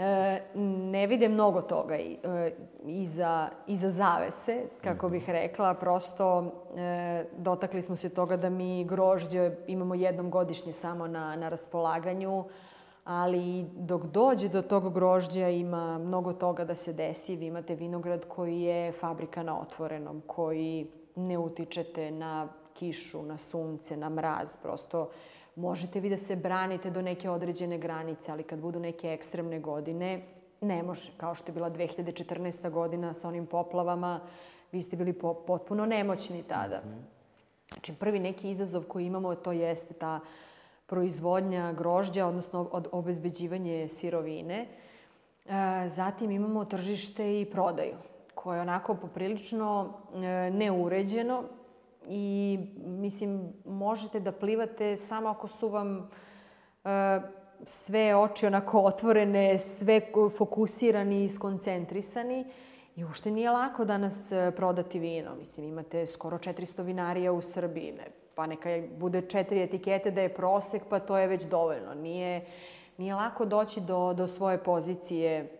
E, 0.00 0.40
ne 0.54 1.06
vide 1.06 1.28
mnogo 1.28 1.60
toga 1.62 1.96
i, 1.96 2.16
e, 2.24 2.50
iza, 2.86 3.48
iza 3.66 3.88
zavese, 3.88 4.62
kako 4.84 5.08
bih 5.08 5.30
rekla. 5.30 5.74
Prosto 5.74 6.52
e, 6.76 7.24
dotakli 7.36 7.82
smo 7.82 7.96
se 7.96 8.08
toga 8.08 8.36
da 8.36 8.50
mi 8.50 8.84
grožđe 8.84 9.56
imamo 9.66 9.94
jednom 9.94 10.30
godišnje 10.30 10.72
samo 10.72 11.06
na, 11.06 11.36
na 11.36 11.48
raspolaganju, 11.48 12.44
ali 13.04 13.66
dok 13.72 14.04
dođe 14.04 14.48
do 14.48 14.62
tog 14.62 14.94
grožđa 14.94 15.48
ima 15.48 15.98
mnogo 15.98 16.32
toga 16.32 16.64
da 16.64 16.74
se 16.74 16.92
desi. 16.92 17.36
Vi 17.36 17.46
imate 17.46 17.74
vinograd 17.74 18.24
koji 18.28 18.60
je 18.60 18.92
fabrika 18.92 19.42
na 19.42 19.60
otvorenom, 19.60 20.22
koji 20.26 20.86
ne 21.16 21.38
utičete 21.38 22.10
na 22.10 22.48
kišu, 22.74 23.22
na 23.22 23.38
sunce, 23.38 23.96
na 23.96 24.08
mraz. 24.08 24.56
Prosto 24.56 25.10
možete 25.56 26.00
vi 26.00 26.10
da 26.10 26.16
se 26.16 26.36
branite 26.36 26.90
do 26.90 27.02
neke 27.02 27.30
određene 27.30 27.78
granice, 27.78 28.32
ali 28.32 28.42
kad 28.42 28.58
budu 28.58 28.80
neke 28.80 29.12
ekstremne 29.12 29.60
godine, 29.60 30.22
ne 30.60 30.82
može. 30.82 31.12
Kao 31.16 31.34
što 31.34 31.50
je 31.50 31.54
bila 31.54 31.70
2014. 31.70 32.70
godina 32.70 33.14
sa 33.14 33.28
onim 33.28 33.46
poplavama, 33.46 34.20
vi 34.72 34.82
ste 34.82 34.96
bili 34.96 35.12
po, 35.12 35.34
potpuno 35.34 35.86
nemoćni 35.86 36.42
tada. 36.42 36.82
Znači, 37.68 37.94
prvi 37.94 38.18
neki 38.18 38.50
izazov 38.50 38.84
koji 38.84 39.06
imamo, 39.06 39.34
to 39.34 39.52
jeste 39.52 39.94
ta 39.94 40.20
proizvodnja 40.86 41.72
grožđa, 41.72 42.26
odnosno 42.26 42.68
od 42.72 42.88
obezbeđivanje 42.92 43.88
sirovine. 43.88 44.66
E, 45.46 45.88
zatim 45.88 46.30
imamo 46.30 46.64
tržište 46.64 47.40
i 47.40 47.50
prodaju, 47.50 47.94
koje 48.42 48.56
je 48.56 48.62
onako 48.62 48.94
poprilično 48.94 49.92
e, 50.14 50.18
neuređeno 50.50 51.42
i 52.08 52.58
mislim 52.86 53.52
možete 53.64 54.20
da 54.20 54.32
plivate 54.32 54.96
samo 54.96 55.28
ako 55.28 55.48
su 55.48 55.68
vam 55.68 55.98
uh, 55.98 56.90
sve 57.64 58.16
oči 58.16 58.46
onako 58.46 58.80
otvorene, 58.80 59.58
sve 59.58 60.00
fokusirani 60.38 61.24
i 61.24 61.28
skoncentrisani. 61.28 62.44
I 62.96 63.04
uopšte 63.04 63.30
nije 63.30 63.50
lako 63.50 63.84
danas 63.84 64.32
e, 64.32 64.52
prodati 64.56 64.98
vino. 64.98 65.34
Mislim, 65.34 65.68
imate 65.68 66.06
skoro 66.06 66.38
400 66.38 66.82
vinarija 66.82 67.32
u 67.32 67.42
Srbiji. 67.42 67.92
Ne, 67.92 68.06
pa 68.34 68.46
neka 68.46 68.68
bude 68.98 69.22
četiri 69.22 69.62
etikete 69.62 70.10
da 70.10 70.20
je 70.20 70.34
prosek, 70.34 70.82
pa 70.90 70.98
to 70.98 71.18
je 71.18 71.28
već 71.28 71.44
dovoljno. 71.44 71.94
Nije, 71.94 72.46
nije 72.98 73.14
lako 73.14 73.44
doći 73.44 73.80
do, 73.80 74.14
do 74.14 74.26
svoje 74.26 74.58
pozicije 74.58 75.59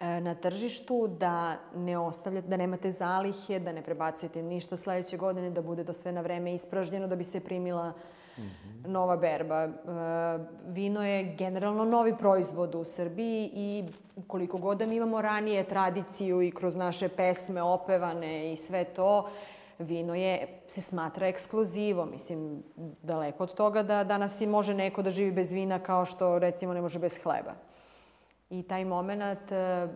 na 0.00 0.34
tržištu, 0.34 1.08
da 1.08 1.56
ne 1.74 1.98
ostavljate, 1.98 2.48
da 2.48 2.56
nemate 2.56 2.90
zalihe, 2.90 3.58
da 3.58 3.72
ne 3.72 3.82
prebacujete 3.82 4.42
ništa 4.42 4.76
sledeće 4.76 5.16
godine, 5.16 5.50
da 5.50 5.62
bude 5.62 5.84
to 5.84 5.92
sve 5.92 6.12
na 6.12 6.20
vreme 6.20 6.54
ispražnjeno, 6.54 7.06
da 7.06 7.16
bi 7.16 7.24
se 7.24 7.40
primila 7.40 7.88
mm 7.88 8.42
-hmm. 8.42 8.86
nova 8.86 9.16
berba. 9.16 9.62
E, 9.64 9.70
vino 10.66 11.04
je 11.04 11.34
generalno 11.38 11.84
novi 11.84 12.16
proizvod 12.18 12.74
u 12.74 12.84
Srbiji 12.84 13.50
i 13.54 13.84
koliko 14.26 14.58
god 14.58 14.78
da 14.78 14.86
mi 14.86 14.96
imamo 14.96 15.22
ranije 15.22 15.64
tradiciju 15.64 16.42
i 16.42 16.50
kroz 16.50 16.76
naše 16.76 17.08
pesme 17.08 17.62
opevane 17.62 18.52
i 18.52 18.56
sve 18.56 18.84
to, 18.84 19.30
vino 19.78 20.14
je, 20.14 20.60
se 20.68 20.80
smatra 20.80 21.26
ekskluzivom. 21.26 22.10
Mislim, 22.10 22.62
daleko 23.02 23.42
od 23.42 23.54
toga 23.54 23.82
da 23.82 24.04
danas 24.04 24.40
i 24.40 24.46
može 24.46 24.74
neko 24.74 25.02
da 25.02 25.10
živi 25.10 25.32
bez 25.32 25.52
vina 25.52 25.78
kao 25.78 26.04
što 26.04 26.38
recimo 26.38 26.74
ne 26.74 26.80
može 26.80 26.98
bez 26.98 27.18
hleba. 27.22 27.67
I 28.50 28.62
taj 28.62 28.84
moment 28.84 29.52
e, 29.52 29.88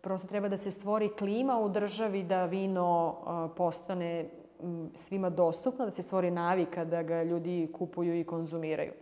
prosto 0.00 0.28
treba 0.28 0.48
da 0.48 0.56
se 0.56 0.70
stvori 0.70 1.08
klima 1.18 1.58
u 1.58 1.68
državi 1.68 2.22
da 2.22 2.44
vino 2.44 3.16
e, 3.16 3.56
postane 3.56 4.30
svima 4.94 5.30
dostupno, 5.30 5.84
da 5.84 5.90
se 5.90 6.02
stvori 6.02 6.30
navika 6.30 6.84
da 6.84 7.02
ga 7.02 7.22
ljudi 7.22 7.68
kupuju 7.72 8.20
i 8.20 8.24
konzumiraju. 8.24 8.92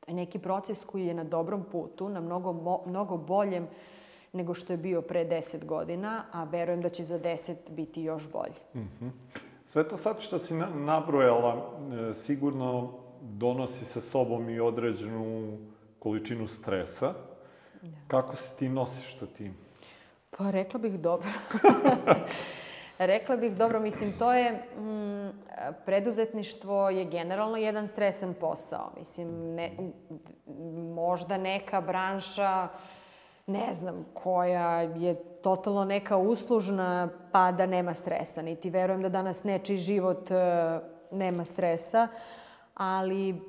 To 0.00 0.10
je 0.10 0.14
neki 0.14 0.38
proces 0.38 0.84
koji 0.84 1.06
je 1.06 1.14
na 1.14 1.24
dobrom 1.24 1.64
putu, 1.72 2.08
na 2.08 2.20
mnogo, 2.20 2.82
mnogo 2.86 3.16
boljem 3.16 3.68
nego 4.32 4.54
što 4.54 4.72
je 4.72 4.76
bio 4.76 5.02
pre 5.02 5.24
10 5.24 5.64
godina, 5.64 6.24
a 6.32 6.44
verujem 6.44 6.82
da 6.82 6.88
će 6.88 7.04
za 7.04 7.18
10 7.18 7.54
biti 7.70 8.02
još 8.02 8.30
bolje. 8.32 8.60
Mm 8.74 8.88
-hmm. 9.00 9.10
Sve 9.64 9.88
to 9.88 9.96
sad 9.96 10.20
što 10.20 10.38
si 10.38 10.54
nabrojala 10.74 11.70
e, 12.10 12.14
sigurno 12.14 12.92
donosi 13.22 13.84
sa 13.84 14.00
sobom 14.00 14.50
i 14.50 14.60
određenu 14.60 15.58
količinu 15.98 16.46
stresa. 16.46 17.14
Da. 17.82 17.96
Kako 18.08 18.36
se 18.36 18.56
ti 18.58 18.68
nosiš 18.68 19.18
sa 19.18 19.26
tim? 19.26 19.56
Pa 20.38 20.50
rekla 20.50 20.80
bih 20.80 21.00
dobro. 21.00 21.28
rekla 22.98 23.36
bih 23.36 23.56
dobro, 23.56 23.80
mislim, 23.80 24.18
to 24.18 24.32
je, 24.32 24.52
mm, 24.52 25.30
preduzetništvo 25.86 26.90
je 26.90 27.04
generalno 27.04 27.56
jedan 27.56 27.88
stresan 27.88 28.34
posao. 28.40 28.92
Mislim, 28.98 29.54
ne, 29.54 29.72
možda 30.94 31.38
neka 31.38 31.80
branša, 31.80 32.68
ne 33.46 33.74
znam, 33.74 34.06
koja 34.14 34.80
je 34.80 35.14
totalno 35.42 35.84
neka 35.84 36.16
uslužna, 36.16 37.08
pa 37.32 37.52
da 37.52 37.66
nema 37.66 37.94
stresa. 37.94 38.42
Niti 38.42 38.70
verujem 38.70 39.02
da 39.02 39.08
danas 39.08 39.44
nečiji 39.44 39.76
život 39.76 40.30
uh, 40.30 40.36
nema 41.10 41.44
stresa, 41.44 42.08
ali 42.74 43.40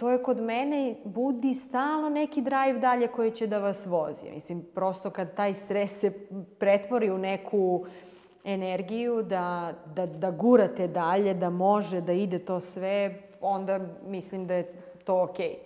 to 0.00 0.10
je 0.10 0.22
kod 0.22 0.40
mene 0.40 0.94
budi 1.04 1.54
stalno 1.54 2.08
neki 2.08 2.42
drive 2.42 2.78
dalje 2.78 3.08
koji 3.08 3.30
će 3.30 3.46
da 3.46 3.58
vas 3.58 3.86
vozi. 3.86 4.30
Mislim, 4.30 4.62
prosto 4.74 5.10
kad 5.10 5.34
taj 5.34 5.54
stres 5.54 6.00
se 6.00 6.10
pretvori 6.58 7.10
u 7.10 7.18
neku 7.18 7.84
energiju 8.44 9.22
da, 9.22 9.74
da, 9.94 10.06
da 10.06 10.30
gurate 10.30 10.88
dalje, 10.88 11.34
da 11.34 11.50
može, 11.50 12.00
da 12.00 12.12
ide 12.12 12.38
to 12.38 12.60
sve, 12.60 13.22
onda 13.40 13.80
mislim 14.06 14.46
da 14.46 14.54
je 14.54 14.72
to 15.04 15.22
okej. 15.22 15.56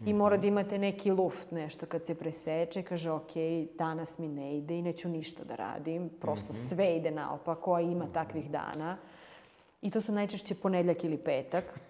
Okay. 0.00 0.10
I 0.10 0.14
mora 0.14 0.36
da 0.36 0.46
imate 0.46 0.78
neki 0.78 1.10
luft, 1.10 1.50
nešto 1.50 1.86
kad 1.86 2.06
se 2.06 2.14
preseče, 2.14 2.82
kaže 2.82 3.10
ok, 3.10 3.32
danas 3.78 4.18
mi 4.18 4.28
ne 4.28 4.56
ide 4.58 4.78
i 4.78 4.82
neću 4.82 5.08
ništa 5.08 5.44
da 5.44 5.54
radim, 5.54 6.10
prosto 6.20 6.52
mhm. 6.52 6.66
sve 6.68 6.96
ide 6.96 7.10
naopako, 7.10 7.74
a 7.74 7.80
ima 7.80 8.06
takvih 8.12 8.50
dana. 8.50 8.96
I 9.82 9.90
to 9.90 10.00
su 10.00 10.12
najčešće 10.12 10.54
ponedljak 10.54 11.04
ili 11.04 11.16
petak. 11.16 11.87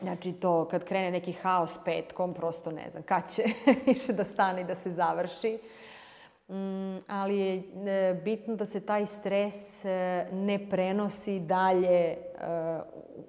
Znači 0.00 0.32
to 0.32 0.68
kad 0.68 0.84
krene 0.84 1.10
neki 1.10 1.32
haos 1.32 1.78
petkom, 1.84 2.34
prosto 2.34 2.70
ne 2.70 2.90
znam 2.90 3.02
kad 3.02 3.30
će 3.30 3.42
više 3.86 4.12
da 4.12 4.24
stane 4.24 4.60
i 4.60 4.64
da 4.64 4.74
se 4.74 4.90
završi. 4.90 5.58
Mm, 6.48 6.96
ali 7.06 7.38
je 7.38 7.62
e, 7.86 8.14
bitno 8.24 8.56
da 8.56 8.66
se 8.66 8.86
taj 8.86 9.06
stres 9.06 9.84
e, 9.84 10.28
ne 10.32 10.68
prenosi 10.70 11.40
dalje 11.40 11.88
e, 11.88 12.16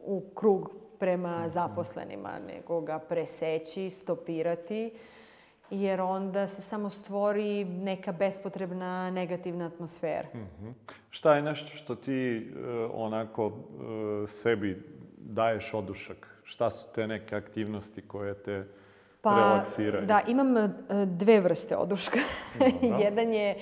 u 0.05 0.23
krug 0.35 0.71
prema 0.99 1.49
zaposlenima, 1.49 2.31
nego 2.47 2.81
ga 2.81 2.99
preseći, 2.99 3.89
stopirati, 3.89 4.93
jer 5.69 6.01
onda 6.01 6.47
se 6.47 6.61
samo 6.61 6.89
stvori 6.89 7.65
neka 7.65 8.11
bespotrebna 8.11 9.11
negativna 9.11 9.65
atmosfera. 9.65 10.27
Mm 10.33 10.47
-hmm. 10.61 10.73
Šta 11.09 11.35
je 11.35 11.41
nešto 11.41 11.77
što 11.77 11.95
ti 11.95 12.51
onako 12.93 13.51
sebi 14.27 14.83
daješ 15.17 15.73
odušak? 15.73 16.36
Šta 16.47 16.69
su 16.69 16.85
te 16.95 17.07
neke 17.07 17.35
aktivnosti 17.35 18.01
koje 18.01 18.33
te 18.33 18.67
pa, 19.21 19.35
relaksiraju? 19.35 20.05
Da, 20.05 20.21
imam 20.27 20.57
e, 20.57 20.69
dve 21.05 21.39
vrste 21.41 21.77
oduška. 21.77 22.19
Jedan 23.03 23.33
je 23.33 23.55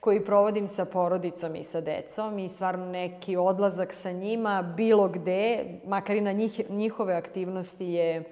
koji 0.00 0.24
provodim 0.24 0.68
sa 0.68 0.84
porodicom 0.84 1.54
i 1.56 1.62
sa 1.62 1.80
decom 1.80 2.38
i 2.38 2.48
stvarno 2.48 2.86
neki 2.86 3.36
odlazak 3.36 3.92
sa 3.92 4.12
njima 4.12 4.62
bilo 4.62 5.08
gde, 5.08 5.64
makar 5.86 6.16
i 6.16 6.20
na 6.20 6.32
njih, 6.32 6.70
njihove 6.70 7.14
aktivnosti 7.14 7.86
je 7.86 8.24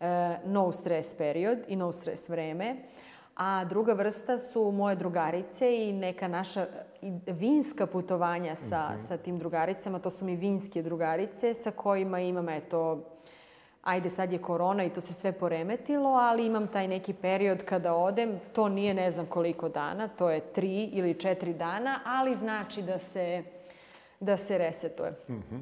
e, 0.00 0.36
no 0.44 0.72
stress 0.72 1.14
period 1.14 1.58
i 1.68 1.76
no 1.76 1.92
stress 1.92 2.28
vreme. 2.28 2.76
A 3.36 3.64
druga 3.64 3.92
vrsta 3.92 4.38
su 4.38 4.70
moje 4.70 4.96
drugarice 4.96 5.76
i 5.76 5.92
neka 5.92 6.28
naša 6.28 6.66
vinska 7.26 7.86
putovanja 7.86 8.54
sa, 8.54 8.88
mm 8.88 8.94
-hmm. 8.94 8.98
sa 8.98 9.16
tim 9.16 9.38
drugaricama. 9.38 9.98
To 9.98 10.10
su 10.10 10.24
mi 10.24 10.36
vinske 10.36 10.82
drugarice 10.82 11.54
sa 11.54 11.70
kojima 11.70 12.20
imam, 12.20 12.48
eto, 12.48 13.04
ajde 13.82 14.10
sad 14.10 14.32
je 14.32 14.38
korona 14.38 14.84
i 14.84 14.90
to 14.90 15.00
se 15.00 15.14
sve 15.14 15.32
poremetilo, 15.32 16.10
ali 16.10 16.46
imam 16.46 16.66
taj 16.66 16.88
neki 16.88 17.12
period 17.12 17.64
kada 17.64 17.94
odem, 17.94 18.40
to 18.52 18.68
nije 18.68 18.94
ne 18.94 19.10
znam 19.10 19.26
koliko 19.26 19.68
dana, 19.68 20.08
to 20.08 20.30
je 20.30 20.40
tri 20.40 20.84
ili 20.84 21.14
četiri 21.14 21.54
dana, 21.54 22.00
ali 22.04 22.34
znači 22.34 22.82
da 22.82 22.98
se, 22.98 23.44
da 24.20 24.36
se 24.36 24.58
resetuje. 24.58 25.10
Mm 25.28 25.34
-hmm. 25.34 25.60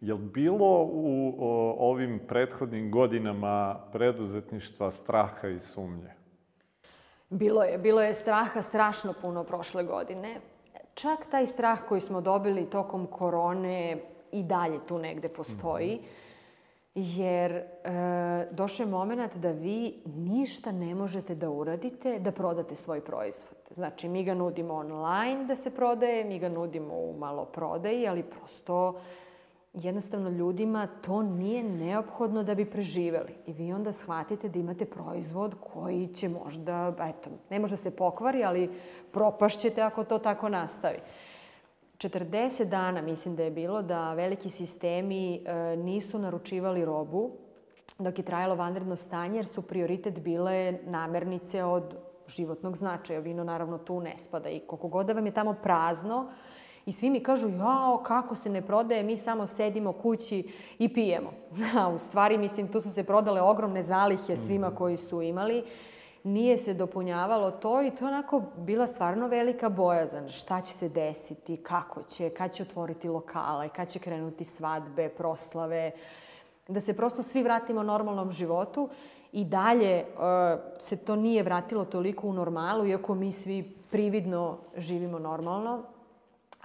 Je 0.00 0.14
li 0.14 0.20
bilo 0.20 0.82
u 0.82 1.34
o, 1.38 1.76
ovim 1.78 2.20
prethodnim 2.28 2.90
godinama 2.90 3.80
preduzetništva 3.92 4.90
straha 4.90 5.48
i 5.48 5.60
sumnje? 5.60 6.15
Bilo 7.28 7.62
je. 7.62 7.78
Bilo 7.78 8.02
je 8.02 8.14
straha 8.14 8.62
strašno 8.62 9.14
puno 9.20 9.44
prošle 9.44 9.84
godine. 9.84 10.40
Čak 10.94 11.26
taj 11.30 11.46
strah 11.46 11.78
koji 11.88 12.00
smo 12.00 12.20
dobili 12.20 12.70
tokom 12.70 13.06
korone 13.06 13.98
i 14.32 14.42
dalje 14.42 14.86
tu 14.86 14.98
negde 14.98 15.28
postoji. 15.28 16.00
Jer 16.94 17.52
e, 17.52 17.64
došao 18.50 18.84
je 18.84 18.90
moment 18.90 19.36
da 19.36 19.50
vi 19.50 20.02
ništa 20.04 20.72
ne 20.72 20.94
možete 20.94 21.34
da 21.34 21.50
uradite 21.50 22.18
da 22.18 22.32
prodate 22.32 22.76
svoj 22.76 23.00
proizvod. 23.00 23.58
Znači, 23.70 24.08
mi 24.08 24.24
ga 24.24 24.34
nudimo 24.34 24.74
online 24.74 25.44
da 25.44 25.56
se 25.56 25.70
prodaje, 25.70 26.24
mi 26.24 26.38
ga 26.38 26.48
nudimo 26.48 26.94
u 26.94 27.14
malo 27.18 27.44
prodaji, 27.44 28.08
ali 28.08 28.22
prosto 28.22 29.00
jednostavno 29.82 30.30
ljudima 30.30 30.86
to 30.86 31.22
nije 31.22 31.62
neophodno 31.62 32.42
da 32.42 32.54
bi 32.54 32.70
preživeli. 32.70 33.34
I 33.46 33.52
vi 33.52 33.72
onda 33.72 33.92
shvatite 33.92 34.48
da 34.48 34.58
imate 34.58 34.84
proizvod 34.84 35.54
koji 35.60 36.06
će 36.06 36.28
možda, 36.28 36.94
eto, 37.00 37.30
ne 37.50 37.58
može 37.58 37.76
da 37.76 37.82
se 37.82 37.90
pokvari, 37.90 38.44
ali 38.44 38.70
propašćete 39.12 39.82
ako 39.82 40.04
to 40.04 40.18
tako 40.18 40.48
nastavi. 40.48 40.98
40 41.98 42.64
dana, 42.64 43.02
mislim 43.02 43.36
da 43.36 43.42
je 43.42 43.50
bilo, 43.50 43.82
da 43.82 44.14
veliki 44.14 44.50
sistemi 44.50 45.34
e, 45.34 45.76
nisu 45.76 46.18
naručivali 46.18 46.84
robu 46.84 47.30
dok 47.98 48.18
je 48.18 48.24
trajalo 48.24 48.54
vanredno 48.54 48.96
stanje, 48.96 49.38
jer 49.38 49.46
su 49.46 49.62
prioritet 49.62 50.20
bile 50.20 50.78
namernice 50.84 51.64
od 51.64 51.94
životnog 52.28 52.76
značaja. 52.76 53.20
Vino 53.20 53.44
naravno 53.44 53.78
tu 53.78 54.00
ne 54.00 54.18
spada 54.18 54.48
i 54.48 54.60
koliko 54.60 54.88
god 54.88 55.06
da 55.06 55.12
vam 55.12 55.26
je 55.26 55.34
tamo 55.34 55.54
prazno, 55.62 56.28
I 56.86 56.92
svi 56.92 57.10
mi 57.10 57.20
kažu, 57.20 57.48
jao, 57.48 58.02
kako 58.06 58.34
se 58.34 58.50
ne 58.50 58.62
prodaje, 58.62 59.02
mi 59.02 59.16
samo 59.16 59.46
sedimo 59.46 59.92
kući 59.92 60.52
i 60.78 60.94
pijemo. 60.94 61.32
A 61.80 61.88
u 61.88 61.98
stvari, 61.98 62.38
mislim, 62.38 62.68
tu 62.72 62.80
su 62.80 62.90
se 62.90 63.04
prodale 63.04 63.40
ogromne 63.40 63.82
zalihe 63.82 64.36
svima 64.36 64.68
mhm. 64.68 64.76
koji 64.76 64.96
su 64.96 65.22
imali. 65.22 65.64
Nije 66.22 66.58
se 66.58 66.74
dopunjavalo 66.74 67.50
to 67.50 67.82
i 67.82 67.90
to 67.90 68.04
je 68.04 68.08
onako 68.08 68.42
bila 68.56 68.86
stvarno 68.86 69.28
velika 69.28 69.68
bojazan. 69.68 70.28
Šta 70.28 70.60
će 70.60 70.72
se 70.72 70.88
desiti, 70.88 71.56
kako 71.56 72.02
će, 72.02 72.30
kad 72.30 72.52
će 72.52 72.62
otvoriti 72.62 73.08
lokale, 73.08 73.68
kad 73.68 73.88
će 73.88 73.98
krenuti 73.98 74.44
svadbe, 74.44 75.08
proslave, 75.08 75.90
da 76.68 76.80
se 76.80 76.96
prosto 76.96 77.22
svi 77.22 77.42
vratimo 77.42 77.82
normalnom 77.82 78.32
životu. 78.32 78.88
I 79.32 79.44
dalje 79.44 80.04
uh, 80.04 80.20
se 80.80 80.96
to 80.96 81.16
nije 81.16 81.42
vratilo 81.42 81.84
toliko 81.84 82.28
u 82.28 82.32
normalu, 82.32 82.86
iako 82.86 83.14
mi 83.14 83.32
svi 83.32 83.76
prividno 83.90 84.58
živimo 84.76 85.18
normalno, 85.18 85.82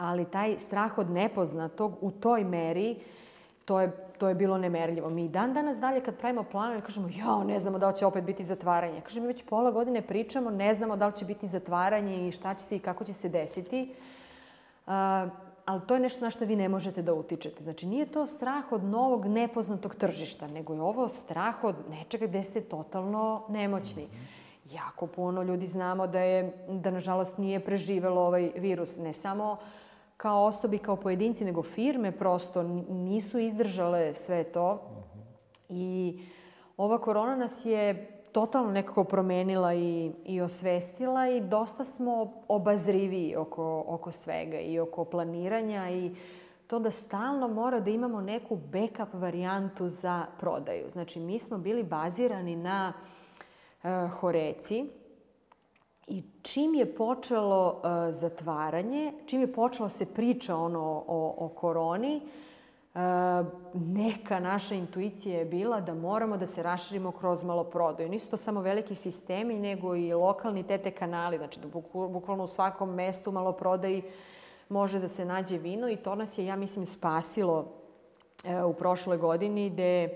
ali 0.01 0.25
taj 0.25 0.59
strah 0.59 0.97
od 0.97 1.09
nepoznatog 1.09 1.97
u 2.01 2.11
toj 2.11 2.43
meri, 2.43 2.95
to 3.65 3.79
je 3.79 3.91
to 4.21 4.29
je 4.29 4.35
bilo 4.35 4.57
nemerljivo. 4.57 5.09
Mi 5.09 5.29
dan 5.29 5.53
danas 5.53 5.79
dalje 5.79 6.01
kad 6.01 6.17
pravimo 6.17 6.43
planove 6.43 6.81
kažemo 6.81 7.09
ja, 7.17 7.43
ne 7.43 7.59
znamo 7.59 7.79
da 7.79 7.87
li 7.89 7.95
će 7.97 8.05
opet 8.05 8.23
biti 8.23 8.43
zatvaranje. 8.43 9.01
Kažem, 9.01 9.23
mi 9.23 9.27
već 9.27 9.43
pola 9.49 9.71
godine 9.71 10.01
pričamo, 10.01 10.51
ne 10.51 10.73
znamo 10.73 10.97
da 10.97 11.07
li 11.07 11.13
će 11.13 11.25
biti 11.25 11.47
zatvaranje 11.47 12.27
i 12.27 12.31
šta 12.31 12.53
će 12.53 12.63
se 12.63 12.75
i 12.75 12.79
kako 12.79 13.03
će 13.03 13.13
se 13.13 13.29
desiti. 13.29 13.89
Uh, 14.85 14.93
ali 15.65 15.81
to 15.87 15.93
je 15.93 15.99
nešto 15.99 16.25
na 16.25 16.29
što 16.29 16.45
vi 16.45 16.55
ne 16.55 16.69
možete 16.69 17.01
da 17.01 17.13
utičete. 17.13 17.63
Znači, 17.63 17.87
nije 17.87 18.05
to 18.05 18.25
strah 18.25 18.71
od 18.71 18.83
novog 18.83 19.25
nepoznatog 19.25 19.95
tržišta, 19.95 20.47
nego 20.47 20.73
je 20.73 20.81
ovo 20.81 21.07
strah 21.07 21.63
od 21.63 21.75
nečega 21.89 22.27
gde 22.27 22.43
ste 22.43 22.61
totalno 22.61 23.43
nemoćni. 23.49 24.03
Mm 24.03 24.15
-hmm. 24.15 24.75
Jako 24.75 25.07
puno 25.07 25.43
ljudi 25.43 25.67
znamo 25.67 26.07
da 26.07 26.19
je, 26.19 26.65
da 26.69 26.91
nažalost 26.91 27.37
nije 27.37 27.59
preživelo 27.59 28.21
ovaj 28.21 28.51
virus. 28.55 28.97
Ne 28.97 29.13
samo 29.13 29.51
uh, 29.51 29.59
kao 30.21 30.45
osobi, 30.45 30.77
kao 30.77 30.95
pojedinci, 30.95 31.45
nego 31.45 31.63
firme 31.63 32.11
prosto 32.11 32.63
nisu 32.89 33.39
izdržale 33.39 34.13
sve 34.13 34.43
to. 34.43 34.81
I 35.69 36.19
ova 36.77 37.01
korona 37.01 37.35
nas 37.35 37.65
je 37.65 38.11
totalno 38.31 38.71
nekako 38.71 39.03
promenila 39.03 39.73
i, 39.73 40.11
i 40.25 40.41
osvestila 40.41 41.29
i 41.29 41.41
dosta 41.41 41.83
smo 41.83 42.33
obazriviji 42.47 43.35
oko, 43.35 43.83
oko 43.87 44.11
svega 44.11 44.59
i 44.59 44.79
oko 44.79 45.05
planiranja 45.05 45.89
i 45.89 46.11
to 46.67 46.79
da 46.79 46.91
stalno 46.91 47.47
mora 47.47 47.79
da 47.79 47.89
imamo 47.89 48.21
neku 48.21 48.55
backup 48.55 49.13
varijantu 49.13 49.89
za 49.89 50.25
prodaju. 50.39 50.89
Znači, 50.89 51.19
mi 51.19 51.39
smo 51.39 51.57
bili 51.57 51.83
bazirani 51.83 52.55
na 52.55 52.93
uh, 53.83 53.89
Horeci, 54.19 55.00
I 56.07 56.23
čim 56.41 56.75
je 56.75 56.95
počelo 56.95 57.81
uh, 57.83 58.13
zatvaranje, 58.13 59.13
čim 59.25 59.41
je 59.41 59.53
počelo 59.53 59.89
se 59.89 60.05
priča 60.05 60.55
ono 60.55 61.03
o, 61.07 61.35
o 61.37 61.49
koroni, 61.49 62.21
uh, 62.93 63.01
neka 63.73 64.39
naša 64.39 64.75
intuicija 64.75 65.37
je 65.37 65.45
bila 65.45 65.81
da 65.81 65.93
moramo 65.93 66.37
da 66.37 66.47
se 66.47 66.63
raširimo 66.63 67.11
kroz 67.11 67.43
maloprodaju. 67.43 68.09
Nisu 68.09 68.29
to 68.29 68.37
samo 68.37 68.61
veliki 68.61 68.95
sistemi, 68.95 69.59
nego 69.59 69.95
i 69.95 70.13
lokalni 70.13 70.63
tete 70.63 70.91
kanali. 70.91 71.37
Znači, 71.37 71.59
da 71.59 71.67
bukvalno 71.93 72.43
u 72.43 72.47
svakom 72.47 72.93
mestu 72.93 73.31
maloprodaji 73.31 74.03
može 74.69 74.99
da 74.99 75.07
se 75.07 75.25
nađe 75.25 75.57
vino 75.57 75.89
i 75.89 75.95
to 75.95 76.15
nas 76.15 76.37
je, 76.37 76.45
ja 76.45 76.55
mislim, 76.55 76.85
spasilo 76.85 77.59
uh, 77.59 78.69
u 78.69 78.73
prošloj 78.73 79.17
godini 79.17 79.69
gde 79.69 80.09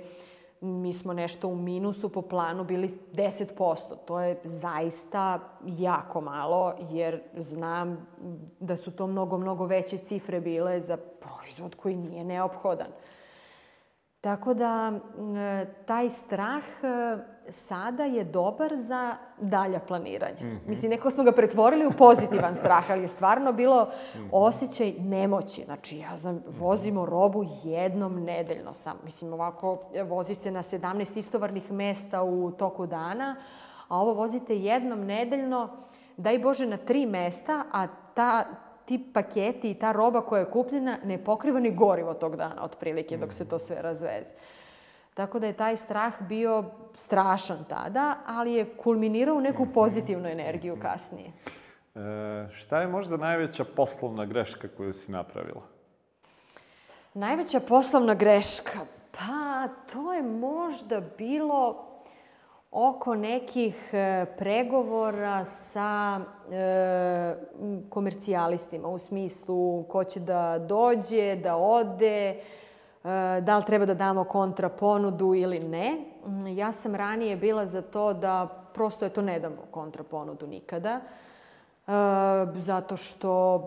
mi 0.65 0.93
smo 0.93 1.13
nešto 1.13 1.47
u 1.47 1.55
minusu 1.55 2.09
po 2.09 2.21
planu 2.21 2.63
bili 2.63 2.87
10%. 3.13 3.75
To 4.05 4.19
je 4.19 4.39
zaista 4.43 5.39
jako 5.65 6.21
malo, 6.21 6.73
jer 6.89 7.21
znam 7.37 8.07
da 8.59 8.75
su 8.75 8.91
to 8.91 9.07
mnogo, 9.07 9.37
mnogo 9.37 9.65
veće 9.65 9.97
cifre 9.97 10.41
bile 10.41 10.79
za 10.79 10.97
proizvod 10.97 11.75
koji 11.75 11.95
nije 11.95 12.23
neophodan. 12.23 12.87
Tako 14.25 14.53
da 14.53 14.93
taj 15.85 16.09
strah 16.09 16.63
e, 16.83 17.17
sada 17.49 18.03
je 18.03 18.23
dobar 18.23 18.75
za 18.77 19.15
dalja 19.41 19.79
planiranja. 19.79 20.41
Mm 20.41 20.45
-hmm. 20.45 20.67
Mislim, 20.67 20.91
neko 20.91 21.09
smo 21.09 21.23
ga 21.23 21.31
pretvorili 21.31 21.85
u 21.85 21.91
pozitivan 21.91 22.55
strah, 22.61 22.91
ali 22.91 23.01
je 23.01 23.07
stvarno 23.07 23.53
bilo 23.53 23.83
mm 23.83 24.19
-hmm. 24.19 24.29
osjećaj 24.31 24.93
nemoći. 24.99 25.63
Znači, 25.65 25.97
ja 25.97 26.15
znam, 26.15 26.43
vozimo 26.47 27.05
robu 27.05 27.45
jednom 27.63 28.23
nedeljno 28.23 28.73
sam. 28.73 28.97
Mislim, 29.03 29.33
ovako, 29.33 29.79
vozi 30.05 30.35
se 30.35 30.51
na 30.51 30.63
17 30.63 31.17
istovarnih 31.17 31.71
mesta 31.71 32.23
u 32.23 32.51
toku 32.51 32.87
dana, 32.87 33.35
a 33.87 33.99
ovo 33.99 34.13
vozite 34.13 34.57
jednom 34.57 35.05
nedeljno, 35.05 35.69
daj 36.17 36.39
Bože, 36.39 36.65
na 36.65 36.77
tri 36.77 37.05
mesta, 37.05 37.63
a 37.71 37.87
ta, 38.13 38.45
ti 38.85 39.03
paketi 39.13 39.71
i 39.71 39.79
ta 39.79 39.91
roba 39.91 40.21
koja 40.21 40.39
je 40.39 40.51
kupljena 40.51 40.97
ne 41.03 41.23
pokriva 41.23 41.59
ni 41.59 41.71
gorivo 41.71 42.13
tog 42.13 42.35
dana, 42.35 42.63
otprilike, 42.63 43.17
dok 43.17 43.33
se 43.33 43.47
to 43.49 43.59
sve 43.59 43.81
razveze. 43.81 44.33
Tako 45.13 45.39
da 45.39 45.47
je 45.47 45.53
taj 45.53 45.77
strah 45.77 46.13
bio 46.21 46.63
strašan 46.95 47.65
tada, 47.69 48.17
ali 48.25 48.53
je 48.53 48.65
kulminirao 48.77 49.35
u 49.35 49.41
neku 49.41 49.67
pozitivnu 49.73 50.29
energiju 50.29 50.77
kasnije. 50.81 51.31
E, 51.95 52.47
šta 52.53 52.81
je 52.81 52.87
možda 52.87 53.17
najveća 53.17 53.65
poslovna 53.75 54.25
greška 54.25 54.67
koju 54.67 54.93
si 54.93 55.11
napravila? 55.11 55.61
Najveća 57.13 57.59
poslovna 57.59 58.13
greška? 58.13 58.79
Pa, 59.11 59.67
to 59.93 60.13
je 60.13 60.23
možda 60.23 61.01
bilo 61.17 61.85
oko 62.75 63.15
nekih 63.15 63.93
e, 63.93 64.25
pregovora 64.37 65.45
sa 65.45 66.19
e, 66.51 67.35
komercijalistima 67.89 68.87
u 68.87 68.99
smislu 68.99 69.83
ko 69.83 70.03
će 70.03 70.19
da 70.19 70.59
dođe, 70.59 71.35
da 71.35 71.55
ode, 71.55 72.29
e, 72.29 72.41
da 73.41 73.57
li 73.57 73.65
treba 73.65 73.85
da 73.85 73.93
damo 73.93 74.23
kontra 74.23 74.69
ponudu 74.69 75.33
ili 75.35 75.59
ne. 75.59 75.97
Mm, 76.25 76.47
ja 76.47 76.71
sam 76.71 76.95
ranije 76.95 77.35
bila 77.35 77.65
za 77.65 77.81
to 77.81 78.13
da 78.13 78.47
prosto 78.73 79.05
je 79.05 79.13
to 79.13 79.21
ne 79.21 79.39
damo 79.39 79.61
kontra 79.71 80.03
ponudu 80.03 80.47
nikada. 80.47 80.99
E, 80.99 81.91
zato 82.55 82.97
što 82.97 83.61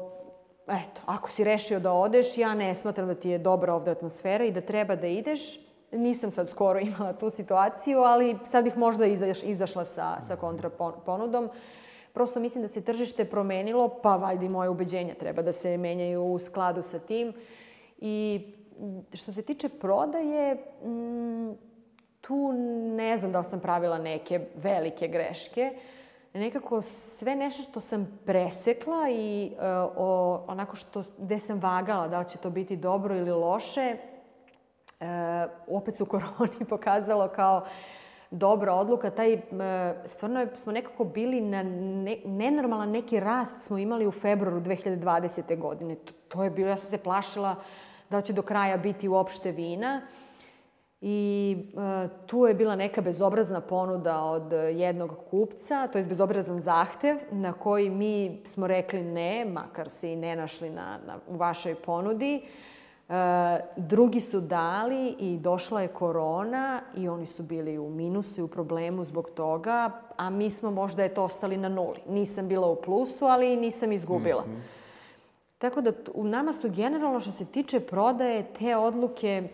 eto, 0.66 1.00
ako 1.06 1.30
si 1.30 1.44
rešio 1.44 1.80
da 1.80 1.92
odeš, 1.92 2.38
ja 2.38 2.54
ne 2.54 2.74
smatram 2.74 3.06
da 3.06 3.14
ti 3.14 3.28
je 3.28 3.38
dobra 3.38 3.74
ovde 3.74 3.90
atmosfera 3.90 4.44
i 4.44 4.52
da 4.52 4.60
treba 4.60 4.96
da 4.96 5.06
ideš. 5.06 5.67
Nisam 5.92 6.30
sad 6.30 6.50
skoro 6.50 6.80
imala 6.96 7.12
tu 7.12 7.30
situaciju, 7.30 7.98
ali 7.98 8.38
sad 8.44 8.64
bih 8.64 8.76
možda 8.76 9.06
izaš, 9.06 9.42
izašla 9.42 9.84
sa, 9.84 10.20
sa 10.20 10.36
kontra 10.36 10.70
ponudom. 11.06 11.50
Prosto 12.12 12.40
mislim 12.40 12.62
da 12.62 12.68
se 12.68 12.80
tržište 12.80 13.24
promenilo, 13.24 13.88
pa 13.88 14.16
valjda 14.16 14.44
i 14.44 14.48
moje 14.48 14.70
ubeđenja 14.70 15.14
treba 15.14 15.42
da 15.42 15.52
se 15.52 15.76
menjaju 15.76 16.24
u 16.24 16.38
skladu 16.38 16.82
sa 16.82 16.98
tim. 16.98 17.32
I 17.98 18.46
što 19.12 19.32
se 19.32 19.42
tiče 19.42 19.68
prodaje, 19.68 20.56
m, 20.84 21.56
tu 22.20 22.52
ne 22.96 23.16
znam 23.16 23.32
da 23.32 23.38
li 23.38 23.44
sam 23.44 23.60
pravila 23.60 23.98
neke 23.98 24.40
velike 24.54 25.08
greške. 25.08 25.72
Nekako 26.34 26.82
sve 26.82 27.36
nešto 27.36 27.62
što 27.62 27.80
sam 27.80 28.20
presekla 28.26 29.10
i 29.10 29.52
uh, 29.52 29.58
o, 29.96 30.44
onako 30.48 30.76
što, 30.76 31.04
gde 31.18 31.38
sam 31.38 31.60
vagala 31.60 32.08
da 32.08 32.18
li 32.18 32.28
će 32.28 32.38
to 32.38 32.50
biti 32.50 32.76
dobro 32.76 33.16
ili 33.16 33.30
loše, 33.30 33.96
opet 35.66 35.94
su 35.94 36.06
koroni 36.06 36.64
pokazalo 36.70 37.28
kao 37.28 37.66
dobra 38.30 38.74
odluka. 38.74 39.10
Taj, 39.10 39.34
uh, 39.34 39.40
stvarno 40.04 40.46
smo 40.56 40.72
nekako 40.72 41.04
bili 41.04 41.40
na 41.40 41.62
ne, 41.62 42.16
nenormalan 42.24 42.90
neki 42.90 43.20
rast 43.20 43.62
smo 43.62 43.78
imali 43.78 44.06
u 44.06 44.12
februaru 44.12 44.60
2020. 44.60 45.58
godine. 45.58 45.94
To, 45.94 46.12
to 46.28 46.44
je 46.44 46.50
bilo, 46.50 46.68
ja 46.68 46.76
sam 46.76 46.90
se 46.90 46.98
plašila 46.98 47.56
da 48.10 48.20
će 48.20 48.32
do 48.32 48.42
kraja 48.42 48.76
biti 48.76 49.08
uopšte 49.08 49.52
vina. 49.52 50.02
I 51.00 51.56
e, 51.68 52.08
tu 52.26 52.46
je 52.46 52.54
bila 52.54 52.76
neka 52.76 53.00
bezobrazna 53.00 53.60
ponuda 53.60 54.22
od 54.22 54.52
jednog 54.52 55.16
kupca, 55.30 55.86
to 55.86 55.98
je 55.98 56.04
bezobrazan 56.04 56.60
zahtev 56.60 57.16
na 57.30 57.52
koji 57.52 57.90
mi 57.90 58.42
smo 58.44 58.66
rekli 58.66 59.02
ne, 59.02 59.44
makar 59.44 59.90
se 59.90 60.12
i 60.12 60.16
ne 60.16 60.36
našli 60.36 60.70
na, 60.70 60.98
na, 61.06 61.18
u 61.28 61.36
vašoj 61.36 61.74
ponudi. 61.74 62.34
E, 62.36 62.67
drugi 63.76 64.20
su 64.20 64.40
dali 64.40 65.08
i 65.18 65.38
došla 65.38 65.82
je 65.82 65.88
korona 65.88 66.80
i 66.96 67.08
oni 67.08 67.26
su 67.26 67.42
bili 67.42 67.78
u 67.78 67.90
minusu 67.90 68.40
i 68.40 68.44
u 68.44 68.48
problemu 68.48 69.04
zbog 69.04 69.30
toga, 69.30 69.90
a 70.16 70.30
mi 70.30 70.50
smo 70.50 70.70
možda 70.70 71.04
eto 71.04 71.24
ostali 71.24 71.56
na 71.56 71.68
nuli. 71.68 72.00
Nisam 72.08 72.48
bila 72.48 72.66
u 72.66 72.76
plusu, 72.76 73.24
ali 73.24 73.56
nisam 73.56 73.92
izgubila. 73.92 74.42
Mm 74.42 74.50
-hmm. 74.50 74.60
Tako 75.58 75.80
da 75.80 75.92
u 76.14 76.24
nama 76.24 76.52
su 76.52 76.70
generalno 76.70 77.20
što 77.20 77.32
se 77.32 77.44
tiče 77.44 77.80
prodaje 77.80 78.46
te 78.58 78.76
odluke 78.76 79.48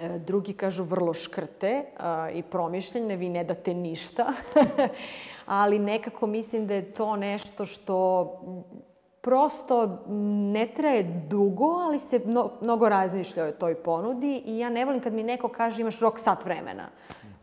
E, 0.00 0.18
drugi 0.18 0.52
kažu 0.52 0.84
vrlo 0.84 1.14
škrte 1.14 1.84
a, 1.98 2.30
i 2.30 2.42
promišljene, 2.42 3.16
vi 3.16 3.28
ne 3.28 3.44
date 3.44 3.74
ništa. 3.74 4.32
Ali 5.46 5.78
nekako 5.78 6.26
mislim 6.26 6.66
da 6.66 6.74
je 6.74 6.92
to 6.92 7.16
nešto 7.16 7.64
što 7.64 8.26
prosto 9.22 9.98
ne 10.52 10.66
traje 10.76 11.02
dugo, 11.28 11.66
ali 11.66 11.98
se 11.98 12.20
mnogo 12.60 12.88
razmišlja 12.88 13.44
o 13.44 13.52
toj 13.52 13.74
ponudi 13.74 14.42
i 14.46 14.58
ja 14.58 14.70
ne 14.70 14.84
volim 14.84 15.00
kad 15.00 15.12
mi 15.12 15.22
neko 15.22 15.48
kaže 15.48 15.82
imaš 15.82 16.00
rok 16.00 16.18
sat 16.18 16.44
vremena. 16.44 16.88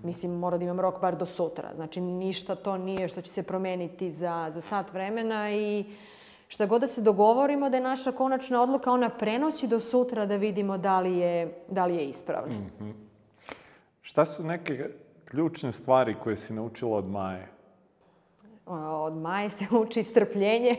Mislim, 0.04 0.32
mora 0.32 0.58
da 0.58 0.64
imam 0.64 0.80
rok 0.80 1.02
bar 1.02 1.16
do 1.16 1.26
sutra. 1.26 1.72
Znači, 1.76 2.02
ništa 2.02 2.56
to 2.56 2.78
nije 2.78 3.08
što 3.08 3.22
će 3.22 3.34
se 3.34 3.44
promeniti 3.44 4.10
za, 4.10 4.48
za 4.52 4.62
sat 4.62 4.94
vremena 4.94 5.52
i 5.52 5.86
šta 6.48 6.66
god 6.66 6.82
da 6.82 6.88
se 6.88 7.02
dogovorimo 7.02 7.70
da 7.70 7.78
je 7.78 7.84
naša 7.84 8.12
konačna 8.12 8.62
odluka, 8.62 8.92
ona 8.92 9.10
prenoći 9.10 9.68
do 9.68 9.80
sutra 9.80 10.26
da 10.26 10.36
vidimo 10.36 10.78
da 10.78 11.00
li 11.00 11.18
je, 11.18 11.64
da 11.68 11.86
li 11.86 11.96
je 11.96 12.06
ispravna. 12.06 12.56
Mm 12.56 12.72
-hmm. 12.80 12.94
Šta 14.02 14.26
su 14.26 14.44
neke 14.44 14.90
ključne 15.26 15.72
stvari 15.72 16.16
koje 16.24 16.36
si 16.36 16.54
naučila 16.54 16.98
od 16.98 17.06
Maje? 17.06 17.59
Od 18.78 19.14
Maje 19.14 19.50
se 19.50 19.66
uči 19.82 20.04
strpljenje. 20.04 20.76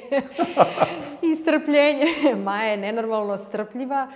I 1.32 1.34
strpljenje. 1.34 2.07
Maja 2.45 2.70
je 2.70 2.76
nenormalno 2.76 3.38
strpljiva 3.38 4.09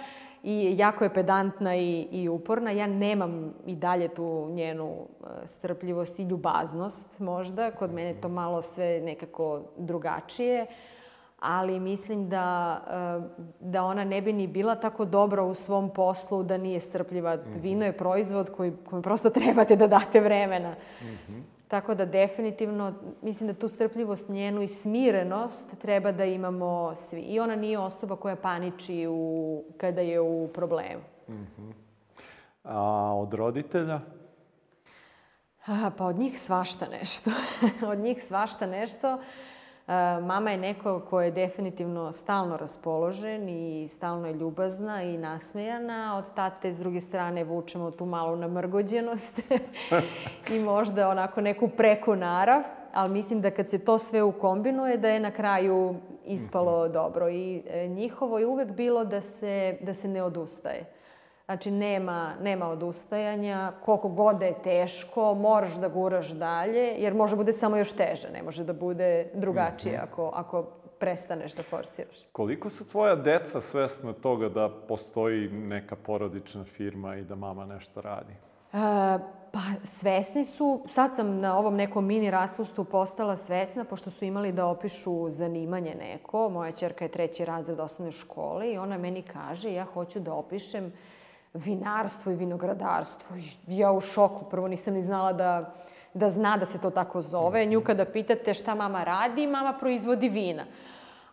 i 0.43 0.75
jako 0.79 1.05
je 1.05 1.15
pedantna 1.15 1.77
i, 1.77 2.09
i 2.11 2.29
uporna. 2.29 2.71
Ja 2.71 2.87
nemam 2.87 3.55
i 3.67 3.77
dalje 3.77 4.09
tu 4.09 4.49
njenu 4.51 4.95
e, 4.95 5.47
strpljivost 5.47 6.19
i 6.19 6.23
ljubaznost 6.23 7.19
možda. 7.19 7.71
Kod 7.71 7.93
mene 7.93 8.15
to 8.21 8.29
malo 8.29 8.63
sve 8.63 9.01
nekako 9.01 9.63
drugačije. 9.77 10.67
Ali 11.41 11.81
mislim 11.81 12.29
da, 12.29 12.81
eh, 12.91 13.45
da 13.61 13.85
ona 13.85 14.05
ne 14.05 14.23
bi 14.23 14.33
ni 14.33 14.47
bila 14.47 14.75
tako 14.75 15.05
dobra 15.05 15.43
u 15.43 15.55
svom 15.55 15.91
poslu 15.91 16.43
da 16.43 16.57
nije 16.59 16.81
strpljiva. 16.81 17.37
Mm 17.37 17.39
-hmm. 17.39 17.61
Vino 17.61 17.85
je 17.85 17.97
proizvod 17.97 18.51
koji, 18.51 18.73
koji 18.91 19.03
prosto 19.03 19.31
trebate 19.31 19.77
da 19.77 19.87
date 19.87 20.21
vremena. 20.21 20.71
Mm 20.71 21.07
-hmm. 21.07 21.54
Tako 21.69 21.95
da 21.95 22.05
definitivno 22.05 22.95
mislim 23.23 23.47
da 23.47 23.55
tu 23.55 23.69
strpljivost 23.69 24.29
njenu 24.29 24.63
i 24.63 24.69
smirenost 24.69 25.79
treba 25.79 26.13
da 26.13 26.25
imamo 26.25 26.95
svi. 26.95 27.21
I 27.21 27.41
ona 27.41 27.57
nije 27.57 27.79
osoba 27.79 28.17
koja 28.17 28.37
paniči 28.37 29.07
u, 29.11 29.65
kada 29.77 30.01
je 30.01 30.21
u 30.21 30.49
problemu. 30.55 31.03
Mm 31.29 31.33
-hmm. 31.33 31.73
A 32.63 33.15
od 33.17 33.35
roditelja? 33.35 34.01
A, 35.67 35.91
pa 35.99 36.07
od 36.07 36.17
njih 36.17 36.41
svašta 36.41 36.87
nešto. 37.01 37.31
od 37.93 37.99
njih 37.99 38.23
svašta 38.23 38.67
nešto. 38.67 39.15
Uh, 39.15 39.21
Mama 40.23 40.51
je 40.51 40.59
neko 40.59 41.01
ko 41.01 41.21
je 41.21 41.31
definitivno 41.31 42.13
stalno 42.13 42.57
raspoložen 42.57 43.49
i 43.49 43.89
stalno 43.89 44.27
je 44.27 44.35
ljubazna 44.35 45.03
i 45.03 45.19
nasmejana. 45.19 46.17
Od 46.17 46.35
tate, 46.35 46.73
s 46.73 46.79
druge 46.79 47.01
strane, 47.01 47.45
vučemo 47.45 47.91
tu 47.91 48.07
malu 48.07 48.37
namrgođenost 48.37 49.41
i 50.55 50.59
možda 50.59 51.09
onako 51.09 51.41
neku 51.41 51.69
preku 51.69 52.17
narav. 52.17 52.63
Ali 52.93 53.13
mislim 53.13 53.41
da 53.41 53.51
kad 53.51 53.69
se 53.69 53.79
to 53.79 53.99
sve 53.99 54.23
ukombinuje, 54.23 54.97
da 54.97 55.09
je 55.09 55.21
na 55.21 55.31
kraju 55.31 55.95
ispalo 56.25 56.85
mhm. 56.85 56.93
dobro. 56.93 57.29
I 57.29 57.63
e, 57.71 57.89
njihovo 57.89 58.39
je 58.39 58.47
uvek 58.47 58.71
bilo 58.71 59.05
da 59.05 59.21
se, 59.21 59.79
da 59.81 59.95
se 59.95 60.09
ne 60.09 60.23
odustaje. 60.23 60.94
Znači, 61.45 61.71
nema, 61.71 62.33
nema 62.43 62.69
odustajanja, 62.69 63.73
koliko 63.85 64.09
god 64.09 64.39
da 64.39 64.45
je 64.45 64.63
teško, 64.63 65.35
moraš 65.35 65.75
da 65.75 65.89
guraš 65.89 66.31
dalje, 66.31 66.95
jer 66.99 67.15
može 67.15 67.37
bude 67.37 67.53
samo 67.53 67.77
još 67.77 67.93
teže, 67.93 68.31
ne 68.33 68.43
može 68.43 68.65
da 68.65 68.73
bude 68.73 69.31
drugačije 69.35 69.95
mhm. 69.95 70.05
ako, 70.05 70.31
ako 70.35 70.63
prestaneš 70.99 71.55
da 71.55 71.63
forsiraš. 71.63 72.17
Koliko 72.33 72.71
su 72.71 72.89
tvoja 72.89 73.17
deca 73.17 73.61
svesna 73.61 74.13
toga 74.13 74.49
da 74.49 74.71
postoji 74.89 75.49
neka 75.49 75.97
porodična 75.97 76.65
firma 76.65 77.17
i 77.17 77.25
da 77.25 77.35
mama 77.35 77.67
nešto 77.67 78.01
radi? 78.01 78.33
E, 78.33 78.77
pa 79.53 79.61
svesni 79.83 80.45
su, 80.45 80.85
sad 80.89 81.17
sam 81.17 81.41
na 81.41 81.59
ovom 81.59 81.77
nekom 81.77 82.07
mini 82.07 82.31
raspustu 82.31 82.85
postala 82.85 83.37
svesna, 83.37 83.85
pošto 83.85 84.11
su 84.11 84.25
imali 84.25 84.53
da 84.53 84.67
opišu 84.67 85.31
zanimanje 85.31 85.95
neko. 85.95 86.49
Moja 86.49 86.73
čerka 86.73 87.05
je 87.05 87.11
treći 87.11 87.45
razred 87.45 87.81
osnovne 87.81 88.13
škole 88.13 88.73
i 88.73 88.79
ona 88.79 88.99
meni 88.99 89.23
kaže 89.23 89.73
ja 89.73 89.85
hoću 89.85 90.21
da 90.21 90.35
opišem 90.35 90.93
vinarstvo 91.55 92.33
i 92.33 92.37
vinogradarstvo. 92.37 93.37
Ja 93.67 93.93
u 93.93 94.01
šoku, 94.01 94.45
prvo 94.51 94.69
nisam 94.69 94.95
ni 94.95 95.03
znala 95.03 95.33
da, 95.33 95.75
da 96.15 96.29
zna 96.29 96.57
da 96.57 96.67
se 96.67 96.81
to 96.81 96.91
tako 96.91 97.21
zove. 97.21 97.67
Nju 97.67 97.81
kada 97.81 98.05
pitate 98.05 98.55
šta 98.55 98.75
mama 98.75 99.05
radi, 99.05 99.47
mama 99.47 99.73
proizvodi 99.73 100.29
vina. 100.29 100.65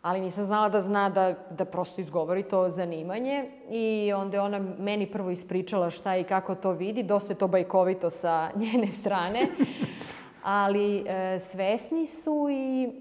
Ali 0.01 0.21
nisam 0.21 0.43
znala 0.43 0.69
da 0.69 0.79
zna 0.79 1.09
da, 1.09 1.33
da 1.49 1.65
prosto 1.65 2.01
izgovori 2.01 2.43
to 2.43 2.69
zanimanje. 2.69 3.51
I 3.69 4.13
onda 4.13 4.37
je 4.37 4.41
ona 4.41 4.59
meni 4.59 5.11
prvo 5.11 5.29
ispričala 5.29 5.89
šta 5.89 6.17
i 6.17 6.23
kako 6.23 6.55
to 6.55 6.71
vidi. 6.71 7.03
Dosta 7.03 7.33
je 7.33 7.37
to 7.37 7.47
bajkovito 7.47 8.09
sa 8.09 8.49
njene 8.61 8.91
strane. 8.91 9.47
Ali 10.43 11.03
e, 11.07 11.39
svesni 11.39 12.05
su 12.05 12.47
i 12.51 12.83
e, 12.83 12.91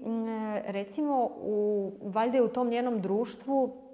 recimo 0.65 1.29
u, 1.41 1.91
valjda 2.03 2.37
je 2.37 2.43
u 2.43 2.47
tom 2.47 2.69
njenom 2.69 3.01
društvu 3.01 3.90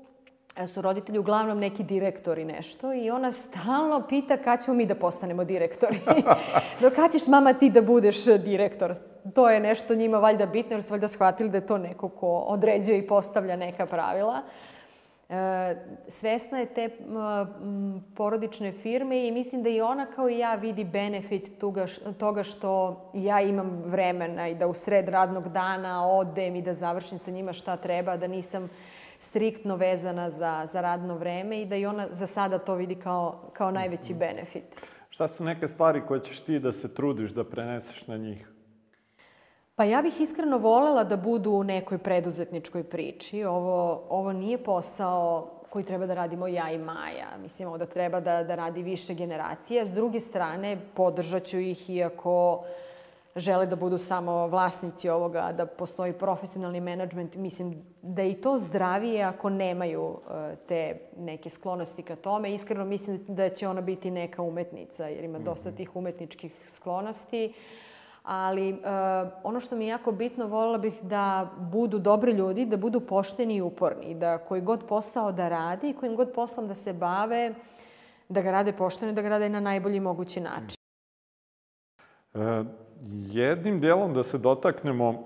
su 0.65 0.81
roditelji 0.81 1.19
uglavnom 1.19 1.59
neki 1.59 1.83
direktori 1.83 2.45
nešto 2.45 2.93
i 2.93 3.09
ona 3.09 3.31
stalno 3.31 4.03
pita 4.09 4.37
kad 4.37 4.65
ćemo 4.65 4.77
mi 4.77 4.85
da 4.85 4.95
postanemo 4.95 5.43
direktori. 5.43 5.99
Do 6.81 6.89
kad 6.89 7.11
ćeš 7.11 7.27
mama 7.27 7.53
ti 7.53 7.69
da 7.69 7.81
budeš 7.81 8.25
direktor? 8.25 8.93
To 9.35 9.49
je 9.49 9.59
nešto 9.59 9.95
njima 9.95 10.17
valjda 10.17 10.45
bitno 10.45 10.75
jer 10.75 10.83
su 10.83 10.93
valjda 10.93 11.07
shvatili 11.07 11.49
da 11.49 11.57
je 11.57 11.67
to 11.67 11.77
neko 11.77 12.09
ko 12.09 12.37
određuje 12.37 12.97
i 12.97 13.07
postavlja 13.07 13.55
neka 13.55 13.85
pravila. 13.85 14.41
E, 15.29 15.75
svesna 16.07 16.59
je 16.59 16.65
te 16.65 16.81
m, 16.81 18.03
porodične 18.15 18.71
firme 18.71 19.27
i 19.27 19.31
mislim 19.31 19.63
da 19.63 19.69
i 19.69 19.81
ona 19.81 20.05
kao 20.05 20.29
i 20.29 20.37
ja 20.37 20.55
vidi 20.55 20.83
benefit 20.83 21.59
toga, 21.59 21.85
toga 22.17 22.43
što 22.43 23.01
ja 23.13 23.41
imam 23.41 23.81
vremena 23.85 24.47
i 24.47 24.55
da 24.55 24.67
u 24.67 24.73
sred 24.73 25.09
radnog 25.09 25.49
dana 25.49 26.07
odem 26.07 26.55
i 26.55 26.61
da 26.61 26.73
završim 26.73 27.17
sa 27.17 27.31
njima 27.31 27.53
šta 27.53 27.77
treba, 27.77 28.17
da 28.17 28.27
nisam 28.27 28.69
striktno 29.19 29.75
vezana 29.75 30.29
za, 30.29 30.65
za 30.65 30.81
radno 30.81 31.15
vreme 31.15 31.61
i 31.61 31.65
da 31.65 31.75
i 31.75 31.85
ona 31.85 32.07
za 32.11 32.27
sada 32.27 32.59
to 32.59 32.75
vidi 32.75 32.95
kao, 32.95 33.49
kao 33.53 33.71
najveći 33.71 34.13
benefit. 34.13 34.79
Šta 35.09 35.27
su 35.27 35.43
neke 35.43 35.67
stvari 35.67 36.01
koje 36.07 36.19
ćeš 36.23 36.41
ti 36.41 36.59
da 36.59 36.71
se 36.71 36.93
trudiš 36.93 37.31
da 37.31 37.43
preneseš 37.43 38.07
na 38.07 38.17
njih? 38.17 38.47
Pa 39.75 39.83
ja 39.83 40.01
bih 40.01 40.21
iskreno 40.21 40.57
volela 40.57 41.03
da 41.03 41.17
budu 41.17 41.51
u 41.51 41.63
nekoj 41.63 41.97
preduzetničkoj 41.97 42.83
priči. 42.83 43.43
Ovo, 43.43 44.03
ovo 44.09 44.33
nije 44.33 44.63
posao 44.63 45.53
koji 45.69 45.85
treba 45.85 46.05
da 46.05 46.13
radimo 46.13 46.47
ja 46.47 46.71
i 46.71 46.77
Maja. 46.77 47.37
Mislim, 47.41 47.67
ovo 47.67 47.77
da 47.77 47.85
treba 47.85 48.19
da, 48.19 48.43
da 48.43 48.55
radi 48.55 48.83
više 48.83 49.13
generacija. 49.13 49.85
S 49.85 49.91
druge 49.91 50.19
strane, 50.19 50.77
podržat 50.95 51.43
ću 51.43 51.59
ih 51.59 51.89
iako 51.89 52.63
žele 53.37 53.65
da 53.65 53.75
budu 53.75 53.97
samo 53.97 54.47
vlasnici 54.47 55.09
ovoga, 55.09 55.51
da 55.57 55.65
postoji 55.65 56.13
profesionalni 56.13 56.81
menadžment. 56.81 57.35
Mislim 57.35 57.85
da 58.01 58.21
je 58.21 58.31
i 58.31 58.41
to 58.41 58.57
zdravije 58.57 59.23
ako 59.23 59.49
nemaju 59.49 60.19
e, 60.29 60.55
te 60.67 60.99
neke 61.17 61.49
sklonosti 61.49 62.03
ka 62.03 62.15
tome. 62.15 62.53
Iskreno 62.53 62.85
mislim 62.85 63.25
da 63.27 63.49
će 63.49 63.67
ona 63.67 63.81
biti 63.81 64.11
neka 64.11 64.41
umetnica, 64.41 65.07
jer 65.07 65.23
ima 65.23 65.39
dosta 65.39 65.71
tih 65.71 65.95
umetničkih 65.95 66.63
sklonosti. 66.65 67.53
Ali 68.23 68.73
uh, 68.73 68.79
ono 69.43 69.59
što 69.59 69.75
mi 69.75 69.85
je 69.85 69.89
jako 69.89 70.11
bitno, 70.11 70.47
voljela 70.47 70.77
bih 70.77 70.93
da 71.01 71.49
budu 71.57 71.99
dobri 71.99 72.31
ljudi, 72.31 72.65
da 72.65 72.77
budu 72.77 72.99
pošteni 72.99 73.55
i 73.55 73.61
uporni, 73.61 74.15
da 74.15 74.37
koji 74.37 74.61
god 74.61 74.83
posao 74.87 75.31
da 75.31 75.49
radi, 75.49 75.93
kojim 75.99 76.15
god 76.15 76.31
poslom 76.31 76.67
da 76.67 76.75
se 76.75 76.93
bave, 76.93 77.53
da 78.29 78.41
ga 78.41 78.51
rade 78.51 78.73
pošteno 78.73 79.11
i 79.11 79.15
da 79.15 79.21
ga 79.21 79.29
rade 79.29 79.49
na 79.49 79.59
najbolji 79.59 79.99
mogući 79.99 80.41
način. 80.41 80.77
E, 82.33 82.63
jednim 83.31 83.79
delom 83.79 84.13
da 84.13 84.23
se 84.23 84.37
dotaknemo 84.37 85.09
e, 85.09 85.17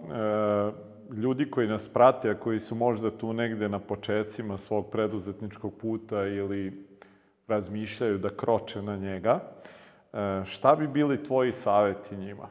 ljudi 1.16 1.52
koji 1.52 1.68
nas 1.68 1.88
prate, 1.88 2.30
a 2.30 2.40
koji 2.40 2.60
su 2.60 2.76
možda 2.76 3.12
tu 3.12 3.34
negde 3.34 3.70
na 3.70 3.80
početcima 3.80 4.58
svog 4.58 4.90
preduzetničkog 4.92 5.74
puta 5.74 6.26
ili 6.26 6.88
razmišljaju 7.48 8.18
da 8.18 8.30
kroče 8.30 8.82
na 8.82 8.98
njega, 8.98 9.40
e, 10.14 10.46
šta 10.46 10.76
bi 10.76 10.88
bili 10.88 11.24
tvoji 11.24 11.52
saveti 11.52 12.18
njima? 12.18 12.48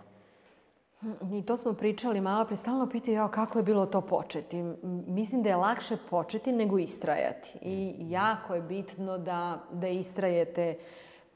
I 1.32 1.42
to 1.42 1.56
smo 1.56 1.72
pričali 1.72 2.20
malo 2.20 2.44
pre, 2.44 2.56
stalno 2.56 2.88
pitaju 2.88 3.14
ja, 3.14 3.28
kako 3.28 3.58
je 3.58 3.62
bilo 3.62 3.86
to 3.86 4.00
početi. 4.00 4.62
Mislim 5.06 5.42
da 5.42 5.48
je 5.48 5.56
lakše 5.56 5.96
početi 6.10 6.52
nego 6.52 6.78
istrajati. 6.78 7.58
I 7.62 7.94
jako 7.98 8.54
je 8.54 8.62
bitno 8.62 9.18
da, 9.18 9.60
da 9.72 9.88
istrajete 9.88 10.78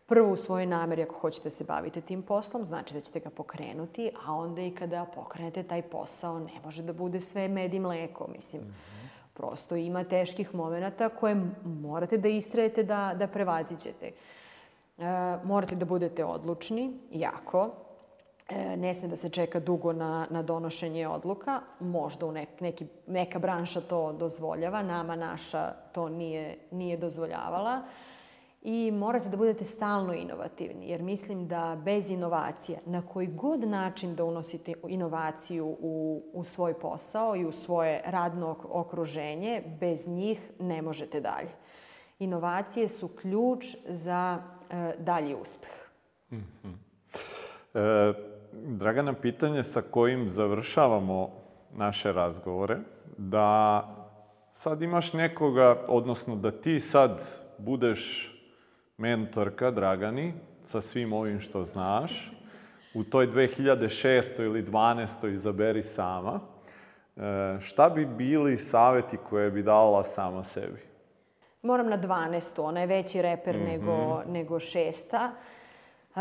prvo 0.06 0.32
u 0.32 0.36
svojoj 0.36 0.66
nameri 0.66 1.02
ako 1.02 1.14
hoćete 1.14 1.44
da 1.44 1.50
se 1.50 1.64
bavite 1.64 2.00
tim 2.00 2.22
poslom, 2.22 2.64
znači 2.64 2.94
da 2.94 3.00
ćete 3.00 3.20
ga 3.20 3.30
pokrenuti, 3.30 4.10
a 4.26 4.34
onda 4.34 4.62
i 4.62 4.70
kada 4.70 5.04
pokrenete 5.14 5.62
taj 5.62 5.82
posao 5.82 6.38
ne 6.38 6.60
može 6.64 6.82
da 6.82 6.92
bude 6.92 7.20
sve 7.20 7.48
med 7.48 7.74
i 7.74 7.80
mleko, 7.80 8.28
mislim. 8.36 8.62
Mm 8.62 8.66
-hmm. 8.66 9.08
Prosto 9.34 9.76
ima 9.76 10.04
teških 10.04 10.54
momenta 10.54 11.08
koje 11.08 11.36
morate 11.64 12.18
da 12.18 12.28
istrajete 12.28 12.82
da, 12.82 13.14
da 13.18 13.26
prevaziđete. 13.26 14.06
E, 14.06 14.14
morate 15.44 15.76
da 15.76 15.84
budete 15.84 16.24
odlučni, 16.24 16.98
jako, 17.10 17.70
E, 18.48 18.76
ne 18.76 18.94
sme 18.94 19.08
da 19.08 19.16
se 19.16 19.28
čeka 19.28 19.60
dugo 19.60 19.92
na, 19.92 20.26
na 20.30 20.42
donošenje 20.42 21.08
odluka. 21.08 21.60
Možda 21.80 22.26
u 22.26 22.32
nek, 22.32 22.60
neki, 22.60 22.86
neka 23.06 23.38
branša 23.38 23.80
to 23.80 24.12
dozvoljava, 24.12 24.82
nama 24.82 25.16
naša 25.16 25.72
to 25.92 26.08
nije, 26.08 26.58
nije 26.70 26.96
dozvoljavala. 26.96 27.82
I 28.64 28.90
morate 28.90 29.28
da 29.28 29.36
budete 29.36 29.64
stalno 29.64 30.14
inovativni, 30.14 30.88
jer 30.88 31.02
mislim 31.02 31.48
da 31.48 31.80
bez 31.84 32.10
inovacija, 32.10 32.78
na 32.86 33.02
koji 33.06 33.26
god 33.26 33.60
način 33.60 34.14
da 34.14 34.24
unosite 34.24 34.72
inovaciju 34.88 35.76
u, 35.80 36.22
u 36.32 36.44
svoj 36.44 36.74
posao 36.74 37.36
i 37.36 37.44
u 37.44 37.52
svoje 37.52 38.02
radno 38.04 38.56
okruženje, 38.64 39.62
bez 39.80 40.08
njih 40.08 40.50
ne 40.60 40.82
možete 40.82 41.20
dalje. 41.20 41.50
Inovacije 42.18 42.88
su 42.88 43.08
ključ 43.08 43.76
za 43.88 44.42
e, 44.70 44.94
dalji 44.98 45.34
uspeh. 45.34 45.72
Mm 46.30 46.36
-hmm. 46.36 46.74
e 47.74 48.34
Dragana, 48.52 49.12
pitanje 49.12 49.64
sa 49.64 49.82
kojim 49.82 50.28
završavamo 50.28 51.30
naše 51.72 52.12
razgovore, 52.12 52.78
da 53.18 53.82
sad 54.52 54.82
imaš 54.82 55.12
nekoga, 55.12 55.84
odnosno 55.88 56.36
da 56.36 56.50
ti 56.50 56.80
sad 56.80 57.22
budeš 57.58 58.33
mentorka 58.98 59.70
Dragani 59.70 60.34
sa 60.62 60.80
svim 60.80 61.12
ovim 61.12 61.40
što 61.40 61.64
znaš, 61.64 62.32
u 62.94 63.04
toj 63.04 63.26
2006. 63.26 64.42
ili 64.42 64.62
12. 64.62 65.32
izaberi 65.32 65.82
sama, 65.82 66.40
e, 67.16 67.20
šta 67.60 67.88
bi 67.88 68.06
bili 68.06 68.58
saveti 68.58 69.16
koje 69.30 69.50
bi 69.50 69.62
dala 69.62 70.04
sama 70.04 70.44
sebi? 70.44 70.82
Moram 71.62 71.88
na 71.88 71.98
12. 71.98 72.62
Ona 72.62 72.80
je 72.80 72.86
veći 72.86 73.22
reper 73.22 73.56
mm 73.56 73.60
-hmm. 73.60 73.66
nego, 73.66 74.22
nego 74.26 74.60
šesta. 74.60 75.32
Uh, 76.14 76.20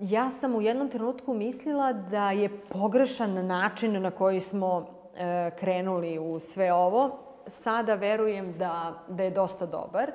ja 0.00 0.30
sam 0.30 0.54
u 0.54 0.60
jednom 0.60 0.88
trenutku 0.88 1.34
mislila 1.34 1.92
da 1.92 2.30
je 2.30 2.48
pogrešan 2.68 3.46
način 3.46 4.02
na 4.02 4.10
koji 4.10 4.40
smo 4.40 4.86
e, 5.16 5.50
krenuli 5.58 6.18
u 6.18 6.40
sve 6.40 6.72
ovo. 6.72 7.18
Sada 7.46 7.94
verujem 7.94 8.54
da, 8.58 9.04
da 9.08 9.22
je 9.22 9.30
dosta 9.30 9.66
dobar 9.66 10.12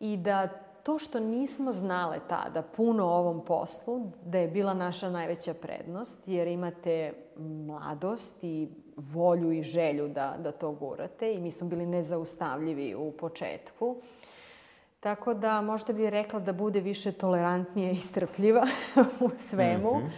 i 0.00 0.16
da 0.16 0.48
to 0.88 0.98
što 0.98 1.20
nismo 1.20 1.72
znale 1.72 2.18
tada 2.28 2.62
puno 2.62 3.04
o 3.06 3.18
ovom 3.18 3.44
poslu, 3.44 4.12
da 4.24 4.38
je 4.38 4.48
bila 4.48 4.74
naša 4.74 5.10
najveća 5.10 5.54
prednost, 5.54 6.18
jer 6.26 6.46
imate 6.46 7.12
mladost 7.36 8.44
i 8.44 8.68
volju 8.96 9.52
i 9.52 9.62
želju 9.62 10.08
da, 10.08 10.36
da 10.38 10.52
to 10.52 10.72
gurate 10.72 11.32
i 11.32 11.40
mi 11.40 11.50
smo 11.50 11.68
bili 11.68 11.86
nezaustavljivi 11.86 12.94
u 12.94 13.12
početku. 13.12 13.96
Tako 15.00 15.34
da 15.34 15.60
možda 15.62 15.92
bih 15.92 16.08
rekla 16.08 16.40
da 16.40 16.52
bude 16.52 16.80
više 16.80 17.12
tolerantnija 17.12 17.90
i 17.90 17.96
strpljiva 17.96 18.66
u 19.26 19.30
svemu. 19.34 19.94
Mm 19.94 20.02
-hmm. 20.02 20.10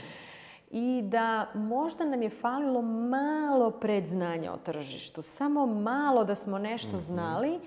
I 0.70 1.02
da 1.02 1.46
možda 1.54 2.04
nam 2.04 2.22
je 2.22 2.30
falilo 2.30 2.82
malo 2.82 3.70
predznanja 3.70 4.52
o 4.52 4.56
tržištu. 4.56 5.22
Samo 5.22 5.66
malo 5.66 6.24
da 6.24 6.34
smo 6.34 6.58
nešto 6.58 6.96
mm 6.96 7.00
-hmm. 7.00 7.04
znali. 7.04 7.60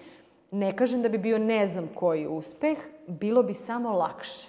Ne 0.53 0.75
kažem 0.75 1.01
da 1.01 1.09
bi 1.09 1.17
bio 1.17 1.37
ne 1.37 1.67
znam 1.67 1.89
koji 1.95 2.27
uspeh, 2.27 2.77
bilo 3.07 3.43
bi 3.43 3.53
samo 3.53 3.91
lakše. 3.91 4.47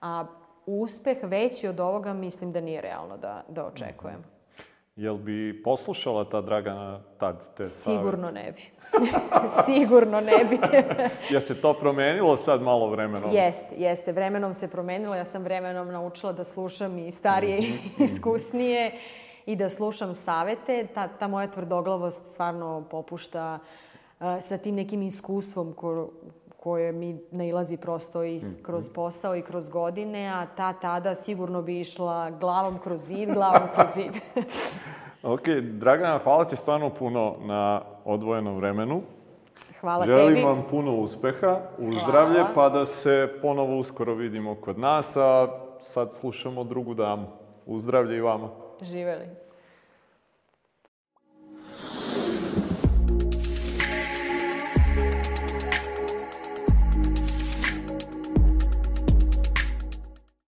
A 0.00 0.24
uspeh 0.66 1.18
veći 1.22 1.68
od 1.68 1.80
ovoga 1.80 2.12
mislim 2.12 2.52
da 2.52 2.60
nije 2.60 2.80
realno 2.80 3.16
da, 3.16 3.44
da 3.48 3.66
očekujem. 3.66 4.16
Mm 4.16 4.22
-hmm. 4.22 4.62
Jel 4.96 5.16
bi 5.16 5.62
poslušala 5.62 6.24
ta 6.24 6.40
Dragana 6.40 7.00
tad 7.18 7.54
te 7.56 7.64
savjeti? 7.64 8.04
Sigurno 8.04 8.30
ne 8.30 8.52
bi. 8.52 8.62
Sigurno 9.66 10.20
ne 10.20 10.44
bi. 10.50 10.58
je 11.34 11.40
se 11.40 11.60
to 11.60 11.74
promenilo 11.74 12.36
sad 12.36 12.62
malo 12.62 12.90
vremenom? 12.90 13.30
Jeste, 13.32 13.74
jeste. 13.76 14.12
Vremenom 14.12 14.54
se 14.54 14.68
promenilo. 14.68 15.14
Ja 15.14 15.24
sam 15.24 15.42
vremenom 15.42 15.88
naučila 15.88 16.32
da 16.32 16.44
slušam 16.44 16.98
i 16.98 17.10
starije 17.10 17.58
i 17.58 17.68
mhm. 17.68 18.02
iskusnije 18.02 18.92
i 19.46 19.56
da 19.56 19.68
slušam 19.68 20.14
savete. 20.14 20.86
Ta, 20.94 21.08
ta 21.08 21.28
moja 21.28 21.50
tvrdoglavost 21.50 22.32
stvarno 22.32 22.84
popušta 22.90 23.58
uh, 23.62 23.83
sa 24.40 24.58
tim 24.58 24.74
nekim 24.74 25.02
iskustvom 25.02 25.72
ko, 25.72 26.10
koje 26.64 26.92
mi 26.92 27.18
nailazi 27.30 27.76
prosto 27.76 28.24
i 28.24 28.36
mhm. 28.36 28.62
kroz 28.62 28.88
posao 28.88 29.36
i 29.36 29.42
kroz 29.42 29.68
godine, 29.68 30.28
a 30.28 30.46
ta 30.56 30.72
tada 30.72 31.14
sigurno 31.14 31.62
bi 31.62 31.80
išla 31.80 32.30
glavom 32.30 32.78
kroz 32.78 33.00
zid, 33.00 33.32
glavom 33.32 33.68
kroz 33.74 33.88
zid. 33.94 34.12
ok, 35.34 35.48
Dragana, 35.62 36.18
hvala 36.18 36.44
ti 36.44 36.56
stvarno 36.56 36.90
puno 36.90 37.36
na 37.40 37.80
odvojenom 38.04 38.56
vremenu. 38.56 39.02
Hvala 39.80 40.06
Želim 40.06 40.20
tebi. 40.20 40.30
Želim 40.30 40.48
vam 40.48 40.66
puno 40.70 40.96
uspeha, 40.96 41.60
u 41.78 41.92
zdravlje, 41.92 42.44
pa 42.54 42.68
da 42.68 42.86
se 42.86 43.28
ponovo 43.42 43.78
uskoro 43.78 44.14
vidimo 44.14 44.54
kod 44.54 44.78
nas, 44.78 45.16
a 45.16 45.48
sad 45.82 46.14
slušamo 46.14 46.64
drugu 46.64 46.94
damu. 46.94 47.26
Uzdravlje 47.66 48.16
i 48.16 48.20
vama. 48.20 48.48
Živeli. 48.82 49.43